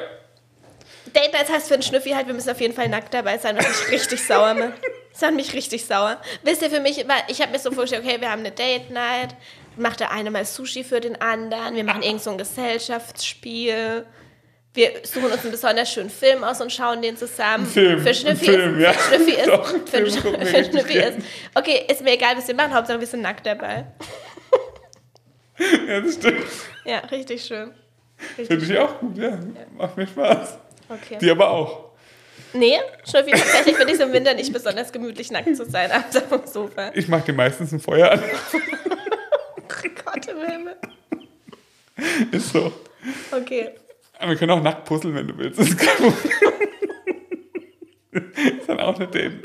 Date 1.16 1.34
Nights 1.34 1.52
heißt 1.52 1.68
für 1.68 1.76
einen 1.76 1.84
Schnüffi 1.84 2.12
halt, 2.12 2.28
wir 2.28 2.34
müssen 2.34 2.50
auf 2.50 2.60
jeden 2.60 2.74
Fall 2.74 2.90
nackt 2.90 3.14
dabei 3.14 3.38
sein, 3.38 3.58
was 3.58 3.68
mich 3.68 3.92
richtig 3.92 4.24
sauer 4.28 4.54
macht. 4.54 4.82
Das 5.12 5.22
macht 5.22 5.36
mich 5.36 5.54
richtig 5.54 5.86
sauer. 5.86 6.20
Wisst 6.44 6.62
ihr, 6.62 6.70
für 6.70 6.80
mich, 6.80 7.06
ich 7.28 7.42
habe 7.42 7.52
mir 7.52 7.60
so 7.60 7.72
vorgestellt, 7.72 8.04
okay, 8.06 8.20
wir 8.20 8.30
haben 8.30 8.40
eine 8.40 8.52
Date 8.52 8.90
Night, 8.90 9.36
macht 9.78 10.00
der 10.00 10.12
eine 10.12 10.30
mal 10.30 10.46
Sushi 10.46 10.84
für 10.84 11.00
den 11.00 11.22
anderen, 11.22 11.76
wir 11.76 11.84
machen 11.84 12.02
irgend 12.02 12.22
so 12.22 12.32
ein 12.32 12.38
Gesellschaftsspiel. 12.38 14.06
Wir 14.74 14.92
suchen 15.04 15.32
uns 15.32 15.42
einen 15.42 15.52
besonders 15.52 15.92
schönen 15.92 16.10
Film 16.10 16.44
aus 16.44 16.60
und 16.60 16.72
schauen 16.72 17.02
den 17.02 17.16
zusammen. 17.16 17.66
Film, 17.66 18.02
Für 18.02 18.14
Schnüffi 18.14 18.46
Film, 18.46 18.80
ist, 18.80 18.84
ja. 18.84 18.94
für 18.94 19.16
Schnüffi 19.16 19.32
ist, 19.32 19.48
Doch, 19.48 19.68
für, 19.68 19.88
Film 19.88 20.06
für 20.46 20.64
Schnüffi 20.64 20.98
ist, 20.98 21.18
okay, 21.54 21.86
ist 21.88 22.02
mir 22.02 22.14
egal, 22.14 22.36
was 22.38 22.48
wir 22.48 22.56
machen, 22.56 22.74
Hauptsache 22.74 23.00
wir 23.00 23.08
sind 23.08 23.22
nackt 23.22 23.46
dabei. 23.46 23.86
Ja, 25.88 26.02
das 26.02 26.16
stimmt. 26.16 26.46
Ja, 26.84 26.98
richtig 27.12 27.46
schön. 27.46 27.72
Finde 28.36 28.66
ich 28.66 28.78
auch 28.80 29.00
gut, 29.00 29.16
ja. 29.16 29.38
Macht 29.78 29.96
mir 29.96 30.08
Spaß. 30.08 30.58
Okay. 30.90 31.20
Die 31.22 31.30
aber 31.30 31.48
auch. 31.52 31.92
Nee, 32.54 32.80
Schnüffi, 33.08 33.32
tatsächlich 33.32 33.76
finde 33.76 33.94
ich 33.94 34.00
es 34.00 34.06
im 34.06 34.12
Winter 34.14 34.34
nicht 34.34 34.52
besonders 34.52 34.92
gemütlich, 34.92 35.30
nackt 35.30 35.56
zu 35.56 35.66
sein, 35.66 35.92
abends 35.92 36.16
auf 36.32 36.44
dem 36.44 36.48
Sofa. 36.52 36.92
Ich 36.96 37.08
mache 37.08 37.26
dir 37.26 37.34
meistens 37.34 37.72
ein 37.72 37.80
Feuer 37.80 38.12
an. 38.12 38.24
Gott 40.06 40.28
im 40.28 40.52
Himmel. 40.52 40.76
Ist 42.32 42.50
so. 42.52 42.72
Okay. 43.32 43.72
Aber 44.20 44.32
wir 44.32 44.38
können 44.38 44.52
auch 44.52 44.62
nackt 44.62 44.86
puzzeln, 44.86 45.16
wenn 45.16 45.28
du 45.28 45.38
willst. 45.38 45.60
Das 45.60 45.70
ist 45.70 45.78
kein 45.78 45.96
Problem. 45.98 46.54
ist 48.60 48.70
dann 48.70 48.80
auch 48.80 48.96
eine 48.96 49.08
Date. 49.08 49.44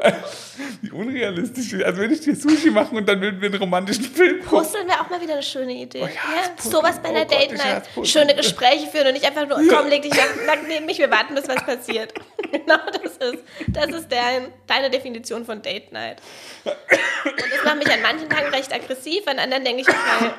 Wie 0.82 0.90
unrealistisch. 0.90 1.74
Also 1.82 1.98
würde 1.98 2.14
ich 2.14 2.20
dir 2.20 2.36
Sushi 2.36 2.70
machen 2.70 2.96
und 2.98 3.08
dann 3.08 3.20
würden 3.20 3.40
wir 3.40 3.48
einen 3.48 3.58
romantischen 3.58 4.04
Film 4.04 4.40
gucken. 4.44 4.58
Puzzeln 4.58 4.86
wäre 4.86 5.00
auch 5.00 5.10
mal 5.10 5.20
wieder 5.20 5.34
eine 5.34 5.42
schöne 5.42 5.72
Idee. 5.72 6.02
Oh 6.02 6.06
ja, 6.06 6.12
ja, 6.12 6.50
das 6.54 6.70
sowas 6.70 7.00
bei 7.02 7.08
einer 7.08 7.22
Oh 7.22 7.28
Date 7.28 7.52
Night. 7.52 7.88
Schöne 8.06 8.34
Gespräche 8.34 8.86
führen 8.88 9.08
und 9.08 9.14
nicht 9.14 9.24
einfach 9.24 9.48
nur, 9.48 9.58
komm, 9.68 9.88
leg 9.88 10.02
dich 10.02 10.12
nackt 10.46 10.68
neben 10.68 10.86
mich, 10.86 10.98
wir 10.98 11.10
warten, 11.10 11.34
bis 11.34 11.48
was 11.48 11.64
passiert. 11.64 12.12
genau 12.52 12.78
das 13.02 13.16
ist. 13.16 13.44
Das 13.68 13.88
ist 13.88 14.12
dein, 14.12 14.52
deine 14.66 14.90
Definition 14.90 15.44
von 15.44 15.62
Date 15.62 15.92
Night. 15.92 16.20
Und 16.64 17.36
das 17.38 17.64
macht 17.64 17.78
mich 17.78 17.90
an 17.90 18.02
manchen 18.02 18.28
Tagen 18.28 18.48
recht 18.54 18.72
aggressiv, 18.72 19.26
an 19.26 19.38
anderen 19.38 19.64
denke 19.64 19.82
ich, 19.82 19.88
okay, 19.88 20.30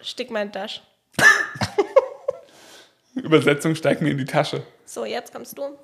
stick 0.00 0.30
mein 0.30 0.52
Tasch. 0.52 0.82
Übersetzung 3.22 3.74
steigt 3.74 4.02
mir 4.02 4.10
in 4.10 4.18
die 4.18 4.24
Tasche. 4.24 4.62
So, 4.84 5.04
jetzt 5.04 5.32
kommst 5.32 5.56
du. 5.58 5.78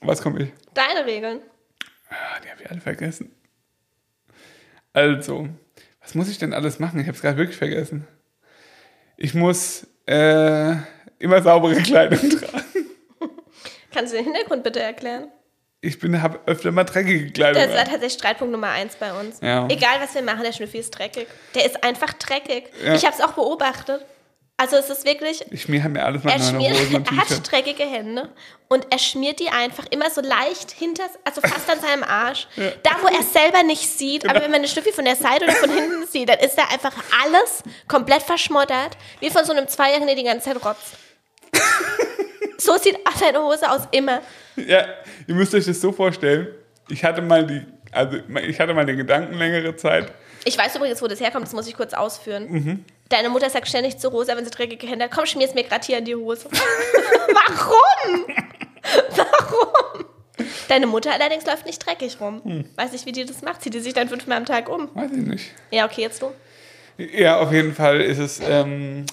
Was 0.00 0.22
komme 0.22 0.42
ich? 0.42 0.52
Deine 0.74 1.06
Regeln. 1.06 1.40
Ah, 2.10 2.40
die 2.44 2.50
habe 2.50 2.62
ich 2.62 2.70
alle 2.70 2.80
vergessen. 2.80 3.30
Also, 4.92 5.48
was 6.00 6.14
muss 6.14 6.28
ich 6.28 6.38
denn 6.38 6.52
alles 6.52 6.78
machen? 6.78 7.00
Ich 7.00 7.06
habe 7.06 7.16
es 7.16 7.22
gerade 7.22 7.38
wirklich 7.38 7.56
vergessen. 7.56 8.06
Ich 9.16 9.34
muss 9.34 9.86
äh, 10.06 10.76
immer 11.18 11.42
saubere 11.42 11.74
Kleidung 11.82 12.18
tragen. 12.18 12.64
Kannst 13.92 14.12
du 14.12 14.16
den 14.16 14.24
Hintergrund 14.26 14.62
bitte 14.64 14.80
erklären? 14.80 15.28
Ich 15.80 15.98
bin, 15.98 16.20
habe 16.22 16.40
öfter 16.46 16.72
mal 16.72 16.84
dreckige 16.84 17.30
Kleidung. 17.30 17.62
Das 17.62 17.70
war 17.72 17.84
tatsächlich 17.84 18.14
Streitpunkt 18.14 18.52
Nummer 18.52 18.70
eins 18.70 18.96
bei 18.96 19.12
uns. 19.18 19.40
Ja. 19.40 19.68
Egal, 19.68 20.00
was 20.00 20.14
wir 20.14 20.22
machen, 20.22 20.42
der 20.42 20.52
Schnüffi 20.52 20.78
ist 20.78 20.90
dreckig. 20.90 21.26
Der 21.54 21.66
ist 21.66 21.84
einfach 21.84 22.14
dreckig. 22.14 22.70
Ja. 22.84 22.94
Ich 22.94 23.04
habe 23.04 23.14
es 23.14 23.20
auch 23.22 23.32
beobachtet. 23.32 24.04
Also 24.56 24.76
es 24.76 24.88
ist 24.88 25.04
wirklich, 25.04 25.44
Ich 25.50 25.62
schmier 25.62 25.88
mir 25.88 26.04
alles 26.04 26.22
mit 26.22 26.32
er 26.32 26.38
meiner 26.38 26.50
schmiert, 26.50 26.74
Hosen 26.78 26.94
und 26.96 27.08
er 27.10 27.16
hat 27.16 27.50
dreckige 27.50 27.82
Hände 27.82 28.28
und 28.68 28.86
er 28.90 28.98
schmiert 29.00 29.40
die 29.40 29.48
einfach 29.48 29.84
immer 29.90 30.08
so 30.10 30.20
leicht 30.20 30.70
hinter, 30.70 31.02
also 31.24 31.40
fast 31.40 31.68
an 31.68 31.80
seinem 31.80 32.04
Arsch. 32.04 32.46
Da, 32.84 32.90
wo 33.02 33.08
er 33.08 33.22
selber 33.24 33.64
nicht 33.64 33.82
sieht, 33.88 34.22
Genau. 34.22 34.32
aber 34.32 34.42
wenn 34.44 34.52
man 34.52 34.60
eine 34.60 34.68
Schnüffi 34.68 34.92
von 34.92 35.04
der 35.04 35.16
Seite 35.16 35.44
oder 35.44 35.54
von 35.54 35.70
hinten 35.70 36.06
sieht, 36.06 36.28
dann 36.28 36.38
ist 36.38 36.54
da 36.56 36.62
einfach 36.72 36.92
alles 37.24 37.64
komplett 37.88 38.22
verschmoddert, 38.22 38.96
wie 39.18 39.28
von 39.30 39.44
so 39.44 39.52
einem 39.52 39.66
Zweijährigen, 39.66 40.06
der 40.06 40.16
die 40.16 40.22
ganze 40.22 40.44
Zeit 40.52 40.64
rotzt. 40.64 40.94
so 42.58 42.76
sieht 42.78 42.96
seine 43.18 43.42
Hose 43.42 43.68
aus, 43.68 43.82
immer. 43.90 44.20
Ja, 44.54 44.86
ihr 45.26 45.34
müsst 45.34 45.52
euch 45.54 45.64
das 45.64 45.80
so 45.80 45.90
vorstellen. 45.90 46.46
Ich 46.88 47.02
hatte 47.04 47.22
mal 47.22 47.44
die, 47.44 47.66
also 47.90 48.18
ich 48.46 48.60
hatte 48.60 48.72
mal 48.72 48.86
den 48.86 48.98
Gedanken 48.98 49.34
längere 49.34 49.74
Zeit. 49.74 50.12
Ich 50.44 50.56
weiß 50.56 50.76
übrigens, 50.76 51.02
wo 51.02 51.08
das 51.08 51.20
herkommt, 51.20 51.46
das 51.46 51.54
muss 51.54 51.66
ich 51.66 51.74
kurz 51.76 51.92
ausführen. 51.92 52.46
Mhm. 52.50 52.84
Deine 53.08 53.28
Mutter 53.28 53.50
sagt 53.50 53.68
ständig 53.68 53.98
zu 53.98 54.08
Rosa, 54.08 54.36
wenn 54.36 54.44
sie 54.44 54.50
dreckige 54.50 54.86
Hände 54.86 55.04
hat, 55.04 55.12
komm, 55.12 55.26
schmier's 55.26 55.54
mir 55.54 55.64
gerade 55.64 55.84
hier 55.84 55.98
in 55.98 56.04
die 56.04 56.14
Hose. 56.14 56.48
Warum? 57.28 58.26
Warum? 59.16 60.04
Deine 60.68 60.86
Mutter 60.86 61.12
allerdings 61.12 61.44
läuft 61.46 61.66
nicht 61.66 61.84
dreckig 61.84 62.20
rum. 62.20 62.42
Hm. 62.42 62.64
Weiß 62.76 62.92
nicht, 62.92 63.06
wie 63.06 63.12
die 63.12 63.24
das 63.24 63.42
macht. 63.42 63.62
Zieht 63.62 63.74
die 63.74 63.80
sich 63.80 63.92
dann 63.92 64.08
fünfmal 64.08 64.38
am 64.38 64.46
Tag 64.46 64.68
um? 64.68 64.88
Weiß 64.94 65.10
ich 65.12 65.26
nicht. 65.26 65.52
Ja, 65.70 65.84
okay, 65.84 66.02
jetzt 66.02 66.22
du. 66.22 66.32
Ja, 66.96 67.38
auf 67.38 67.52
jeden 67.52 67.74
Fall 67.74 68.00
ist 68.00 68.18
es, 68.18 68.40
ähm, 68.40 69.04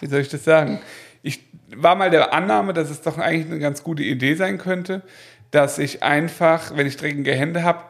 wie 0.00 0.06
soll 0.06 0.20
ich 0.20 0.28
das 0.28 0.44
sagen? 0.44 0.80
Ich 1.22 1.40
war 1.74 1.96
mal 1.96 2.10
der 2.10 2.32
Annahme, 2.32 2.72
dass 2.72 2.90
es 2.90 3.02
doch 3.02 3.18
eigentlich 3.18 3.46
eine 3.46 3.58
ganz 3.58 3.82
gute 3.82 4.02
Idee 4.02 4.34
sein 4.34 4.58
könnte, 4.58 5.02
dass 5.50 5.78
ich 5.78 6.02
einfach, 6.02 6.76
wenn 6.76 6.86
ich 6.86 6.96
dreckige 6.96 7.32
Hände 7.32 7.64
habe, 7.64 7.82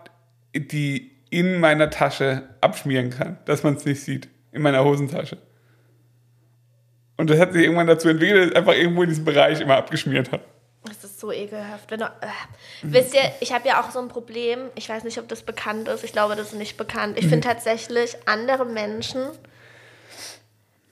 die 0.55 1.13
in 1.31 1.61
meiner 1.61 1.91
Tasche 1.91 2.49
abschmieren 2.61 3.11
kann, 3.11 3.39
dass 3.45 3.63
man 3.63 3.75
es 3.75 3.85
nicht 3.85 4.03
sieht, 4.03 4.29
in 4.57 4.63
meiner 4.63 4.85
Hosentasche. 4.85 5.39
Und 7.17 7.31
das 7.31 7.39
hat 7.39 7.53
sich 7.53 7.63
irgendwann 7.63 7.87
dazu 7.87 8.09
entwickelt, 8.09 8.41
dass 8.41 8.51
ich 8.51 8.57
einfach 8.57 8.75
irgendwo 8.75 9.03
in 9.03 9.09
diesem 9.09 9.25
Bereich 9.25 9.61
immer 9.61 9.77
abgeschmiert 9.77 10.33
habe. 10.33 10.43
Das 10.85 11.03
ist 11.03 11.19
so 11.19 11.33
ekelhaft. 11.33 11.91
Wenn 11.91 12.01
du, 12.01 12.07
äh. 12.07 12.29
Wisst 12.83 13.15
ihr, 13.15 13.33
ich 13.41 13.53
habe 13.53 13.67
ja 13.67 13.83
auch 13.83 13.91
so 13.91 13.99
ein 13.99 14.09
Problem. 14.09 14.71
Ich 14.75 14.89
weiß 14.89 15.05
nicht, 15.05 15.19
ob 15.19 15.29
das 15.29 15.43
bekannt 15.43 15.89
ist. 15.89 16.05
Ich 16.05 16.13
glaube, 16.13 16.37
das 16.37 16.53
ist 16.53 16.59
nicht 16.59 16.77
bekannt. 16.77 17.19
Ich 17.19 17.27
finde 17.27 17.47
tatsächlich 17.47 18.17
andere 18.27 18.65
Menschen, 18.65 19.23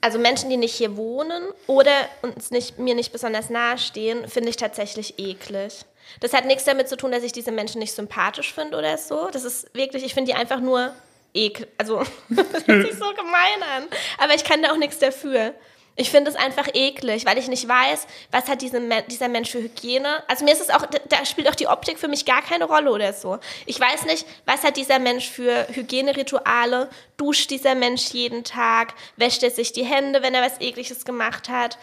also 0.01 0.19
Menschen, 0.19 0.49
die 0.49 0.57
nicht 0.57 0.75
hier 0.75 0.97
wohnen 0.97 1.43
oder 1.67 1.91
uns 2.21 2.51
nicht, 2.51 2.77
mir 2.77 2.95
nicht 2.95 3.11
besonders 3.11 3.49
nahe 3.49 3.77
stehen, 3.77 4.27
finde 4.27 4.49
ich 4.49 4.57
tatsächlich 4.57 5.17
eklig. 5.17 5.85
Das 6.19 6.33
hat 6.33 6.45
nichts 6.45 6.65
damit 6.65 6.89
zu 6.89 6.97
tun, 6.97 7.11
dass 7.11 7.23
ich 7.23 7.31
diese 7.31 7.51
Menschen 7.51 7.79
nicht 7.79 7.93
sympathisch 7.93 8.53
finde 8.53 8.77
oder 8.77 8.97
so. 8.97 9.29
Das 9.31 9.43
ist 9.43 9.73
wirklich, 9.73 10.03
ich 10.03 10.13
finde 10.13 10.31
die 10.31 10.37
einfach 10.37 10.59
nur 10.59 10.93
ekel. 11.35 11.67
Also, 11.77 11.99
das 12.29 12.67
hört 12.67 12.87
sich 12.87 12.97
so 12.97 13.13
gemein 13.13 13.63
an. 13.77 13.83
Aber 14.17 14.33
ich 14.33 14.43
kann 14.43 14.61
da 14.63 14.71
auch 14.71 14.77
nichts 14.77 14.99
dafür. 14.99 15.53
Ich 15.97 16.09
finde 16.11 16.29
es 16.29 16.35
einfach 16.35 16.67
eklig, 16.73 17.25
weil 17.25 17.37
ich 17.37 17.47
nicht 17.47 17.69
weiß, 17.69 18.05
was 18.29 18.49
hat 18.49 18.61
diese, 18.61 18.81
Men- 18.81 19.05
dieser 19.07 19.29
Mensch 19.29 19.49
für 19.51 19.59
Hygiene. 19.61 20.23
Also 20.27 20.43
mir 20.43 20.51
ist 20.51 20.59
es 20.59 20.69
auch, 20.69 20.85
da 21.07 21.25
spielt 21.25 21.47
auch 21.49 21.55
die 21.55 21.67
Optik 21.67 21.99
für 21.99 22.09
mich 22.09 22.25
gar 22.25 22.41
keine 22.41 22.65
Rolle 22.65 22.91
oder 22.91 23.13
so. 23.13 23.39
Ich 23.65 23.79
weiß 23.79 24.03
nicht, 24.03 24.25
was 24.45 24.63
hat 24.63 24.75
dieser 24.75 24.99
Mensch 24.99 25.29
für 25.29 25.65
Hygienerituale. 25.71 26.89
Duscht 27.15 27.49
dieser 27.49 27.75
Mensch 27.75 28.07
jeden 28.09 28.43
Tag? 28.43 28.93
Wäscht 29.15 29.41
er 29.43 29.51
sich 29.51 29.71
die 29.71 29.85
Hände, 29.85 30.21
wenn 30.21 30.33
er 30.35 30.41
was 30.41 30.59
Ekliges 30.59 31.05
gemacht 31.05 31.47
hat? 31.47 31.77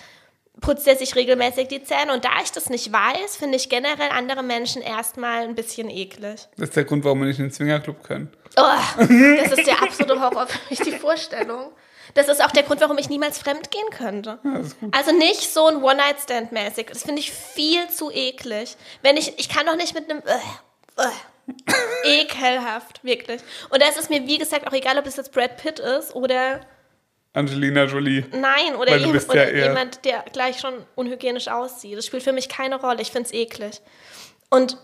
Putzt 0.61 0.87
er 0.87 0.97
sich 0.97 1.17
regelmäßig 1.17 1.69
die 1.69 1.83
Zähne? 1.83 2.13
Und 2.13 2.27
da 2.27 2.33
ich 2.45 2.53
das 2.53 2.69
nicht 2.69 2.93
weiß, 2.93 3.37
finde 3.37 3.57
ich 3.57 3.71
generell 3.71 4.11
andere 4.11 4.43
Menschen 4.43 4.83
erstmal 4.83 5.45
ein 5.45 5.55
bisschen 5.55 5.89
eklig. 5.89 6.49
Das 6.59 6.69
ist 6.69 6.77
der 6.77 6.85
Grund, 6.85 7.03
warum 7.05 7.21
wir 7.21 7.29
nicht 7.29 7.39
in 7.39 7.47
den 7.47 7.53
Swingerclub 7.53 8.03
können. 8.05 8.31
Oh, 8.57 8.63
das 8.99 9.53
ist 9.53 9.67
der 9.67 9.83
absolute 9.83 10.21
Horror 10.21 10.47
für 10.47 10.59
mich, 10.71 10.81
die 10.81 10.93
Vorstellung. 10.93 11.73
Das 12.15 12.29
ist 12.29 12.45
auch 12.45 12.51
der 12.51 12.63
Grund, 12.63 12.81
warum 12.81 12.99
ich 12.99 13.09
niemals 13.09 13.39
fremd 13.39 13.71
gehen 13.71 13.89
könnte. 13.91 14.39
Also 14.91 15.13
nicht 15.13 15.53
so 15.53 15.67
ein 15.67 15.83
One-Night-Stand-mäßig. 15.83 16.87
Das 16.89 17.03
finde 17.03 17.21
ich 17.21 17.33
viel 17.33 17.89
zu 17.89 18.11
eklig. 18.11 18.77
Wenn 19.03 19.17
ich, 19.17 19.39
ich 19.39 19.49
kann 19.49 19.67
doch 19.67 19.77
nicht 19.77 19.95
mit 19.95 20.11
einem, 20.11 20.23
äh, 20.27 21.03
äh, 21.03 22.21
ekelhaft, 22.23 23.03
wirklich. 23.03 23.41
Und 23.71 23.83
da 23.83 23.89
ist 23.89 23.99
es 23.99 24.11
mir, 24.11 24.27
wie 24.27 24.39
gesagt, 24.39 24.67
auch 24.67 24.73
egal, 24.73 24.99
ob 24.99 25.07
es 25.07 25.17
jetzt 25.17 25.33
Brad 25.33 25.57
Pitt 25.57 25.79
ist 25.79 26.15
oder, 26.15 26.61
Angelina 27.35 27.85
Jolie. 27.85 28.27
nein, 28.33 28.77
oder, 28.77 28.99
bist 29.11 29.31
oder 29.31 29.51
ja 29.51 29.69
jemand, 29.69 30.05
der 30.05 30.23
gleich 30.33 30.61
schon 30.61 30.75
unhygienisch 30.97 31.49
aussieht. 31.49 31.97
Das 31.97 32.07
spielt 32.07 32.23
für 32.23 32.33
mich 32.33 32.49
keine 32.49 32.79
Rolle. 32.79 33.01
Ich 33.01 33.11
finde 33.11 33.27
es 33.27 33.33
eklig. 33.33 33.81
Und 34.51 34.77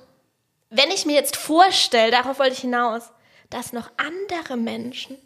wenn 0.71 0.91
ich 0.91 1.05
mir 1.05 1.14
jetzt 1.14 1.37
vorstelle, 1.37 2.11
darauf 2.11 2.39
wollte 2.39 2.53
ich 2.53 2.61
hinaus, 2.61 3.12
dass 3.51 3.72
noch 3.72 3.90
andere 3.96 4.57
Menschen 4.57 5.16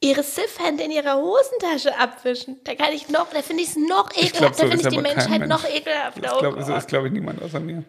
ihre 0.00 0.22
Siffhände 0.22 0.84
in 0.84 0.92
ihrer 0.92 1.16
Hosentasche 1.16 1.98
abwischen, 1.98 2.60
da 2.64 2.74
kann 2.74 2.92
ich 2.92 3.08
noch, 3.08 3.30
da 3.30 3.42
finde 3.42 3.62
ich 3.64 3.70
es 3.70 3.76
noch 3.76 4.10
Ich 4.14 4.32
glaube, 4.32 4.54
ekelhaft, 4.54 4.56
so 4.56 4.62
da 4.62 4.70
finde 4.70 4.88
ich 4.88 4.94
die 4.94 5.02
Menschheit 5.02 5.40
Mensch. 5.40 5.48
noch 5.48 5.68
ekelhafter. 5.68 6.22
Ich 6.22 6.32
Oh 6.32 6.38
glaube, 6.38 6.62
so 6.62 6.74
ist, 6.74 6.88
glaube 6.88 7.08
ich, 7.08 7.12
niemand 7.12 7.42
außer 7.42 7.58
mir. 7.58 7.82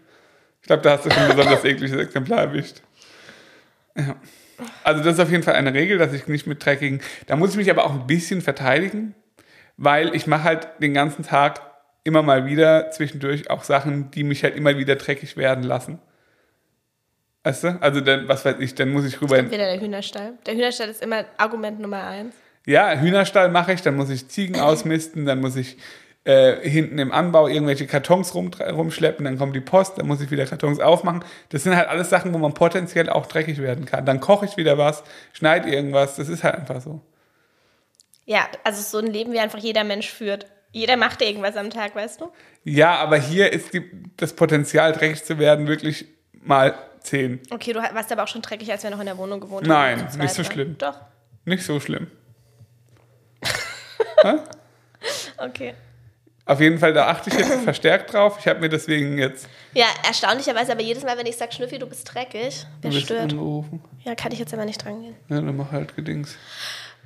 Ich 0.61 0.67
glaube, 0.67 0.81
da 0.81 0.91
hast 0.93 1.05
du 1.05 1.11
schon 1.11 1.23
ein 1.23 1.35
besonders 1.35 1.63
ekliges 1.63 1.97
Exemplar 1.97 2.39
erwischt. 2.39 2.81
Ja. 3.95 4.15
Also 4.83 5.03
das 5.03 5.13
ist 5.13 5.19
auf 5.19 5.31
jeden 5.31 5.43
Fall 5.43 5.55
eine 5.55 5.73
Regel, 5.73 5.97
dass 5.97 6.11
ich 6.13 6.27
nicht 6.27 6.47
mit 6.47 6.65
dreckigen... 6.65 7.01
Da 7.27 7.35
muss 7.35 7.51
ich 7.51 7.57
mich 7.57 7.69
aber 7.69 7.85
auch 7.85 7.91
ein 7.91 8.07
bisschen 8.07 8.41
verteidigen, 8.41 9.15
weil 9.77 10.13
ich 10.15 10.27
mache 10.27 10.43
halt 10.43 10.67
den 10.79 10.93
ganzen 10.93 11.23
Tag 11.23 11.61
immer 12.03 12.23
mal 12.23 12.45
wieder 12.45 12.91
zwischendurch 12.91 13.49
auch 13.49 13.63
Sachen, 13.63 14.11
die 14.11 14.23
mich 14.23 14.43
halt 14.43 14.55
immer 14.55 14.77
wieder 14.77 14.95
dreckig 14.95 15.37
werden 15.37 15.63
lassen. 15.63 15.99
Weißt 17.43 17.63
du? 17.63 17.81
Also 17.81 18.01
dann, 18.01 18.27
was 18.27 18.43
weiß 18.43 18.55
ich, 18.59 18.75
dann 18.75 18.91
muss 18.91 19.05
ich 19.05 19.21
rüber... 19.21 19.37
Wieder 19.37 19.57
der 19.57 19.79
Hühnerstall. 19.79 20.33
Der 20.45 20.55
Hühnerstall 20.55 20.89
ist 20.89 21.01
immer 21.01 21.25
Argument 21.37 21.79
Nummer 21.79 22.03
eins. 22.03 22.35
Ja, 22.65 22.93
Hühnerstall 22.93 23.49
mache 23.49 23.73
ich, 23.73 23.81
dann 23.81 23.95
muss 23.95 24.09
ich 24.09 24.27
Ziegen 24.27 24.59
ausmisten, 24.59 25.25
dann 25.25 25.39
muss 25.39 25.55
ich 25.55 25.77
äh, 26.25 26.57
hinten 26.67 26.99
im 26.99 27.11
Anbau 27.11 27.47
irgendwelche 27.47 27.87
Kartons 27.87 28.35
rum, 28.35 28.51
rumschleppen, 28.59 29.23
dann 29.23 29.37
kommt 29.37 29.55
die 29.55 29.61
Post, 29.61 29.97
dann 29.97 30.07
muss 30.07 30.21
ich 30.21 30.29
wieder 30.31 30.45
Kartons 30.45 30.79
aufmachen. 30.79 31.23
Das 31.49 31.63
sind 31.63 31.75
halt 31.75 31.87
alles 31.87 32.09
Sachen, 32.09 32.33
wo 32.33 32.37
man 32.37 32.53
potenziell 32.53 33.09
auch 33.09 33.25
dreckig 33.25 33.59
werden 33.59 33.85
kann. 33.85 34.05
Dann 34.05 34.19
koche 34.19 34.45
ich 34.45 34.57
wieder 34.57 34.77
was, 34.77 35.03
schneide 35.31 35.69
irgendwas, 35.69 36.17
das 36.17 36.27
ist 36.27 36.43
halt 36.43 36.55
einfach 36.55 36.81
so. 36.81 37.01
Ja, 38.25 38.47
also 38.63 38.81
so 38.81 39.03
ein 39.03 39.11
Leben, 39.11 39.31
wie 39.31 39.39
einfach 39.39 39.59
jeder 39.59 39.83
Mensch 39.83 40.09
führt. 40.11 40.45
Jeder 40.71 40.97
macht 40.97 41.21
irgendwas 41.21 41.55
am 41.55 41.71
Tag, 41.71 41.95
weißt 41.95 42.21
du? 42.21 42.31
Ja, 42.63 42.97
aber 42.97 43.17
hier 43.17 43.51
ist 43.51 43.73
die, 43.73 43.89
das 44.17 44.33
Potenzial, 44.33 44.91
dreckig 44.91 45.23
zu 45.23 45.39
werden, 45.39 45.67
wirklich 45.67 46.05
mal 46.33 46.75
10. 47.01 47.41
Okay, 47.51 47.73
du 47.73 47.79
warst 47.79 48.11
aber 48.11 48.23
auch 48.23 48.27
schon 48.27 48.41
dreckig, 48.41 48.71
als 48.71 48.83
wir 48.83 48.89
noch 48.89 48.99
in 48.99 49.05
der 49.05 49.17
Wohnung 49.17 49.39
gewohnt 49.39 49.67
Nein, 49.67 49.99
haben. 50.01 50.09
zu 50.09 50.17
nicht 50.19 50.33
so 50.33 50.41
ne? 50.41 50.47
schlimm. 50.51 50.77
Doch, 50.77 50.95
Nicht 51.45 51.63
so 51.63 51.79
schlimm. 51.79 52.07
okay. 55.37 55.73
Auf 56.45 56.59
jeden 56.61 56.79
Fall, 56.79 56.93
da 56.93 57.07
achte 57.07 57.29
ich 57.29 57.37
jetzt 57.37 57.61
verstärkt 57.63 58.11
drauf. 58.13 58.37
Ich 58.39 58.47
habe 58.47 58.59
mir 58.59 58.69
deswegen 58.69 59.17
jetzt 59.19 59.47
Ja, 59.73 59.85
erstaunlicherweise, 60.05 60.71
aber 60.71 60.81
jedes 60.81 61.03
Mal, 61.03 61.15
wenn 61.17 61.27
ich 61.27 61.37
sage, 61.37 61.51
Schnüffi, 61.53 61.77
du 61.77 61.85
bist 61.85 62.11
dreckig, 62.11 62.65
wer 62.81 62.89
ein 62.89 62.93
bisschen 62.93 63.01
stört? 63.05 63.31
angerufen. 63.31 63.81
Ja, 64.03 64.15
kann 64.15 64.31
ich 64.31 64.39
jetzt 64.39 64.51
aber 64.53 64.65
nicht 64.65 64.83
dran 64.83 65.01
gehen. 65.01 65.15
Ja, 65.29 65.41
dann 65.41 65.55
mach 65.55 65.71
halt 65.71 65.95
Gedings. 65.95 66.35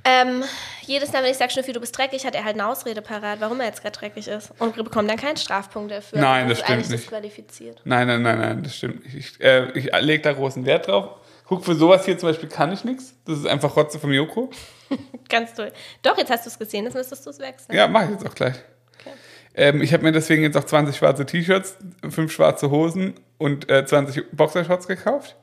Ähm, 0.06 0.44
jedes 0.82 1.14
Mal, 1.14 1.24
wenn 1.24 1.32
ich 1.32 1.38
sage, 1.38 1.52
Schnüffi, 1.52 1.72
du 1.72 1.80
bist 1.80 1.98
dreckig, 1.98 2.26
hat 2.26 2.36
er 2.36 2.44
halt 2.44 2.56
eine 2.56 2.68
Ausrede 2.68 3.02
parat, 3.02 3.40
warum 3.40 3.60
er 3.62 3.68
jetzt 3.68 3.82
gerade 3.82 3.98
dreckig 3.98 4.28
ist. 4.28 4.52
Und 4.60 4.76
bekommt 4.76 5.10
dann 5.10 5.18
keinen 5.18 5.38
Strafpunkt 5.38 5.92
dafür. 5.92 6.20
Nein, 6.20 6.50
das 6.50 6.60
ist 6.60 6.66
stimmt 6.66 6.80
nicht. 6.80 6.92
disqualifiziert. 6.92 7.82
Nein, 7.86 8.08
nein, 8.08 8.22
nein, 8.22 8.40
nein, 8.40 8.64
das 8.64 8.76
stimmt 8.76 9.04
nicht. 9.06 9.16
Ich, 9.16 9.42
äh, 9.42 9.72
ich 9.72 9.90
lege 10.02 10.24
da 10.24 10.34
großen 10.34 10.66
Wert 10.66 10.88
drauf. 10.88 11.20
Guck, 11.46 11.66
für 11.66 11.76
sowas 11.76 12.06
hier 12.06 12.18
zum 12.18 12.30
Beispiel 12.30 12.50
kann 12.50 12.72
ich 12.72 12.84
nichts. 12.84 13.16
Das 13.26 13.38
ist 13.38 13.48
einfach 13.48 13.76
Rotze 13.76 14.00
vom 14.00 14.12
Joko. 14.12 14.50
Ganz 15.30 15.54
toll. 15.54 15.72
Doch, 16.02 16.18
jetzt 16.18 16.32
hast 16.32 16.46
du 16.46 16.50
es 16.50 16.60
gesehen, 16.60 16.86
jetzt 16.86 16.96
müsstest 16.96 17.26
du 17.26 17.30
es 17.30 17.40
wechseln. 17.40 17.76
Ja, 17.76 17.88
mache 17.88 18.06
ich 18.06 18.12
jetzt 18.12 18.28
auch 18.28 18.36
gleich. 18.36 18.56
Okay. 19.00 19.16
Ähm, 19.56 19.82
ich 19.82 19.94
habe 19.94 20.04
mir 20.04 20.12
deswegen 20.12 20.44
jetzt 20.44 20.58
auch 20.58 20.64
20 20.64 20.96
schwarze 20.96 21.26
T-Shirts, 21.26 21.78
5 22.10 22.32
schwarze 22.32 22.72
Hosen 22.72 23.16
und 23.38 23.70
äh, 23.70 23.86
20 23.86 24.32
Boxershorts 24.32 24.88
gekauft, 24.88 25.36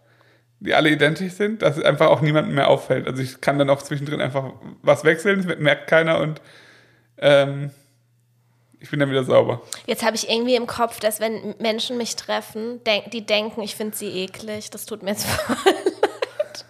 die 0.60 0.74
alle 0.74 0.90
identisch 0.90 1.32
sind, 1.32 1.62
dass 1.62 1.76
es 1.78 1.84
einfach 1.84 2.08
auch 2.08 2.20
niemandem 2.20 2.54
mehr 2.54 2.68
auffällt. 2.68 3.06
Also 3.06 3.22
ich 3.22 3.40
kann 3.40 3.58
dann 3.58 3.70
auch 3.70 3.82
zwischendrin 3.82 4.20
einfach 4.20 4.52
was 4.82 5.04
wechseln, 5.04 5.46
das 5.46 5.58
merkt 5.58 5.86
keiner 5.88 6.20
und 6.20 6.40
ähm, 7.18 7.70
ich 8.78 8.90
bin 8.90 9.00
dann 9.00 9.10
wieder 9.10 9.24
sauber. 9.24 9.60
Jetzt 9.86 10.02
habe 10.04 10.16
ich 10.16 10.28
irgendwie 10.30 10.54
im 10.56 10.66
Kopf, 10.66 11.00
dass 11.00 11.20
wenn 11.20 11.54
Menschen 11.58 11.98
mich 11.98 12.16
treffen, 12.16 12.82
denk, 12.84 13.10
die 13.10 13.24
denken, 13.26 13.60
ich 13.62 13.76
finde 13.76 13.94
sie 13.96 14.08
eklig. 14.08 14.70
Das 14.70 14.86
tut 14.86 15.02
mir 15.02 15.10
jetzt 15.10 15.26
voll 15.26 15.56
leid. 15.66 16.64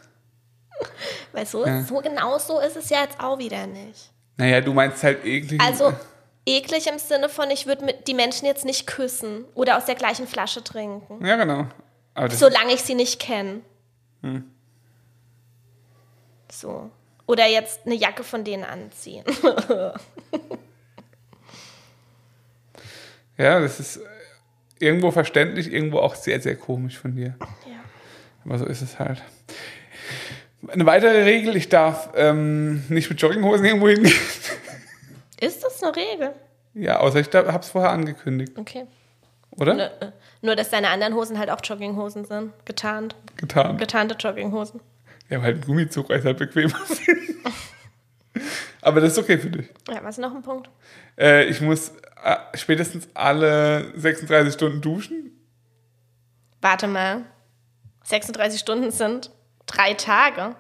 Weil 1.33 1.47
so, 1.47 1.65
Ja. 1.65 1.83
so 1.85 1.99
genau 1.99 2.39
so 2.39 2.59
ist 2.59 2.77
es 2.77 2.91
ja 2.91 3.03
jetzt 3.03 3.21
auch 3.21 3.39
wieder 3.39 3.67
nicht. 3.67 4.11
Naja, 4.37 4.61
du 4.61 4.73
meinst 4.73 5.03
halt 5.05 5.25
eklig. 5.25 5.61
Also 5.61 5.93
eklig 6.47 6.89
im 6.89 6.99
Sinne 6.99 7.29
von, 7.29 7.51
ich 7.51 7.67
würde 7.67 7.95
die 8.07 8.15
Menschen 8.15 8.47
jetzt 8.47 8.65
nicht 8.65 8.87
küssen 8.87 9.45
oder 9.55 9.77
aus 9.77 9.85
der 9.85 9.95
gleichen 9.95 10.27
Flasche 10.27 10.65
trinken, 10.65 11.25
Ja, 11.25 11.37
genau. 11.37 11.67
Solange 12.31 12.73
ich 12.73 12.83
sie 12.83 12.95
nicht 12.95 13.21
kenne. 13.21 13.61
Hm. 14.23 14.51
So. 16.51 16.91
Oder 17.27 17.47
jetzt 17.47 17.87
eine 17.87 17.95
Jacke 17.95 18.25
von 18.25 18.43
denen 18.45 18.65
anziehen. 18.65 19.25
ja, 23.39 23.61
das 23.61 23.79
ist 23.79 23.99
äh, 23.99 24.01
irgendwo 24.81 25.11
verständlich, 25.13 25.73
irgendwo 25.73 25.99
auch 25.99 26.15
sehr, 26.17 26.41
sehr 26.41 26.57
komisch 26.57 26.99
von 26.99 27.15
dir. 27.15 27.37
ja. 27.67 27.81
Aber 28.45 28.59
so 28.59 28.67
ist 28.67 28.83
es 28.83 28.99
halt. 28.99 29.23
Eine 30.69 30.87
weitere 30.87 31.23
Regel, 31.23 31.57
ich 31.57 31.69
darf 31.69 32.11
ähm, 32.15 32.85
nicht 32.89 33.09
mit 33.09 33.21
Jogginghosen 33.21 33.65
irgendwo 33.65 33.89
hingehen. 33.89 34.19
Ist 35.41 35.63
das 35.65 35.83
eine 35.83 35.97
Regel? 35.97 36.35
Ja, 36.75 37.01
außer 37.01 37.21
ich 37.21 37.33
habe 37.33 37.59
es 37.61 37.71
vorher 37.71 37.91
angekündigt, 37.91 38.53
Okay. 38.59 38.87
Oder? 39.57 39.75
Nur, 39.75 40.03
äh, 40.03 40.13
nur, 40.43 40.57
dass 40.57 40.71
deine 40.71 40.89
anderen 40.89 41.15
Hosen 41.15 41.39
halt 41.39 41.51
auch 41.51 41.61
Jogginghosen 41.63 42.25
sind. 42.25 42.53
Getarnt. 42.65 43.15
Getan. 43.37 43.79
Getarnte 43.79 44.17
Jogginghosen. 44.19 44.81
Ja, 45.29 45.43
halt 45.43 45.59
ein 45.59 45.61
Gummizug, 45.63 46.09
weil 46.09 46.19
es 46.19 46.25
halt 46.25 46.39
bequem 46.39 46.67
ist. 46.89 47.01
aber 48.83 49.01
das 49.01 49.13
ist 49.13 49.19
okay 49.19 49.39
für 49.39 49.51
dich. 49.51 49.69
Ja, 49.89 50.03
was 50.03 50.19
ist 50.19 50.23
noch 50.23 50.35
ein 50.35 50.43
Punkt? 50.43 50.71
Äh, 51.19 51.45
ich 51.47 51.61
muss 51.61 51.91
äh, 52.25 52.37
spätestens 52.55 53.09
alle 53.15 53.93
36 53.99 54.55
Stunden 54.55 54.81
duschen. 54.81 55.31
Warte 56.61 56.87
mal. 56.87 57.25
36 58.05 58.59
Stunden 58.61 58.91
sind 58.91 59.31
drei 59.67 59.95
Tage. 59.95 60.57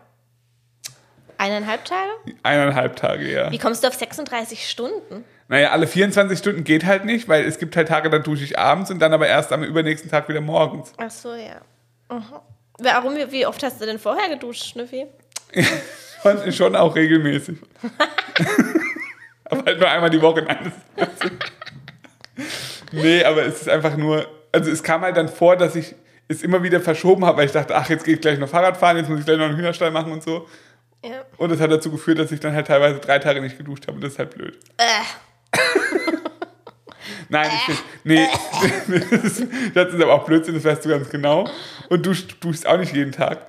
Eineinhalb 1.41 1.86
Tage? 1.86 2.11
Eineinhalb 2.43 2.97
Tage, 2.97 3.32
ja. 3.32 3.51
Wie 3.51 3.57
kommst 3.59 3.82
du 3.82 3.88
auf 3.88 3.95
36 3.95 4.68
Stunden? 4.68 5.24
Naja, 5.49 5.70
alle 5.70 5.86
24 5.86 6.38
Stunden 6.38 6.64
geht 6.64 6.84
halt 6.84 7.07
nicht, 7.07 7.28
weil 7.28 7.47
es 7.47 7.59
gibt 7.59 7.74
halt 7.76 7.88
Tage, 7.88 8.11
da 8.11 8.18
dusche 8.18 8.45
ich 8.45 8.59
abends 8.59 8.91
und 8.91 8.99
dann 8.99 9.14
aber 9.14 9.26
erst 9.26 9.51
am 9.51 9.62
übernächsten 9.64 10.11
Tag 10.11 10.28
wieder 10.28 10.43
morgens. 10.43 10.93
Ach 10.99 11.11
so, 11.11 11.34
ja. 11.34 11.62
Mhm. 12.14 12.24
Warum, 12.78 13.14
wie- 13.30 13.47
oft 13.47 13.62
hast 13.62 13.80
du 13.80 13.86
denn 13.86 13.99
vorher 13.99 14.28
geduscht, 14.28 14.64
Schnüffi? 14.66 15.07
Schon, 16.22 16.53
schon 16.53 16.76
auch 16.76 16.95
regelmäßig. 16.95 17.57
aber 19.47 19.64
halt 19.64 19.80
nur 19.80 19.88
einmal 19.88 20.11
die 20.11 20.20
Woche. 20.20 20.43
Nein, 20.43 20.70
Nee, 22.93 23.24
aber 23.24 23.45
es 23.47 23.62
ist 23.62 23.68
einfach 23.70 23.97
nur, 23.97 24.26
also 24.53 24.70
es 24.70 24.82
kam 24.82 25.01
halt 25.01 25.16
dann 25.16 25.28
vor, 25.30 25.57
dass 25.57 25.74
ich 25.76 25.95
es 26.28 26.43
immer 26.43 26.62
wieder 26.62 26.80
verschoben 26.80 27.24
habe, 27.24 27.38
weil 27.38 27.47
ich 27.47 27.53
dachte, 27.53 27.74
ach, 27.74 27.88
jetzt 27.88 28.05
gehe 28.05 28.14
ich 28.14 28.20
gleich 28.20 28.38
noch 28.38 28.51
Fahrrad 28.51 28.76
fahren, 28.76 28.99
jetzt 28.99 29.09
muss 29.09 29.20
ich 29.20 29.24
gleich 29.24 29.38
noch 29.38 29.47
einen 29.47 29.57
Hühnerstall 29.57 29.91
machen 29.91 30.12
und 30.12 30.22
so. 30.22 30.47
Ja. 31.05 31.24
Und 31.38 31.51
das 31.51 31.61
hat 31.61 31.70
dazu 31.70 31.90
geführt, 31.90 32.18
dass 32.18 32.30
ich 32.32 32.40
dann 32.40 32.55
halt 32.55 32.66
teilweise 32.66 32.98
drei 33.01 33.18
Tage 33.18 33.40
nicht 33.40 33.57
geduscht 33.57 33.86
habe 33.86 33.96
und 33.96 34.05
das 34.05 34.12
ist 34.12 34.18
halt 34.18 34.30
blöd. 34.34 34.59
Äh, 34.76 34.84
Nein, 37.28 37.48
ich 37.55 37.62
find, 37.62 37.78
nee, 38.05 38.26
das 39.11 39.22
ist, 39.38 39.46
das 39.74 39.94
ist 39.94 40.03
aber 40.03 40.12
auch 40.14 40.24
Blödsinn, 40.24 40.55
das 40.55 40.64
weißt 40.64 40.84
du 40.84 40.88
ganz 40.90 41.09
genau. 41.09 41.48
Und 41.88 42.05
du 42.05 42.12
duschst, 42.40 42.66
auch 42.66 42.76
nicht 42.76 42.94
jeden 42.94 43.12
Tag. 43.12 43.46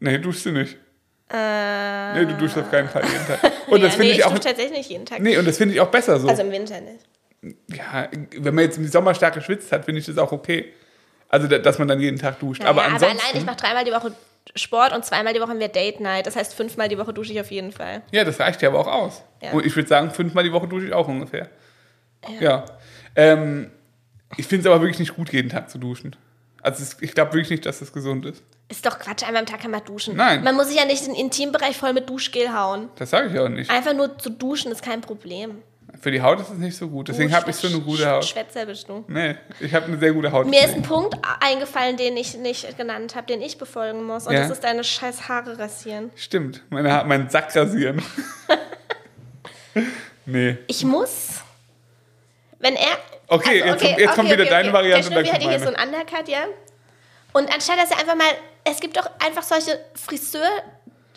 Nee, 0.00 0.18
duschst 0.18 0.46
du 0.46 0.50
nicht. 0.50 0.76
äh, 1.32 2.12
Nee, 2.14 2.26
du 2.26 2.34
duschst 2.36 2.58
auf 2.58 2.70
keinen 2.70 2.88
Fall 2.88 3.04
jeden 3.04 3.26
Tag. 3.26 3.40
Und 3.68 3.80
das 3.82 3.92
ja, 3.92 3.98
finde 3.98 4.02
nee, 4.04 4.10
ich 4.12 4.18
ich 4.18 4.24
auch. 4.24 4.38
tatsächlich 4.38 4.70
nicht 4.78 4.90
jeden 4.90 5.06
Tag. 5.06 5.20
Nee, 5.20 5.36
und 5.38 5.46
das 5.46 5.56
finde 5.58 5.74
ich 5.74 5.80
auch 5.80 5.90
besser 5.90 6.20
so. 6.20 6.28
Also 6.28 6.42
im 6.42 6.52
Winter 6.52 6.80
nicht. 6.80 7.04
ja, 7.76 8.08
wenn 8.36 8.54
man 8.54 8.64
jetzt 8.64 8.78
im 8.78 8.86
Sommer 8.86 9.12
stark 9.14 9.34
geschwitzt 9.34 9.72
hat, 9.72 9.84
finde 9.84 10.00
ich 10.00 10.06
das 10.06 10.18
auch 10.18 10.30
okay. 10.30 10.72
Also, 11.28 11.48
da- 11.48 11.58
dass 11.58 11.78
man 11.80 11.88
dann 11.88 11.98
jeden 12.00 12.16
Tag 12.18 12.38
duscht. 12.38 12.60
Naja, 12.60 12.70
aber 12.70 12.84
aber 12.84 12.94
ansonsten. 12.94 13.18
allein, 13.20 13.36
ich 13.40 13.44
mache 13.44 13.56
dreimal 13.56 13.84
die 13.84 13.90
Woche 13.90 14.12
Sport 14.54 14.92
und 14.94 15.04
zweimal 15.04 15.34
die 15.34 15.40
Woche 15.40 15.50
haben 15.50 15.60
wir 15.60 15.68
Date 15.68 16.00
Night. 16.00 16.26
Das 16.26 16.36
heißt, 16.36 16.54
fünfmal 16.54 16.88
die 16.88 16.98
Woche 16.98 17.12
dusche 17.12 17.32
ich 17.32 17.40
auf 17.40 17.50
jeden 17.50 17.72
Fall. 17.72 18.02
Ja, 18.12 18.24
das 18.24 18.38
reicht 18.38 18.62
ja 18.62 18.68
aber 18.68 18.78
auch 18.78 18.86
aus. 18.86 19.22
Ja. 19.42 19.52
Und 19.52 19.66
ich 19.66 19.74
würde 19.74 19.88
sagen, 19.88 20.10
fünfmal 20.10 20.44
die 20.44 20.52
Woche 20.52 20.68
dusche 20.68 20.86
ich 20.86 20.92
auch 20.92 21.08
ungefähr. 21.08 21.50
Ja. 22.40 22.64
Ähm, 23.14 23.70
ich 24.36 24.46
finde 24.46 24.68
es 24.68 24.72
aber 24.72 24.82
wirklich 24.82 24.98
nicht 24.98 25.14
gut, 25.14 25.32
jeden 25.32 25.48
Tag 25.48 25.70
zu 25.70 25.78
duschen. 25.78 26.16
Also 26.62 26.96
ich 27.00 27.12
glaube 27.12 27.32
wirklich 27.32 27.50
nicht, 27.50 27.66
dass 27.66 27.78
das 27.78 27.92
gesund 27.92 28.26
ist. 28.26 28.42
Ist 28.68 28.84
doch 28.84 28.98
Quatsch, 28.98 29.22
einmal 29.22 29.42
am 29.42 29.46
Tag 29.46 29.60
kann 29.60 29.70
man 29.70 29.84
duschen. 29.84 30.16
Nein. 30.16 30.42
Man 30.42 30.56
muss 30.56 30.66
sich 30.68 30.76
ja 30.76 30.84
nicht 30.84 31.06
den 31.06 31.14
Intimbereich 31.14 31.76
voll 31.76 31.92
mit 31.92 32.08
Duschgel 32.08 32.52
hauen. 32.52 32.88
Das 32.96 33.10
sage 33.10 33.28
ich 33.32 33.38
auch 33.38 33.48
nicht. 33.48 33.70
Einfach 33.70 33.94
nur 33.94 34.18
zu 34.18 34.30
duschen 34.30 34.72
ist 34.72 34.82
kein 34.82 35.00
Problem. 35.00 35.62
Für 36.00 36.10
die 36.10 36.20
Haut 36.22 36.40
ist 36.40 36.50
es 36.50 36.58
nicht 36.58 36.76
so 36.76 36.88
gut. 36.88 37.08
Deswegen 37.08 37.32
habe 37.34 37.50
ich 37.50 37.56
so 37.56 37.66
eine 37.68 37.80
gute 37.80 38.08
Haut. 38.10 38.24
Schwätzer 38.24 38.66
bist 38.66 38.88
du. 38.88 39.04
Nee, 39.08 39.36
ich 39.60 39.72
habe 39.74 39.86
eine 39.86 39.98
sehr 39.98 40.12
gute 40.12 40.30
Haut. 40.32 40.46
Mir 40.46 40.64
ist 40.64 40.74
ein 40.74 40.82
Punkt 40.82 41.16
eingefallen, 41.40 41.96
den 41.96 42.16
ich 42.16 42.34
nicht 42.36 42.76
genannt 42.76 43.14
habe, 43.16 43.26
den 43.26 43.40
ich 43.42 43.58
befolgen 43.58 44.04
muss. 44.04 44.26
Und 44.26 44.34
Ja? 44.34 44.40
das 44.42 44.50
ist 44.50 44.64
deine 44.64 44.84
scheiß 44.84 45.28
Haare 45.28 45.58
rasieren. 45.58 46.10
Stimmt, 46.16 46.62
meine 46.70 46.92
ha 46.92 47.04
meinen 47.04 47.28
Sack 47.30 47.54
rasieren. 47.56 48.02
nee. 50.26 50.56
Ich 50.66 50.84
muss. 50.84 51.40
Wenn 52.58 52.74
er. 52.76 52.96
Okay, 53.28 53.58
jetzt 53.64 53.82
kommt- 53.82 53.98
jetzt 53.98 54.14
kommt 54.14 54.30
wieder 54.30 54.44
deine 54.44 54.72
Variante 54.72 55.08
Der 55.10 55.18
und 55.18 55.26
dann 55.26 55.26
Schnüppi 55.26 55.34
hat 55.34 55.40
kommt 55.42 55.64
hier 55.64 55.72
so 55.72 55.74
einen 55.74 55.88
Undercut, 55.94 56.28
ja. 56.28 56.44
Und 57.32 57.52
anstatt 57.52 57.78
dass 57.78 57.90
er 57.90 57.98
einfach 57.98 58.16
mal. 58.16 58.26
Es 58.68 58.80
gibt 58.80 58.96
doch 58.96 59.08
einfach 59.24 59.42
solche 59.44 59.78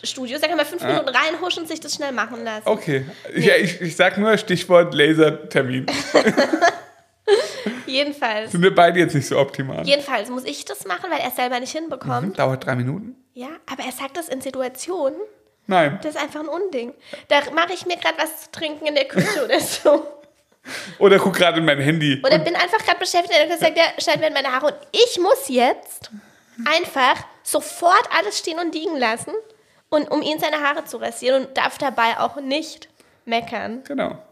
Friseurstudios, 0.00 0.40
da 0.40 0.48
kann 0.48 0.56
man 0.56 0.66
fünf 0.66 0.82
Minuten 0.82 1.08
reinhuschen 1.08 1.62
und 1.62 1.68
sich 1.68 1.80
das 1.80 1.94
schnell 1.94 2.12
machen 2.12 2.44
lassen. 2.44 2.66
Okay. 2.66 3.04
Ja, 3.34 3.54
ich, 3.56 3.80
ich 3.80 3.96
sag 3.96 4.18
nur 4.18 4.36
Stichwort 4.38 4.94
Lasertermin. 4.94 5.86
Jedenfalls. 7.86 8.52
Sind 8.52 8.62
wir 8.62 8.74
beide 8.74 8.98
jetzt 9.00 9.14
nicht 9.14 9.26
so 9.26 9.38
optimal? 9.38 9.86
Jedenfalls 9.86 10.28
muss 10.30 10.44
ich 10.44 10.64
das 10.64 10.84
machen, 10.86 11.10
weil 11.10 11.20
er 11.20 11.28
es 11.28 11.36
selber 11.36 11.60
nicht 11.60 11.72
hinbekommt. 11.72 12.38
Dauert 12.38 12.64
drei 12.64 12.76
Minuten? 12.76 13.16
Ja, 13.34 13.48
aber 13.70 13.84
er 13.84 13.92
sagt 13.92 14.16
das 14.16 14.28
in 14.28 14.40
Situationen, 14.40 15.18
Nein. 15.66 15.98
das 16.02 16.14
ist 16.14 16.20
einfach 16.20 16.40
ein 16.40 16.48
Unding. 16.48 16.94
Da 17.28 17.40
mache 17.54 17.72
ich 17.74 17.86
mir 17.86 17.96
gerade 17.96 18.16
was 18.18 18.44
zu 18.44 18.50
trinken 18.52 18.86
in 18.86 18.94
der 18.94 19.06
Küche 19.06 19.44
oder 19.44 19.60
so. 19.60 20.06
Oder 20.98 21.18
guck 21.18 21.36
gerade 21.36 21.58
in 21.58 21.64
mein 21.64 21.80
Handy. 21.80 22.20
Oder 22.22 22.38
bin 22.38 22.54
einfach 22.54 22.84
gerade 22.84 22.98
beschäftigt 22.98 23.40
und 23.42 23.48
gesagt, 23.50 23.78
ja, 23.78 23.84
schneiden 23.98 24.20
werden 24.20 24.34
meine 24.34 24.52
Haare. 24.52 24.66
Und 24.66 24.76
ich 24.92 25.18
muss 25.18 25.48
jetzt 25.48 26.10
einfach 26.66 27.24
sofort 27.42 28.04
alles 28.16 28.38
stehen 28.38 28.58
und 28.58 28.74
liegen 28.74 28.94
lassen, 28.96 29.32
und, 29.90 30.10
um 30.10 30.22
ihn 30.22 30.38
seine 30.38 30.60
Haare 30.62 30.84
zu 30.84 30.96
rasieren 30.96 31.46
und 31.46 31.56
darf 31.56 31.78
dabei 31.78 32.18
auch 32.18 32.40
nicht 32.40 32.88
meckern. 33.26 33.82
Genau. 33.86 34.22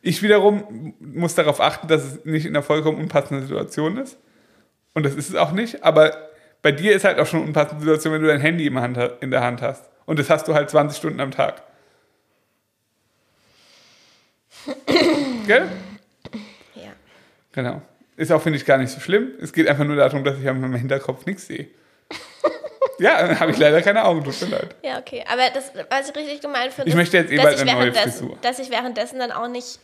Ich 0.00 0.22
wiederum 0.22 0.94
muss 1.00 1.34
darauf 1.34 1.60
achten, 1.60 1.88
dass 1.88 2.04
es 2.04 2.24
nicht 2.24 2.44
in 2.44 2.54
einer 2.54 2.62
vollkommen 2.62 2.98
unpassenden 2.98 3.46
Situation 3.46 3.96
ist. 3.96 4.18
Und 4.92 5.04
das 5.04 5.14
ist 5.14 5.30
es 5.30 5.34
auch 5.34 5.52
nicht. 5.52 5.82
Aber 5.82 6.28
bei 6.60 6.72
dir 6.72 6.94
ist 6.94 7.04
halt 7.04 7.18
auch 7.18 7.26
schon 7.26 7.40
eine 7.40 7.48
unpassende 7.48 7.80
Situation, 7.80 8.12
wenn 8.14 8.22
du 8.22 8.28
dein 8.28 8.40
Handy 8.40 8.66
in 8.66 9.30
der 9.30 9.40
Hand, 9.42 9.62
hast. 9.62 9.88
Und 10.04 10.18
das 10.18 10.28
hast 10.28 10.46
du 10.46 10.54
halt 10.54 10.68
20 10.68 10.98
Stunden 10.98 11.20
am 11.20 11.30
Tag. 11.30 11.62
Gell? 15.46 15.70
Ja. 16.74 16.92
Genau. 17.52 17.82
Ist 18.16 18.30
auch, 18.30 18.42
finde 18.42 18.58
ich, 18.58 18.66
gar 18.66 18.78
nicht 18.78 18.90
so 18.90 19.00
schlimm. 19.00 19.32
Es 19.40 19.52
geht 19.52 19.68
einfach 19.68 19.84
nur 19.84 19.96
darum, 19.96 20.22
dass 20.22 20.38
ich 20.38 20.48
an 20.48 20.60
meinem 20.60 20.74
Hinterkopf 20.74 21.26
nichts 21.26 21.46
sehe. 21.46 21.68
ja, 22.98 23.26
dann 23.26 23.40
habe 23.40 23.52
ich 23.52 23.58
leider 23.58 23.82
keine 23.82 24.04
Augen, 24.04 24.22
tut 24.24 24.40
mir 24.42 24.48
leid. 24.48 24.74
Ja, 24.82 24.98
okay. 24.98 25.24
Aber 25.30 25.42
das, 25.52 25.72
was 25.90 26.08
ich 26.08 26.16
richtig 26.16 26.40
gemein 26.40 26.70
finde, 26.70 26.88
Ich 26.90 26.96
möchte 26.96 27.16
jetzt 27.16 27.30
eh 27.30 27.36
dass 27.36 27.44
bald 27.44 27.56
ich 27.56 27.62
eine 27.62 27.72
neue 27.72 27.92
Frisur. 27.94 28.38
Dass 28.42 28.58
ich 28.58 28.70
währenddessen 28.70 29.18
dann 29.18 29.32
auch 29.32 29.48
nicht 29.48 29.78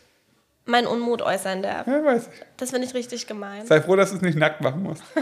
meinen 0.66 0.86
Unmut 0.86 1.22
äußern 1.22 1.62
darf. 1.62 1.86
Ja, 1.86 2.04
weiß 2.04 2.28
ich. 2.28 2.40
Das 2.56 2.70
finde 2.70 2.86
ich 2.86 2.94
richtig 2.94 3.26
gemein. 3.26 3.66
Sei 3.66 3.80
froh, 3.80 3.96
dass 3.96 4.10
du 4.10 4.16
es 4.16 4.22
nicht 4.22 4.38
nackt 4.38 4.60
machen 4.60 4.82
musst. 4.82 5.02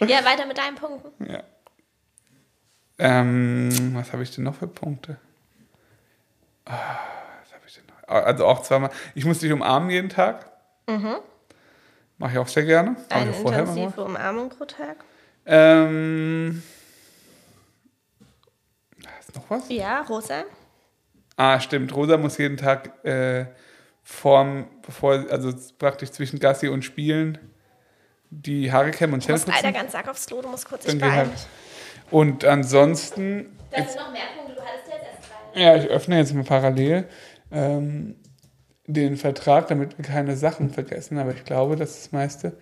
Ja, 0.00 0.24
weiter 0.26 0.44
mit 0.46 0.58
deinen 0.58 0.74
Punkten. 0.74 1.30
Ja. 1.30 1.42
Ähm, 2.98 3.94
was 3.94 4.12
habe 4.12 4.22
ich 4.22 4.30
denn 4.34 4.44
noch 4.44 4.54
für 4.54 4.66
Punkte? 4.66 5.16
Ah, 6.66 6.98
was 7.42 7.52
habe 7.54 7.62
ich 7.66 7.74
denn 7.74 7.84
noch? 7.86 8.06
Also 8.08 8.46
auch 8.46 8.62
zweimal. 8.62 8.90
Ich 9.14 9.24
muss 9.24 9.38
dich 9.38 9.50
umarmen 9.52 9.90
jeden 9.90 10.08
Tag. 10.10 10.50
Mache 12.18 12.32
ich 12.32 12.38
auch 12.38 12.48
sehr 12.48 12.64
gerne. 12.64 12.96
Eine 13.08 13.30
intensive 13.36 14.04
Umarmung 14.04 14.48
pro 14.50 14.64
Tag. 14.64 14.96
Ähm, 15.46 16.62
ist 19.20 19.34
noch 19.34 19.48
was? 19.50 19.68
Ja, 19.68 20.00
Rosa. 20.02 20.44
Ah, 21.36 21.60
stimmt. 21.60 21.94
Rosa 21.94 22.16
muss 22.16 22.38
jeden 22.38 22.56
Tag 22.56 23.04
äh, 23.04 23.46
vorm, 24.02 24.66
bevor, 24.84 25.24
also 25.30 25.52
praktisch 25.78 26.10
zwischen 26.10 26.38
Gassi 26.38 26.68
und 26.68 26.82
Spielen 26.84 27.38
die 28.30 28.72
Haare 28.72 28.90
kämmen 28.90 29.14
und 29.14 29.20
Ich 29.20 29.26
Zähne 29.26 29.38
muss 29.38 29.46
leider 29.46 29.68
putzen. 29.68 29.74
ganz 29.74 29.94
arg 29.94 30.08
aufs 30.08 30.26
Klo, 30.26 30.42
du 30.42 30.48
musst 30.48 30.68
kurz 30.68 30.84
dich 30.84 30.98
beeilen. 30.98 31.30
Und 32.10 32.44
ansonsten 32.44 33.56
Das 33.70 33.92
sind 33.92 34.00
noch 34.00 34.12
mehr 34.12 34.22
Punkte, 34.36 34.54
du 34.54 34.60
hattest 34.62 34.86
jetzt 34.88 35.02
erst 35.02 35.30
drei. 35.54 35.60
Ja, 35.60 35.76
ich 35.76 35.86
öffne 35.88 36.18
jetzt 36.18 36.34
mal 36.34 36.42
parallel 36.44 37.08
ähm, 37.52 38.16
den 38.86 39.16
Vertrag, 39.16 39.68
damit 39.68 39.96
wir 39.96 40.04
keine 40.04 40.36
Sachen 40.36 40.70
vergessen. 40.70 41.18
Aber 41.18 41.32
ich 41.34 41.44
glaube, 41.44 41.76
das 41.76 41.90
ist 41.90 42.04
das 42.06 42.12
meiste. 42.12 42.58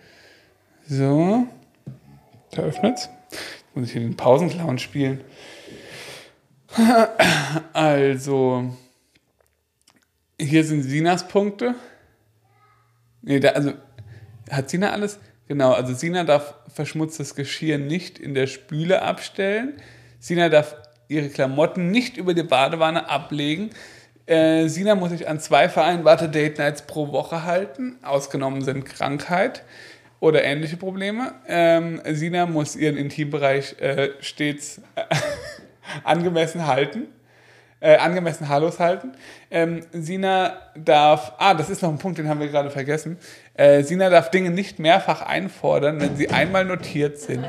So, 0.87 1.47
da 2.57 2.63
öffnet's. 2.63 3.09
Jetzt 3.31 3.75
muss 3.75 3.87
ich 3.87 3.93
hier 3.93 4.01
den 4.01 4.17
Pausenclown 4.17 4.79
spielen. 4.79 5.21
Also, 7.73 8.75
hier 10.39 10.63
sind 10.65 10.83
Sinas 10.83 11.27
Punkte. 11.27 11.75
Nee, 13.21 13.39
da, 13.39 13.49
also, 13.49 13.73
hat 14.49 14.69
Sina 14.69 14.91
alles? 14.91 15.19
Genau, 15.47 15.71
also 15.71 15.93
Sina 15.93 16.23
darf 16.23 16.55
verschmutztes 16.73 17.35
Geschirr 17.35 17.77
nicht 17.77 18.19
in 18.19 18.33
der 18.33 18.47
Spüle 18.47 19.01
abstellen. 19.03 19.73
Sina 20.19 20.49
darf 20.49 20.75
ihre 21.07 21.29
Klamotten 21.29 21.91
nicht 21.91 22.17
über 22.17 22.33
die 22.33 22.43
Badewanne 22.43 23.09
ablegen. 23.09 23.69
Äh, 24.25 24.67
Sina 24.67 24.95
muss 24.95 25.11
sich 25.11 25.27
an 25.27 25.39
zwei 25.39 25.69
vereinbarte 25.69 26.29
Date 26.29 26.57
Nights 26.57 26.81
pro 26.81 27.11
Woche 27.11 27.43
halten. 27.43 27.97
Ausgenommen 28.01 28.63
sind 28.63 28.85
Krankheit 28.85 29.63
oder 30.25 30.43
ähnliche 30.43 30.75
Probleme. 30.75 31.33
Ähm, 31.47 32.01
Sina 32.03 32.47
muss 32.47 32.75
ihren 32.75 32.97
Intimbereich 32.97 33.79
äh, 33.79 34.09
stets 34.21 34.81
äh, 34.95 35.03
angemessen 36.03 36.65
halten. 36.65 37.07
Äh, 37.79 37.97
angemessen 37.97 38.49
haarlos 38.49 38.79
halten. 38.79 39.11
Ähm, 39.51 39.81
Sina 39.91 40.57
darf, 40.75 41.33
ah, 41.37 41.53
das 41.53 41.69
ist 41.69 41.83
noch 41.83 41.91
ein 41.91 41.99
Punkt, 41.99 42.17
den 42.17 42.27
haben 42.27 42.39
wir 42.39 42.47
gerade 42.47 42.71
vergessen. 42.71 43.17
Äh, 43.53 43.83
Sina 43.83 44.09
darf 44.09 44.31
Dinge 44.31 44.49
nicht 44.49 44.79
mehrfach 44.79 45.21
einfordern, 45.21 46.01
wenn 46.01 46.15
sie 46.15 46.29
einmal 46.29 46.65
notiert 46.65 47.19
sind. 47.19 47.47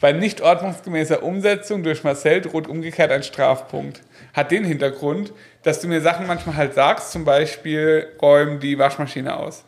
Bei 0.00 0.10
nicht 0.10 0.40
ordnungsgemäßer 0.40 1.22
Umsetzung 1.22 1.84
durch 1.84 2.02
Marcel 2.02 2.40
droht 2.40 2.66
umgekehrt 2.66 3.12
ein 3.12 3.22
Strafpunkt. 3.22 4.02
Hat 4.34 4.50
den 4.50 4.64
Hintergrund, 4.64 5.32
dass 5.62 5.80
du 5.80 5.86
mir 5.86 6.00
Sachen 6.00 6.26
manchmal 6.26 6.56
halt 6.56 6.74
sagst, 6.74 7.12
zum 7.12 7.24
Beispiel 7.24 8.08
räum 8.20 8.58
die 8.58 8.76
Waschmaschine 8.76 9.36
aus. 9.36 9.64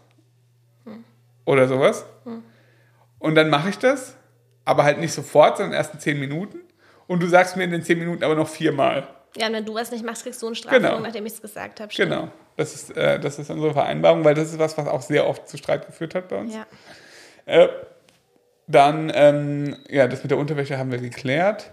Oder 1.49 1.67
sowas. 1.67 2.05
Und 3.19 3.35
dann 3.35 3.49
mache 3.49 3.71
ich 3.71 3.79
das, 3.79 4.15
aber 4.67 4.85
halt 4.85 4.99
nicht 5.01 5.15
sofort, 5.15 5.57
sondern 5.57 5.73
erst 5.75 5.95
in 5.95 6.01
zehn 6.01 6.21
Minuten. 6.21 6.59
Und 7.07 7.23
du 7.23 7.27
sagst 7.27 7.57
mir 7.57 7.65
in 7.65 7.71
den 7.71 7.83
zehn 7.83 7.99
Minuten 7.99 8.23
aber 8.23 8.35
noch 8.35 8.49
viermal. 8.49 9.09
Ja, 9.35 9.47
und 9.47 9.55
wenn 9.55 9.65
du 9.65 9.75
was 9.75 9.91
nicht 9.91 10.05
machst, 10.05 10.25
kriegst 10.25 10.43
du 10.43 10.47
einen 10.47 10.55
Strafpunkt, 10.55 10.87
Genau. 10.91 11.01
nachdem 11.01 11.25
ich 11.25 11.33
es 11.33 11.41
gesagt 11.41 11.81
habe. 11.81 11.91
stimmt. 11.91 12.11
Genau. 12.13 12.29
Das 12.59 12.75
ist, 12.75 12.95
äh, 12.99 13.19
das 13.19 13.39
ist 13.39 13.49
unsere 13.49 13.73
Vereinbarung, 13.73 14.25
weil 14.25 14.35
das 14.35 14.51
ist 14.51 14.59
was, 14.59 14.77
was 14.77 14.87
auch 14.89 15.01
sehr 15.01 15.27
oft 15.27 15.49
zu 15.49 15.57
Streit 15.57 15.87
geführt 15.87 16.15
hat 16.15 16.29
bei 16.29 16.37
uns. 16.37 16.55
Ja. 16.55 16.67
Äh, 17.47 17.69
dann, 18.67 19.11
ähm, 19.15 19.77
ja, 19.89 20.07
das 20.07 20.23
mit 20.23 20.31
der 20.31 20.37
Unterwäsche 20.39 20.77
haben 20.77 20.91
wir 20.93 20.99
geklärt. 20.99 21.71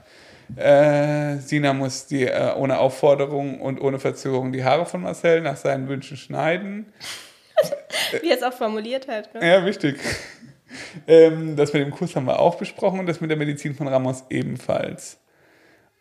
Äh, 0.55 1.35
Sina 1.39 1.73
muss 1.73 2.05
die 2.05 2.27
äh, 2.27 2.53
ohne 2.55 2.77
Aufforderung 2.79 3.59
und 3.59 3.81
ohne 3.81 3.99
Verzögerung 3.99 4.53
die 4.53 4.63
Haare 4.63 4.85
von 4.85 5.01
Marcel 5.01 5.41
nach 5.41 5.57
seinen 5.57 5.89
Wünschen 5.89 6.15
schneiden. 6.15 6.93
Wie 8.21 8.29
er 8.29 8.37
es 8.37 8.43
auch 8.43 8.53
formuliert 8.53 9.07
hat. 9.07 9.33
Ne? 9.33 9.47
Ja, 9.47 9.65
wichtig. 9.65 9.97
Ähm, 11.07 11.55
das 11.55 11.73
mit 11.73 11.81
dem 11.81 11.91
Kuss 11.91 12.15
haben 12.15 12.25
wir 12.25 12.39
auch 12.39 12.55
besprochen 12.55 12.99
und 12.99 13.05
das 13.05 13.21
mit 13.21 13.29
der 13.29 13.37
Medizin 13.37 13.75
von 13.75 13.87
Ramos 13.87 14.25
ebenfalls. 14.29 15.17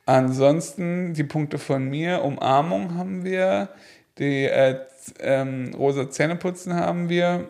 Ansonsten 0.06 1.14
die 1.14 1.24
Punkte 1.24 1.58
von 1.58 1.88
mir, 1.88 2.22
Umarmung 2.22 2.94
haben 2.94 3.24
wir, 3.24 3.70
Die 4.18 4.44
äh, 4.44 4.78
ähm, 5.20 5.74
rosa 5.76 6.10
Zähneputzen 6.10 6.74
haben 6.74 7.08
wir. 7.08 7.48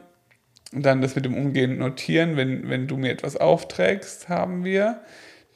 Und 0.72 0.84
dann 0.84 1.02
das 1.02 1.14
mit 1.14 1.24
dem 1.24 1.36
umgehend 1.36 1.78
notieren, 1.78 2.36
wenn, 2.36 2.68
wenn 2.68 2.86
du 2.86 2.96
mir 2.96 3.12
etwas 3.12 3.36
aufträgst, 3.36 4.28
haben 4.28 4.64
wir. 4.64 5.00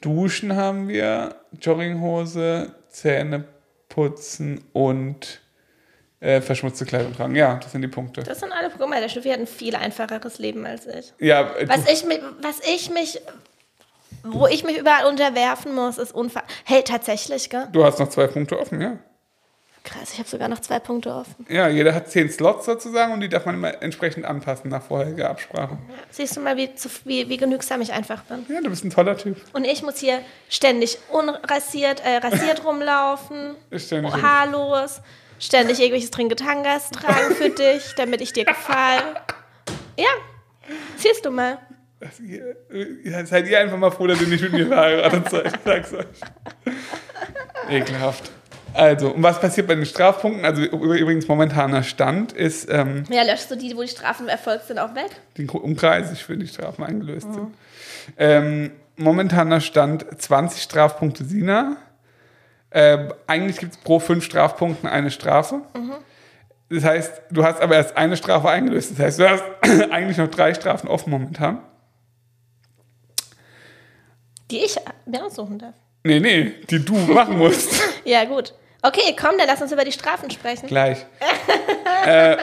Duschen 0.01 0.55
haben 0.55 0.87
wir. 0.87 1.35
Jogginghose, 1.59 2.73
Zähne 2.89 3.43
putzen 3.89 4.63
und 4.71 5.41
äh, 6.21 6.41
verschmutzte 6.41 6.85
Kleidung 6.85 7.15
tragen. 7.15 7.35
Ja, 7.35 7.55
das 7.55 7.71
sind 7.71 7.81
die 7.81 7.87
Punkte. 7.87 8.23
Das 8.23 8.39
sind 8.39 8.51
alle, 8.51 8.69
mal, 8.87 9.01
der 9.01 9.09
Schnüffi 9.09 9.29
hat 9.29 9.39
ein 9.39 9.47
viel 9.47 9.75
einfacheres 9.75 10.37
Leben 10.39 10.65
als 10.65 10.85
ich. 10.85 11.13
Ja, 11.19 11.55
äh, 11.55 11.67
Was 11.69 11.89
ich, 11.89 12.05
mi- 12.05 12.19
was 12.41 12.59
ich 12.67 12.89
mich, 12.89 13.21
wo 14.23 14.47
ich 14.47 14.63
mich 14.63 14.77
überall 14.77 15.05
unterwerfen 15.05 15.73
muss, 15.73 15.97
ist 15.97 16.13
unfair. 16.13 16.43
Hey, 16.65 16.83
tatsächlich, 16.83 17.49
gell? 17.49 17.67
du 17.71 17.85
hast 17.85 17.99
noch 17.99 18.09
zwei 18.09 18.27
Punkte 18.27 18.59
offen, 18.59 18.81
ja. 18.81 18.97
Krass, 19.85 20.11
ich 20.11 20.19
habe 20.19 20.27
sogar 20.27 20.49
noch 20.49 20.59
zwei 20.59 20.77
Punkte 20.77 21.11
offen. 21.13 21.45
Ja, 21.49 21.69
jeder 21.69 21.95
hat 21.95 22.11
zehn 22.11 22.29
Slots 22.29 22.65
sozusagen 22.65 23.13
und 23.13 23.21
die 23.21 23.29
darf 23.29 23.45
man 23.45 23.55
immer 23.55 23.81
entsprechend 23.81 24.25
anpassen 24.25 24.69
nach 24.69 24.83
vorheriger 24.83 25.29
Absprache. 25.29 25.77
Siehst 26.11 26.35
du 26.35 26.41
mal, 26.41 26.57
wie, 26.57 26.69
wie, 27.05 27.29
wie 27.29 27.37
genügsam 27.37 27.79
ich 27.79 27.93
einfach 27.93 28.21
bin. 28.23 28.45
Ja, 28.49 28.59
du 28.59 28.69
bist 28.69 28.83
ein 28.83 28.89
toller 28.89 29.17
Typ. 29.17 29.37
Und 29.53 29.63
ich 29.63 29.81
muss 29.81 29.97
hier 29.97 30.19
ständig 30.49 30.99
unrasiert, 31.09 32.03
äh, 32.05 32.17
rasiert 32.17 32.65
rumlaufen, 32.65 33.55
ständig- 33.77 34.21
haarlos, 34.21 34.99
ständig 35.39 35.79
irgendwelches 35.79 36.11
Tringetangas 36.11 36.89
tragen 36.91 37.35
für 37.35 37.49
dich, 37.49 37.93
damit 37.95 38.21
ich 38.21 38.33
dir 38.33 38.45
gefalle. 38.45 39.15
Ja, 39.97 40.07
siehst 40.97 41.25
du 41.25 41.31
mal. 41.31 41.57
Ja, 43.03 43.25
seid 43.25 43.47
ihr 43.47 43.59
einfach 43.59 43.77
mal 43.77 43.91
froh, 43.91 44.07
dass 44.07 44.21
ihr 44.21 44.27
nicht 44.27 44.41
mit 44.41 44.53
mir 44.53 44.67
verheiratet 44.67 45.29
seid. 45.29 45.59
Sag's 45.65 45.93
euch. 45.93 46.05
Ekelhaft. 47.69 48.31
Also, 48.73 49.13
und 49.13 49.23
was 49.23 49.41
passiert 49.41 49.67
bei 49.67 49.75
den 49.75 49.85
Strafpunkten? 49.85 50.45
Also 50.45 50.61
übrigens 50.61 51.27
momentaner 51.27 51.83
Stand 51.83 52.31
ist 52.33 52.69
ähm, 52.69 53.03
Ja, 53.09 53.23
löschst 53.23 53.49
du 53.51 53.55
die, 53.57 53.75
wo 53.75 53.81
die 53.81 53.87
Strafen 53.87 54.27
erfolgt 54.29 54.67
sind, 54.67 54.79
auch 54.79 54.93
weg? 54.95 55.09
den 55.37 55.49
Umkreis, 55.49 56.11
ich 56.11 56.27
will 56.29 56.37
die 56.37 56.47
Strafen 56.47 56.83
eingelöst 56.83 57.33
sind. 57.33 57.53
Ähm, 58.17 58.71
momentaner 58.95 59.59
Stand 59.59 60.05
20 60.21 60.61
Strafpunkte 60.61 61.25
Sina. 61.25 61.77
Äh, 62.71 63.09
eigentlich 63.27 63.57
gibt 63.57 63.73
es 63.73 63.77
pro 63.79 63.99
fünf 63.99 64.23
Strafpunkten 64.23 64.87
eine 64.87 65.09
Strafe. 65.11 65.61
Das 66.69 66.83
heißt, 66.83 67.21
du 67.31 67.43
hast 67.43 67.61
aber 67.61 67.75
erst 67.75 67.97
eine 67.97 68.15
Strafe 68.15 68.49
eingelöst. 68.49 68.91
Das 68.91 68.99
heißt, 68.99 69.19
du 69.19 69.29
hast 69.29 69.43
eigentlich 69.91 70.17
noch 70.17 70.29
drei 70.29 70.53
Strafen 70.53 70.87
offen 70.87 71.09
momentan. 71.09 71.59
Die 74.51 74.59
ich 74.59 74.75
mir 75.05 75.25
aussuchen 75.25 75.59
darf. 75.59 75.73
Nee, 76.03 76.19
nee, 76.19 76.53
die 76.69 76.83
du 76.83 76.95
machen 76.95 77.37
musst. 77.37 77.81
Ja, 78.05 78.23
gut. 78.25 78.53
Okay, 78.81 79.15
komm, 79.19 79.37
dann 79.37 79.47
lass 79.47 79.61
uns 79.61 79.71
über 79.71 79.83
die 79.83 79.91
Strafen 79.91 80.29
sprechen. 80.31 80.67
Gleich. 80.67 81.05
äh, 82.05 82.37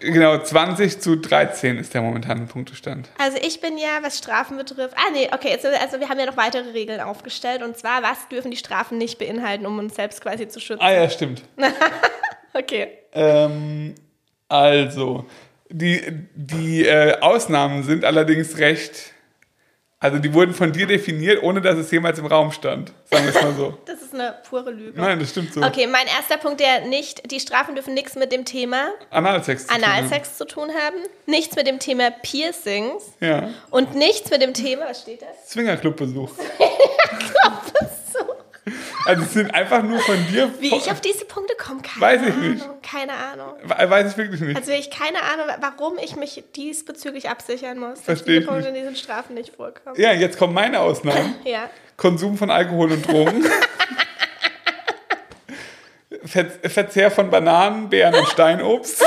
genau, 0.00 0.38
20 0.38 1.00
zu 1.00 1.16
13 1.16 1.78
ist 1.78 1.92
der 1.92 2.00
momentane 2.00 2.46
Punktestand. 2.46 3.10
Also 3.18 3.36
ich 3.42 3.60
bin 3.60 3.76
ja, 3.76 3.98
was 4.02 4.16
Strafen 4.18 4.56
betrifft. 4.56 4.94
Ah, 4.96 5.10
nee, 5.12 5.28
okay, 5.32 5.50
jetzt, 5.50 5.66
also 5.66 6.00
wir 6.00 6.08
haben 6.08 6.18
ja 6.18 6.26
noch 6.26 6.38
weitere 6.38 6.70
Regeln 6.70 7.00
aufgestellt. 7.00 7.62
Und 7.62 7.76
zwar, 7.76 8.02
was 8.02 8.28
dürfen 8.28 8.50
die 8.50 8.56
Strafen 8.56 8.96
nicht 8.96 9.18
beinhalten, 9.18 9.66
um 9.66 9.78
uns 9.78 9.94
selbst 9.94 10.22
quasi 10.22 10.48
zu 10.48 10.58
schützen? 10.58 10.82
Ah 10.82 10.92
ja, 10.92 11.08
stimmt. 11.10 11.42
Okay. 12.54 12.88
Ähm, 13.12 13.94
also, 14.48 15.26
die, 15.68 16.02
die 16.34 16.86
äh, 16.86 17.20
Ausnahmen 17.20 17.82
sind 17.82 18.04
allerdings 18.04 18.58
recht. 18.58 19.12
Also, 20.00 20.18
die 20.18 20.32
wurden 20.32 20.54
von 20.54 20.72
dir 20.72 20.86
definiert, 20.86 21.42
ohne 21.42 21.60
dass 21.60 21.76
es 21.76 21.90
jemals 21.90 22.20
im 22.20 22.26
Raum 22.26 22.52
stand. 22.52 22.92
Sagen 23.10 23.24
wir 23.24 23.34
es 23.34 23.42
mal 23.42 23.54
so. 23.54 23.76
Das 23.86 24.00
ist 24.00 24.14
eine 24.14 24.36
pure 24.48 24.70
Lüge. 24.70 24.98
Nein, 24.98 25.18
das 25.18 25.30
stimmt 25.30 25.52
so. 25.52 25.60
Okay, 25.60 25.86
mein 25.88 26.06
erster 26.06 26.36
Punkt, 26.38 26.60
der 26.60 26.86
nicht, 26.86 27.30
die 27.30 27.40
Strafen 27.40 27.74
dürfen 27.74 27.94
nichts 27.94 28.14
mit 28.14 28.30
dem 28.32 28.44
Thema 28.44 28.90
Analsex. 29.10 29.66
zu 29.66 29.74
tun 29.74 29.82
haben. 29.82 29.92
Analsex 29.98 30.36
zu 30.38 30.46
tun 30.46 30.68
haben, 30.70 30.96
nichts 31.26 31.56
mit 31.56 31.66
dem 31.66 31.78
Thema 31.80 32.10
Piercings 32.10 33.02
Ja. 33.20 33.50
und 33.70 33.96
nichts 33.96 34.30
mit 34.30 34.40
dem 34.40 34.54
Thema, 34.54 34.86
was 34.88 35.02
steht 35.02 35.20
da? 35.22 35.26
Swingerclub-Besuch. 35.46 36.30
Also, 39.06 39.22
es 39.22 39.32
sind 39.32 39.54
einfach 39.54 39.82
nur 39.82 39.98
von 40.00 40.16
dir. 40.28 40.50
Wie 40.60 40.74
ich 40.74 40.90
auf 40.90 41.00
diese 41.00 41.24
Punkte 41.24 41.54
komme, 41.56 41.80
keine 41.82 42.00
Weiß 42.00 42.22
ich 42.22 42.32
Ahnung. 42.34 42.50
nicht. 42.50 42.66
Keine 42.82 43.12
Ahnung. 43.12 43.54
We- 43.64 43.90
Weiß 43.90 44.10
ich 44.12 44.16
wirklich 44.16 44.40
nicht. 44.40 44.56
Also 44.56 44.72
ich 44.72 44.90
keine 44.90 45.22
Ahnung, 45.22 45.46
warum 45.60 45.98
ich 45.98 46.16
mich 46.16 46.42
diesbezüglich 46.56 47.28
absichern 47.28 47.78
muss, 47.78 47.94
dass 47.98 48.04
Versteh 48.04 48.38
diese 48.40 48.46
Punkte 48.50 48.68
in 48.68 48.74
diesen 48.74 48.96
Strafen 48.96 49.34
nicht 49.34 49.54
vorkommen. 49.56 49.94
Ja, 50.00 50.12
jetzt 50.12 50.38
kommen 50.38 50.54
meine 50.54 50.80
Ausnahmen. 50.80 51.34
Ja. 51.44 51.68
Konsum 51.96 52.36
von 52.38 52.50
Alkohol 52.50 52.92
und 52.92 53.06
Drogen. 53.08 53.44
Ver 56.24 56.46
Verzehr 56.68 57.10
von 57.10 57.30
Bananen, 57.30 57.88
Beeren 57.88 58.14
und 58.14 58.28
Steinobst. 58.28 59.04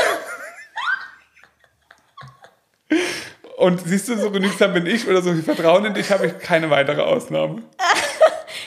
Und 3.57 3.79
siehst 3.85 4.09
du, 4.09 4.17
so 4.17 4.31
genügsam 4.31 4.73
bin 4.73 4.85
ich 4.87 5.07
oder 5.07 5.21
so 5.21 5.31
viel 5.33 5.43
Vertrauen 5.43 5.85
in 5.85 5.93
dich, 5.93 6.09
habe 6.11 6.25
ich 6.27 6.39
keine 6.39 6.69
weitere 6.69 7.01
Ausnahme. 7.01 7.61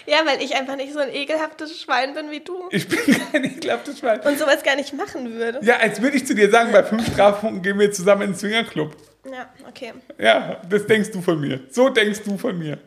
Ja, 0.07 0.19
weil 0.27 0.43
ich 0.43 0.55
einfach 0.55 0.77
nicht 0.77 0.93
so 0.93 0.99
ein 0.99 1.13
ekelhaftes 1.13 1.81
Schwein 1.81 2.15
bin 2.15 2.31
wie 2.31 2.41
du 2.41 2.69
Ich 2.71 2.89
bin 2.89 2.99
kein 3.33 3.45
ekelhaftes 3.45 3.99
Schwein. 4.01 4.21
und 4.21 4.39
sowas 4.39 4.63
gar 4.63 4.77
nicht 4.77 4.93
machen 4.93 5.33
würde. 5.35 5.61
Ja, 5.63 5.77
als 5.79 6.01
würde 6.03 6.17
ich 6.17 6.27
zu 6.27 6.35
dir 6.35 6.51
sagen, 6.51 6.73
bei 6.73 6.83
fünf 6.83 7.07
Strafpunkten 7.11 7.63
gehen 7.63 7.79
wir 7.79 7.91
zusammen 7.93 8.23
in 8.23 8.31
den 8.33 8.37
Swingerclub. 8.39 8.97
Ja, 9.31 9.49
okay. 9.69 9.93
Ja, 10.19 10.61
das 10.69 10.87
denkst 10.87 11.11
du 11.13 11.23
von 11.23 11.41
mir. 11.41 11.61
So 11.71 11.89
denkst 11.89 12.23
du 12.25 12.37
von 12.37 12.59
mir. 12.59 12.79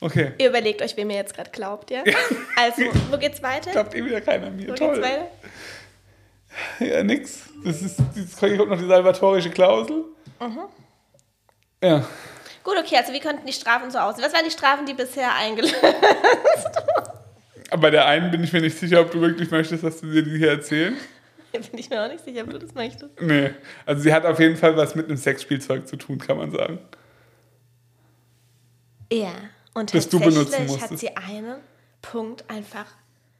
Okay. 0.00 0.32
Ihr 0.38 0.48
überlegt 0.48 0.82
euch, 0.82 0.96
wem 0.96 1.10
ihr 1.10 1.16
jetzt 1.16 1.34
gerade 1.34 1.50
glaubt, 1.50 1.90
ja? 1.90 2.02
Also, 2.56 2.82
wo 3.10 3.16
geht's 3.18 3.42
weiter? 3.42 3.70
Glaubt 3.70 3.94
eh 3.94 4.04
wieder 4.04 4.20
keiner 4.20 4.50
mir. 4.50 4.68
Wo 4.68 4.74
Toll. 4.74 4.94
geht's 4.94 5.06
weiter? 5.06 5.30
Ja, 6.80 7.02
nix. 7.02 7.40
Das 7.64 7.82
ist, 7.82 7.98
jetzt 8.14 8.38
kommt 8.38 8.68
noch 8.68 8.78
die 8.78 8.86
salvatorische 8.86 9.50
Klausel. 9.50 10.04
Mhm. 10.40 10.58
Ja. 11.82 12.06
Gut, 12.64 12.76
okay, 12.78 12.96
also 12.96 13.12
wie 13.12 13.20
könnten 13.20 13.46
die 13.46 13.52
Strafen 13.52 13.90
so 13.90 13.98
aussehen? 13.98 14.24
Was 14.24 14.32
waren 14.32 14.44
die 14.44 14.50
Strafen, 14.50 14.86
die 14.86 14.94
bisher 14.94 15.34
eingelöst 15.34 15.76
Aber 17.70 17.82
bei 17.82 17.90
der 17.90 18.06
einen 18.06 18.30
bin 18.30 18.42
ich 18.42 18.52
mir 18.52 18.62
nicht 18.62 18.78
sicher, 18.78 19.00
ob 19.00 19.10
du 19.10 19.20
wirklich 19.20 19.50
möchtest, 19.50 19.84
dass 19.84 20.00
du 20.00 20.06
dir 20.06 20.22
die 20.22 20.38
hier 20.38 20.50
erzählen. 20.50 20.96
Bin 21.52 21.62
ich 21.78 21.88
mir 21.88 22.02
auch 22.02 22.08
nicht 22.08 22.24
sicher, 22.24 22.42
ob 22.42 22.50
du 22.50 22.58
das 22.58 22.74
möchtest. 22.74 23.20
Nee. 23.20 23.50
Also 23.86 24.02
sie 24.02 24.12
hat 24.12 24.24
auf 24.26 24.40
jeden 24.40 24.56
Fall 24.56 24.76
was 24.76 24.94
mit 24.96 25.06
einem 25.06 25.16
Sexspielzeug 25.16 25.86
zu 25.86 25.96
tun, 25.96 26.18
kann 26.18 26.36
man 26.36 26.50
sagen. 26.50 26.80
Ja. 29.12 29.30
Und 29.72 29.94
Das 29.94 30.08
du 30.08 30.18
benutzen 30.18 30.62
hat 30.62 30.66
musstest. 30.66 30.98
sie 30.98 31.16
einen 31.16 31.56
Punkt 32.02 32.44
einfach. 32.48 32.86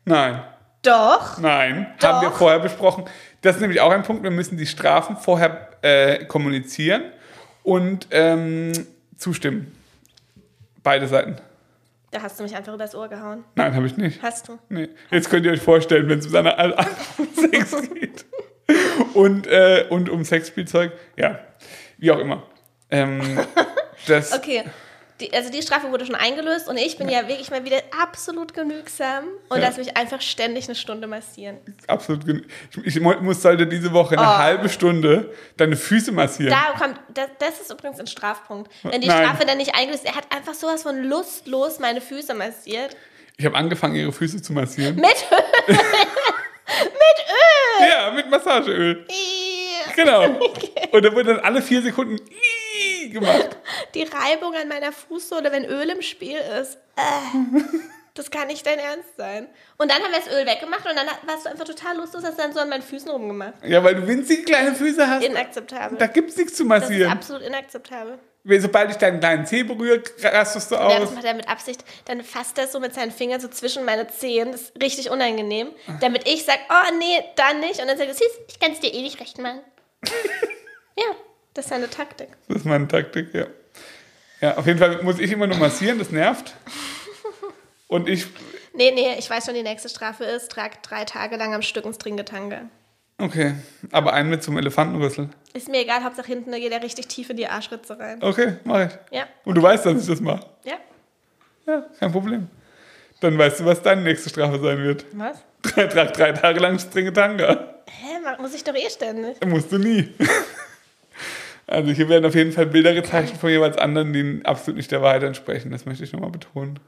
Nein. 0.05 0.43
Doch. 0.83 1.39
Nein. 1.39 1.93
Doch. 1.99 2.09
Haben 2.09 2.23
wir 2.23 2.31
vorher 2.33 2.59
besprochen. 2.61 3.05
Das 3.41 3.57
ist 3.57 3.63
nämlich 3.63 3.81
auch 3.81 3.91
ein 3.91 4.03
Punkt. 4.03 4.23
Wir 4.23 4.31
müssen 4.31 4.59
die 4.59 4.67
Strafen 4.67 5.17
vorher 5.17 5.71
äh, 5.83 6.25
kommunizieren 6.27 7.03
und 7.63 8.07
ähm, 8.11 8.73
zustimmen. 9.25 9.75
Beide 10.83 11.09
Seiten. 11.09 11.37
Da 12.11 12.23
hast 12.23 12.39
du 12.39 12.45
mich 12.45 12.55
einfach 12.55 12.73
übers 12.75 12.95
Ohr 12.95 13.09
gehauen. 13.09 13.43
Nein, 13.57 13.75
habe 13.75 13.87
ich 13.87 13.97
nicht. 13.97 14.23
Hast 14.23 14.49
du? 14.49 14.59
Nee. 14.69 14.89
Jetzt 15.11 15.31
könnt 15.31 15.45
ihr 15.47 15.53
euch 15.53 15.63
vorstellen, 15.63 16.09
wenn 16.09 16.19
es 16.21 16.27
um 16.27 16.33
seine 16.33 16.57
Al- 16.59 16.75
Al- 16.75 16.87
Sex 17.35 17.75
geht. 17.93 18.25
Und, 19.15 19.47
äh, 19.49 19.87
und 19.91 20.09
um 20.09 20.25
Sexspielzeug. 20.25 20.93
Ja, 21.17 21.41
wie 21.99 22.11
auch 22.13 22.19
immer. 22.19 22.45
Ähm, 22.91 23.21
das, 24.07 24.33
Okay. 24.33 24.65
Die, 25.21 25.33
also 25.33 25.49
die 25.49 25.63
Strafe 25.63 25.93
wurde 25.93 26.05
schon 26.05 26.17
eingelöst 26.17 26.69
und 26.69 26.77
ich 26.77 26.99
bin 26.99 27.09
ja 27.09 27.29
wirklich 27.29 27.49
mal 27.51 27.65
wieder 27.65 27.77
absolut 28.03 28.53
genügsam 28.53 29.25
und 29.49 29.59
Ja. 29.61 29.69
lass 29.69 29.77
mich 29.77 29.97
einfach 29.97 30.21
ständig 30.21 30.65
eine 30.65 30.75
Stunde 30.75 31.07
massieren. 31.07 31.59
absolut. 31.87 32.27
gen- 32.27 32.45
Ich, 32.85 32.97
ich 32.97 33.01
mu- 33.01 33.15
muss 33.21 33.41
sollte 33.41 33.65
diese 33.67 33.93
Woche 33.93 34.19
eine 34.19 34.27
Oh. 34.27 34.39
halbe 34.39 34.69
Stunde 34.69 35.33
deine 35.57 35.77
Füße 35.77 36.11
massieren. 36.11 36.51
Da 36.53 36.77
kommt, 36.77 36.99
das, 37.15 37.29
das 37.39 37.61
ist 37.61 37.71
übrigens 37.71 38.01
ein 38.01 38.09
Strafpunkt. 38.09 38.73
Wenn 38.83 39.01
die 39.01 39.07
Nein. 39.07 39.25
Strafe 39.25 39.47
dann 39.47 39.59
nicht 39.59 39.75
eingelöst 39.77 40.05
er 40.05 40.17
hat 40.17 40.27
einfach 40.35 40.55
sowas 40.55 40.83
von 40.83 41.01
lustlos 41.05 41.79
meine 41.79 42.01
Füße 42.01 42.35
massiert. 42.35 42.97
Ich 43.37 43.45
habe 43.47 43.57
angefangen, 43.57 43.95
ihre 43.95 44.13
Füße 44.13 44.43
zu 44.43 44.53
massieren. 44.53 44.97
Mit 44.97 45.05
Öl. 45.69 45.77
Ja, 47.89 48.11
mit 48.13 48.31
Massageöl. 48.31 49.07
Genau. 49.97 50.23
Und 50.93 51.05
da 51.05 51.13
wurde 51.13 51.35
dann 51.35 51.41
alle 51.41 51.61
vier 51.63 51.83
Sekunden 51.83 52.17
gemacht. 53.11 53.57
Die 53.95 54.03
Reibung 54.05 54.55
an 54.55 54.69
meiner 54.69 54.93
Fußsohle, 54.93 55.51
wenn 55.53 55.65
Öl 55.65 55.91
im 55.91 56.03
Spiel 56.03 56.37
ist. 56.61 56.77
Äh, 56.97 57.61
das 58.15 58.31
kann 58.31 58.47
nicht 58.49 58.65
dein 58.67 58.79
Ernst 58.79 59.17
sein. 59.17 59.49
Und 59.77 59.91
dann 59.91 60.03
haben 60.03 60.13
wir 60.13 60.19
das 60.21 60.29
Öl 60.33 60.47
weggemacht 60.47 60.87
und 60.89 60.95
dann 60.97 61.07
warst 61.27 61.47
du 61.47 61.51
einfach 61.51 61.65
total 61.65 61.97
lustlos, 61.97 62.23
hast 62.25 62.39
dann 62.39 62.53
so 62.53 62.61
an 62.61 62.69
meinen 62.69 62.83
Füßen 62.83 63.11
rumgemacht. 63.11 63.55
Ja, 63.65 63.83
weil 63.83 63.97
du 63.97 64.07
winzige 64.07 64.45
kleine 64.45 64.75
Füße 64.75 65.09
hast. 65.09 65.25
Inakzeptabel. 65.25 65.99
Da 65.99 66.07
gibt's 66.07 66.37
nichts 66.37 66.55
zu 66.55 66.65
Das 66.69 66.83
ist 66.85 66.89
massieren. 66.91 67.11
absolut 67.13 67.43
inakzeptabel. 67.43 68.19
Sobald 68.59 68.91
ich 68.91 68.99
deinen 68.99 69.21
kleinen 69.21 69.47
Zeh 69.47 69.63
berühre, 69.63 70.03
rastest 70.23 70.71
du 70.71 70.75
Ja, 70.75 70.83
aus. 70.83 71.01
das 71.01 71.11
macht 71.13 71.25
er 71.25 71.33
mit 71.35 71.49
Absicht. 71.49 71.83
Dann 72.05 72.23
fasst 72.23 72.59
er 72.59 72.69
so 72.69 72.79
mit 72.79 72.93
seinen 72.95 73.11
Fingern 73.11 73.41
so 73.41 73.49
zwischen 73.49 73.87
meine 73.87 74.07
Zehen. 74.09 74.53
Das 74.53 74.61
ist 74.63 74.83
richtig 74.83 75.09
unangenehm. 75.11 75.69
Damit 76.03 76.29
ich 76.29 76.45
sage, 76.45 76.59
oh 76.69 76.95
nee, 76.99 77.25
dann 77.37 77.61
nicht. 77.61 77.81
Und 77.81 77.89
dann 77.89 77.97
sagt 77.97 78.11
er, 78.11 78.15
siehst 78.15 78.39
ich 78.49 78.61
kann 78.61 78.73
es 78.73 78.81
dir 78.81 78.93
eh 78.93 79.01
nicht 79.01 79.19
recht 79.19 79.39
machen. 79.39 79.61
ja, 80.99 81.07
das 81.55 81.65
ist 81.67 81.69
seine 81.71 81.89
Taktik. 81.91 82.29
Das 82.49 82.59
ist 82.59 82.65
meine 82.67 82.87
Taktik, 82.89 83.33
ja. 83.35 83.47
Ja, 84.41 84.57
auf 84.57 84.67
jeden 84.67 84.79
Fall 84.79 85.03
muss 85.03 85.19
ich 85.19 85.31
immer 85.33 85.47
nur 85.47 85.57
massieren, 85.59 85.99
das 85.99 86.11
nervt. 86.11 86.55
Und 87.89 88.09
ich, 88.09 88.27
Nee, 88.77 88.91
nee, 88.93 89.15
ich 89.19 89.31
weiß 89.31 89.47
schon, 89.47 89.55
die 89.55 89.63
nächste 89.63 89.89
Strafe 89.89 90.25
ist, 90.25 90.51
trag 90.51 90.83
drei 90.83 91.05
Tage 91.05 91.37
lang 91.37 91.55
am 91.55 91.63
Stück 91.63 91.85
ins 91.85 91.97
Tringetanga. 91.99 92.63
Okay, 93.19 93.55
aber 93.93 94.13
einen 94.13 94.29
mit 94.31 94.43
zum 94.43 94.59
Elefantenrüssel. 94.59 95.29
Ist 95.53 95.69
mir 95.69 95.81
egal, 95.83 96.03
Hauptsache 96.03 96.27
hinten 96.27 96.51
da 96.51 96.59
geht 96.59 96.73
er 96.73 96.83
richtig 96.83 97.07
tief 97.07 97.31
in 97.31 97.37
die 97.37 97.47
Arschritze 97.47 97.97
rein. 97.97 98.21
Okay, 98.21 98.57
mach 98.65 98.87
ich. 98.87 98.93
Ja, 99.13 99.27
Und 99.45 99.55
du 99.55 99.63
weißt, 99.63 99.87
dass 99.87 100.01
ich 100.03 100.07
das 100.09 100.21
mache. 100.21 100.45
ja. 100.65 100.75
Ja, 101.67 101.83
kein 101.99 102.13
Problem. 102.13 102.49
Dann 103.21 103.39
weißt 103.39 103.61
du, 103.61 103.65
was 103.65 103.81
deine 103.81 104.03
nächste 104.03 104.29
Strafe 104.29 104.59
sein 104.61 104.79
wird. 104.83 105.07
Was? 105.13 105.39
Drei, 105.63 105.87
drei, 105.87 106.05
drei 106.07 106.33
Tage 106.33 106.61
lang 106.61 106.79
strenge 106.79 107.11
Tanga. 107.11 107.75
Hä, 107.89 108.19
muss 108.39 108.53
ich 108.55 108.63
doch 108.65 108.75
eh 108.75 108.91
ständig. 108.91 109.43
Musst 109.47 109.73
du 109.73 109.79
nie. 109.79 110.13
Also 111.75 111.91
hier 111.93 112.09
werden 112.09 112.25
auf 112.25 112.35
jeden 112.35 112.53
Fall 112.53 112.67
Bilder 112.67 112.95
gezeichnet 112.95 113.39
von 113.41 113.51
jeweils 113.51 113.77
anderen, 113.77 114.13
die 114.13 114.41
absolut 114.45 114.77
nicht 114.77 114.91
der 114.91 115.03
Wahrheit 115.03 115.23
entsprechen. 115.23 115.71
Das 115.71 115.87
möchte 115.87 116.05
ich 116.05 116.13
nochmal 116.13 116.31
betonen. 116.31 116.79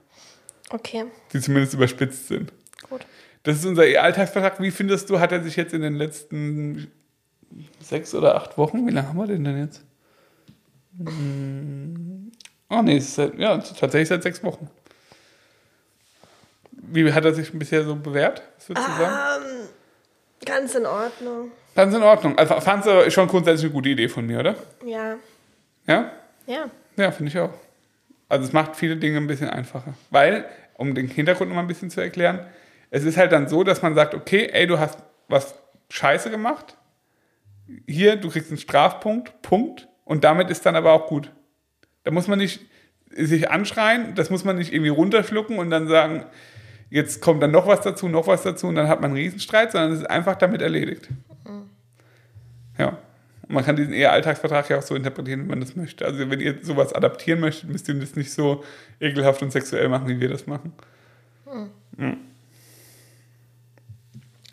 Okay, 0.70 1.04
Die 1.32 1.40
zumindest 1.40 1.74
überspitzt 1.74 2.28
sind. 2.28 2.52
gut. 2.88 3.06
Das 3.42 3.56
ist 3.58 3.64
unser 3.64 3.86
E-Alltagsvertrag. 3.86 4.60
Wie 4.60 4.70
findest 4.72 5.08
du, 5.08 5.20
hat 5.20 5.30
er 5.30 5.42
sich 5.42 5.54
jetzt 5.56 5.72
in 5.72 5.80
den 5.82 5.94
letzten 5.94 6.90
sechs 7.80 8.12
oder 8.14 8.34
acht 8.34 8.58
Wochen, 8.58 8.86
wie 8.86 8.90
lange 8.90 9.08
haben 9.08 9.18
wir 9.18 9.26
den 9.28 9.44
denn 9.44 9.58
jetzt? 9.60 9.84
Oh 12.68 12.82
nee, 12.82 12.98
seit, 12.98 13.38
ja, 13.38 13.58
tatsächlich 13.58 14.08
seit 14.08 14.22
sechs 14.24 14.42
Wochen. 14.42 14.68
Wie 16.72 17.12
hat 17.12 17.24
er 17.24 17.34
sich 17.34 17.52
bisher 17.52 17.84
so 17.84 17.94
bewährt? 17.96 18.42
Was 18.56 18.68
würdest 18.68 18.88
du 18.88 18.92
sagen? 18.92 19.14
Ganz 20.46 20.74
in 20.74 20.86
Ordnung. 20.86 21.50
Ganz 21.74 21.94
in 21.94 22.02
Ordnung. 22.02 22.38
Also 22.38 22.58
fandst 22.60 22.88
du 22.88 23.10
schon 23.10 23.28
grundsätzlich 23.28 23.64
eine 23.66 23.72
gute 23.74 23.90
Idee 23.90 24.08
von 24.08 24.26
mir, 24.26 24.38
oder? 24.40 24.54
Ja, 24.84 25.16
Ja? 25.86 26.10
ja. 26.46 26.70
Ja, 26.96 27.10
finde 27.10 27.30
ich 27.30 27.38
auch. 27.38 27.50
Also 28.30 28.46
es 28.46 28.52
macht 28.54 28.74
viele 28.76 28.96
Dinge 28.96 29.18
ein 29.18 29.26
bisschen 29.26 29.50
einfacher. 29.50 29.92
Weil, 30.10 30.46
um 30.74 30.94
den 30.94 31.08
Hintergrund 31.08 31.50
noch 31.50 31.56
mal 31.56 31.60
ein 31.62 31.68
bisschen 31.68 31.90
zu 31.90 32.00
erklären, 32.00 32.40
es 32.90 33.04
ist 33.04 33.18
halt 33.18 33.32
dann 33.32 33.48
so, 33.48 33.62
dass 33.64 33.82
man 33.82 33.94
sagt, 33.94 34.14
okay, 34.14 34.48
ey, 34.52 34.66
du 34.66 34.78
hast 34.78 34.98
was 35.28 35.54
scheiße 35.90 36.30
gemacht. 36.30 36.76
Hier, 37.86 38.16
du 38.16 38.30
kriegst 38.30 38.48
einen 38.50 38.58
Strafpunkt, 38.58 39.42
Punkt. 39.42 39.88
Und 40.04 40.24
damit 40.24 40.50
ist 40.50 40.64
dann 40.64 40.76
aber 40.76 40.92
auch 40.92 41.06
gut. 41.08 41.32
Da 42.04 42.10
muss 42.12 42.28
man 42.28 42.38
nicht 42.38 42.60
sich 43.10 43.50
anschreien, 43.50 44.14
das 44.14 44.30
muss 44.30 44.44
man 44.44 44.56
nicht 44.56 44.72
irgendwie 44.72 44.90
runterschlucken 44.90 45.58
und 45.58 45.70
dann 45.70 45.88
sagen, 45.88 46.26
jetzt 46.90 47.20
kommt 47.20 47.42
dann 47.42 47.50
noch 47.50 47.66
was 47.66 47.80
dazu, 47.80 48.08
noch 48.08 48.26
was 48.26 48.42
dazu 48.42 48.68
und 48.68 48.74
dann 48.74 48.88
hat 48.88 49.00
man 49.00 49.10
einen 49.10 49.18
Riesenstreit, 49.18 49.72
sondern 49.72 49.92
es 49.92 50.00
ist 50.00 50.10
einfach 50.10 50.36
damit 50.36 50.62
erledigt. 50.62 51.08
Ja. 52.78 52.98
Und 53.42 53.54
man 53.54 53.64
kann 53.64 53.76
diesen 53.76 53.92
eher 53.92 54.12
Alltagsvertrag 54.12 54.68
ja 54.70 54.78
auch 54.78 54.82
so 54.82 54.94
interpretieren, 54.94 55.44
wie 55.44 55.48
man 55.48 55.60
das 55.60 55.76
möchte. 55.76 56.04
Also 56.04 56.30
wenn 56.30 56.40
ihr 56.40 56.58
sowas 56.62 56.92
adaptieren 56.92 57.40
möchtet, 57.40 57.70
müsst 57.70 57.88
ihr 57.88 57.94
das 57.94 58.16
nicht 58.16 58.32
so 58.32 58.64
ekelhaft 59.00 59.42
und 59.42 59.52
sexuell 59.52 59.88
machen, 59.88 60.08
wie 60.08 60.20
wir 60.20 60.28
das 60.28 60.46
machen. 60.46 60.72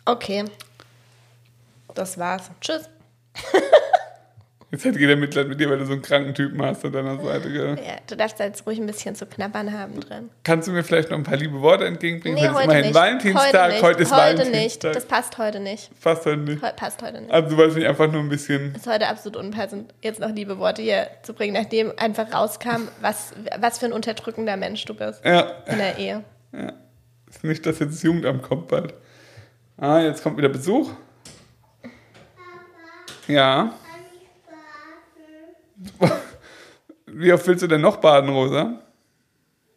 Okay. 0.04 0.44
Das 1.94 2.18
war's. 2.18 2.50
Tschüss. 2.60 2.88
Jetzt 4.74 4.84
hätte 4.84 4.98
jeder 4.98 5.14
Mitleid 5.14 5.46
mit 5.46 5.60
dir, 5.60 5.70
weil 5.70 5.78
du 5.78 5.86
so 5.86 5.92
einen 5.92 6.02
kranken 6.02 6.34
Typen 6.34 6.60
hast 6.60 6.84
an 6.84 6.90
deiner 6.90 7.16
Seite. 7.22 7.48
Gell? 7.52 7.76
Ja, 7.76 7.94
du 8.08 8.16
darfst 8.16 8.40
da 8.40 8.44
jetzt 8.44 8.66
ruhig 8.66 8.80
ein 8.80 8.86
bisschen 8.86 9.14
zu 9.14 9.24
knabbern 9.24 9.72
haben 9.72 10.00
drin. 10.00 10.30
Kannst 10.42 10.66
du 10.66 10.72
mir 10.72 10.82
vielleicht 10.82 11.10
noch 11.10 11.16
ein 11.16 11.22
paar 11.22 11.36
liebe 11.36 11.60
Worte 11.60 11.84
entgegenbringen? 11.84 12.36
Nee, 12.42 12.48
heute 12.48 12.58
ist 12.58 12.64
immerhin 12.64 12.82
nicht. 12.86 12.94
Valentinstag, 12.94 13.52
heute, 13.62 13.68
nicht. 13.74 13.82
heute 13.84 14.02
ist 14.02 14.10
heute 14.12 14.34
nicht. 14.34 14.46
Valentinstag. 14.48 14.92
Das 14.94 15.04
passt 15.04 15.38
heute 15.38 15.60
nicht. 15.60 16.00
Passt 16.00 16.26
heute 16.26 16.38
nicht. 16.38 16.60
Heu- 16.60 16.72
Passt 16.74 17.00
heute 17.02 17.20
nicht. 17.20 17.30
Also 17.32 17.50
du 17.50 17.56
wolltest 17.56 17.78
mich 17.78 17.86
einfach 17.86 18.10
nur 18.10 18.20
ein 18.20 18.28
bisschen... 18.28 18.74
ist 18.74 18.88
heute 18.88 19.06
absolut 19.06 19.36
unpassend, 19.36 19.94
jetzt 20.02 20.18
noch 20.18 20.30
liebe 20.34 20.58
Worte 20.58 20.82
hier 20.82 21.06
zu 21.22 21.34
bringen, 21.34 21.54
nachdem 21.54 21.92
einfach 21.96 22.32
rauskam, 22.34 22.88
was, 23.00 23.32
was 23.60 23.78
für 23.78 23.86
ein 23.86 23.92
unterdrückender 23.92 24.56
Mensch 24.56 24.84
du 24.86 24.94
bist 24.94 25.24
Ja, 25.24 25.52
in 25.66 25.78
der 25.78 25.98
Ehe. 25.98 26.24
ist 27.30 27.44
nicht, 27.44 27.64
dass 27.64 27.78
jetzt 27.78 27.92
das 27.94 28.02
Jugendamt 28.02 28.42
kommt 28.42 28.66
bald. 28.66 28.92
Ah, 29.76 30.00
jetzt 30.00 30.24
kommt 30.24 30.36
wieder 30.36 30.48
Besuch. 30.48 30.90
Ja. 33.28 33.72
Wie 37.06 37.32
oft 37.32 37.46
willst 37.46 37.62
du 37.62 37.66
denn 37.66 37.80
noch 37.80 37.96
baden, 37.98 38.28
Rosa? 38.30 38.80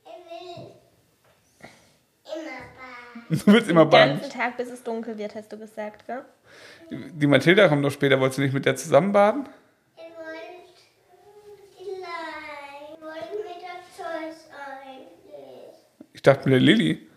Ich 0.05 0.55
will 2.25 2.33
immer 2.33 2.61
baden. 2.77 3.41
Du 3.45 3.53
willst 3.53 3.69
immer 3.69 3.85
Den 3.85 3.89
baden. 3.91 4.19
ganzen 4.21 4.31
Tag, 4.37 4.57
bis 4.57 4.69
es 4.69 4.83
dunkel 4.83 5.17
wird, 5.17 5.35
hast 5.35 5.51
du 5.51 5.57
gesagt, 5.57 6.05
gell? 6.07 6.23
Die 6.89 7.27
Mathilda 7.27 7.67
kommt 7.67 7.83
doch 7.83 7.91
später. 7.91 8.19
Wolltest 8.19 8.37
du 8.37 8.41
nicht 8.43 8.53
mit 8.53 8.65
der 8.65 8.75
zusammen 8.75 9.11
baden? 9.11 9.47
Ich 9.97 10.03
wollte 10.03 10.39
ich 11.77 11.87
wollte 13.03 13.35
mit 13.43 13.61
der 13.61 13.81
Zeus 13.95 14.49
eigentlich. 14.85 15.75
Ich 16.13 16.21
dachte 16.21 16.45
mit 16.45 16.53
der 16.53 16.61
Lilly. 16.61 17.07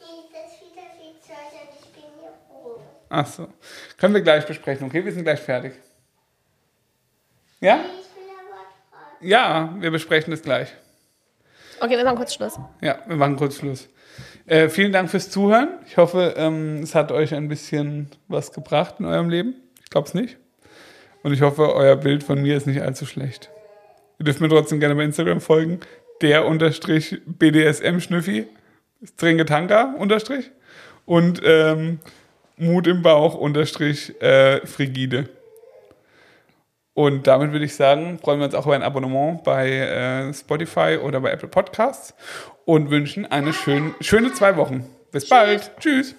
Nee, 0.00 0.06
das 0.32 0.52
ist 0.54 0.62
wieder 0.62 0.86
viel 0.98 1.14
Zeus 1.20 1.52
und 1.52 1.70
ich 1.78 1.86
bin 1.92 2.04
hier 2.18 2.32
froh. 2.48 2.80
Ach 3.10 3.26
so. 3.26 3.48
Können 3.98 4.14
wir 4.14 4.22
gleich 4.22 4.46
besprechen, 4.46 4.86
okay? 4.86 5.04
Wir 5.04 5.12
sind 5.12 5.24
gleich 5.24 5.40
fertig. 5.40 5.72
Ja? 7.60 7.80
Ja, 9.20 9.74
wir 9.78 9.90
besprechen 9.90 10.30
das 10.30 10.42
gleich. 10.42 10.68
Okay, 11.80 11.96
wir 11.96 12.04
machen 12.04 12.16
kurz 12.16 12.34
Schluss. 12.34 12.58
Ja, 12.80 12.98
wir 13.06 13.16
machen 13.16 13.36
kurz 13.36 13.56
Schluss. 13.56 13.88
Äh, 14.46 14.68
vielen 14.68 14.92
Dank 14.92 15.10
fürs 15.10 15.30
Zuhören. 15.30 15.68
Ich 15.86 15.96
hoffe, 15.96 16.34
ähm, 16.36 16.82
es 16.82 16.94
hat 16.94 17.12
euch 17.12 17.34
ein 17.34 17.48
bisschen 17.48 18.08
was 18.28 18.52
gebracht 18.52 18.96
in 18.98 19.04
eurem 19.04 19.28
Leben. 19.28 19.54
Ich 19.82 19.90
glaube 19.90 20.08
es 20.08 20.14
nicht. 20.14 20.38
Und 21.22 21.32
ich 21.32 21.42
hoffe, 21.42 21.74
euer 21.74 21.96
Bild 21.96 22.22
von 22.24 22.40
mir 22.40 22.56
ist 22.56 22.66
nicht 22.66 22.80
allzu 22.80 23.04
schlecht. 23.04 23.50
Ihr 24.18 24.24
dürft 24.24 24.40
mir 24.40 24.48
trotzdem 24.48 24.80
gerne 24.80 24.94
bei 24.94 25.04
Instagram 25.04 25.40
folgen. 25.40 25.80
Der 26.22 26.46
unterstrich 26.46 27.20
BDSM-Schnüffi. 27.26 28.46
Strengetanka 29.04 29.94
unterstrich. 29.98 30.50
Und 31.04 31.40
ähm, 31.44 32.00
Mut 32.56 32.86
im 32.86 33.02
Bauch 33.02 33.34
unterstrich 33.34 34.20
äh, 34.22 34.66
Frigide. 34.66 35.28
Und 37.00 37.26
damit 37.26 37.52
würde 37.52 37.64
ich 37.64 37.74
sagen, 37.74 38.18
freuen 38.18 38.40
wir 38.40 38.44
uns 38.44 38.54
auch 38.54 38.66
über 38.66 38.74
ein 38.74 38.82
Abonnement 38.82 39.42
bei 39.42 39.70
äh, 39.70 40.34
Spotify 40.34 40.98
oder 41.02 41.22
bei 41.22 41.30
Apple 41.30 41.48
Podcasts 41.48 42.12
und 42.66 42.90
wünschen 42.90 43.24
eine 43.24 43.54
schön, 43.54 43.94
schöne 44.02 44.34
zwei 44.34 44.58
Wochen. 44.58 44.84
Bis 45.10 45.26
bald. 45.26 45.70
Tschüss. 45.80 46.14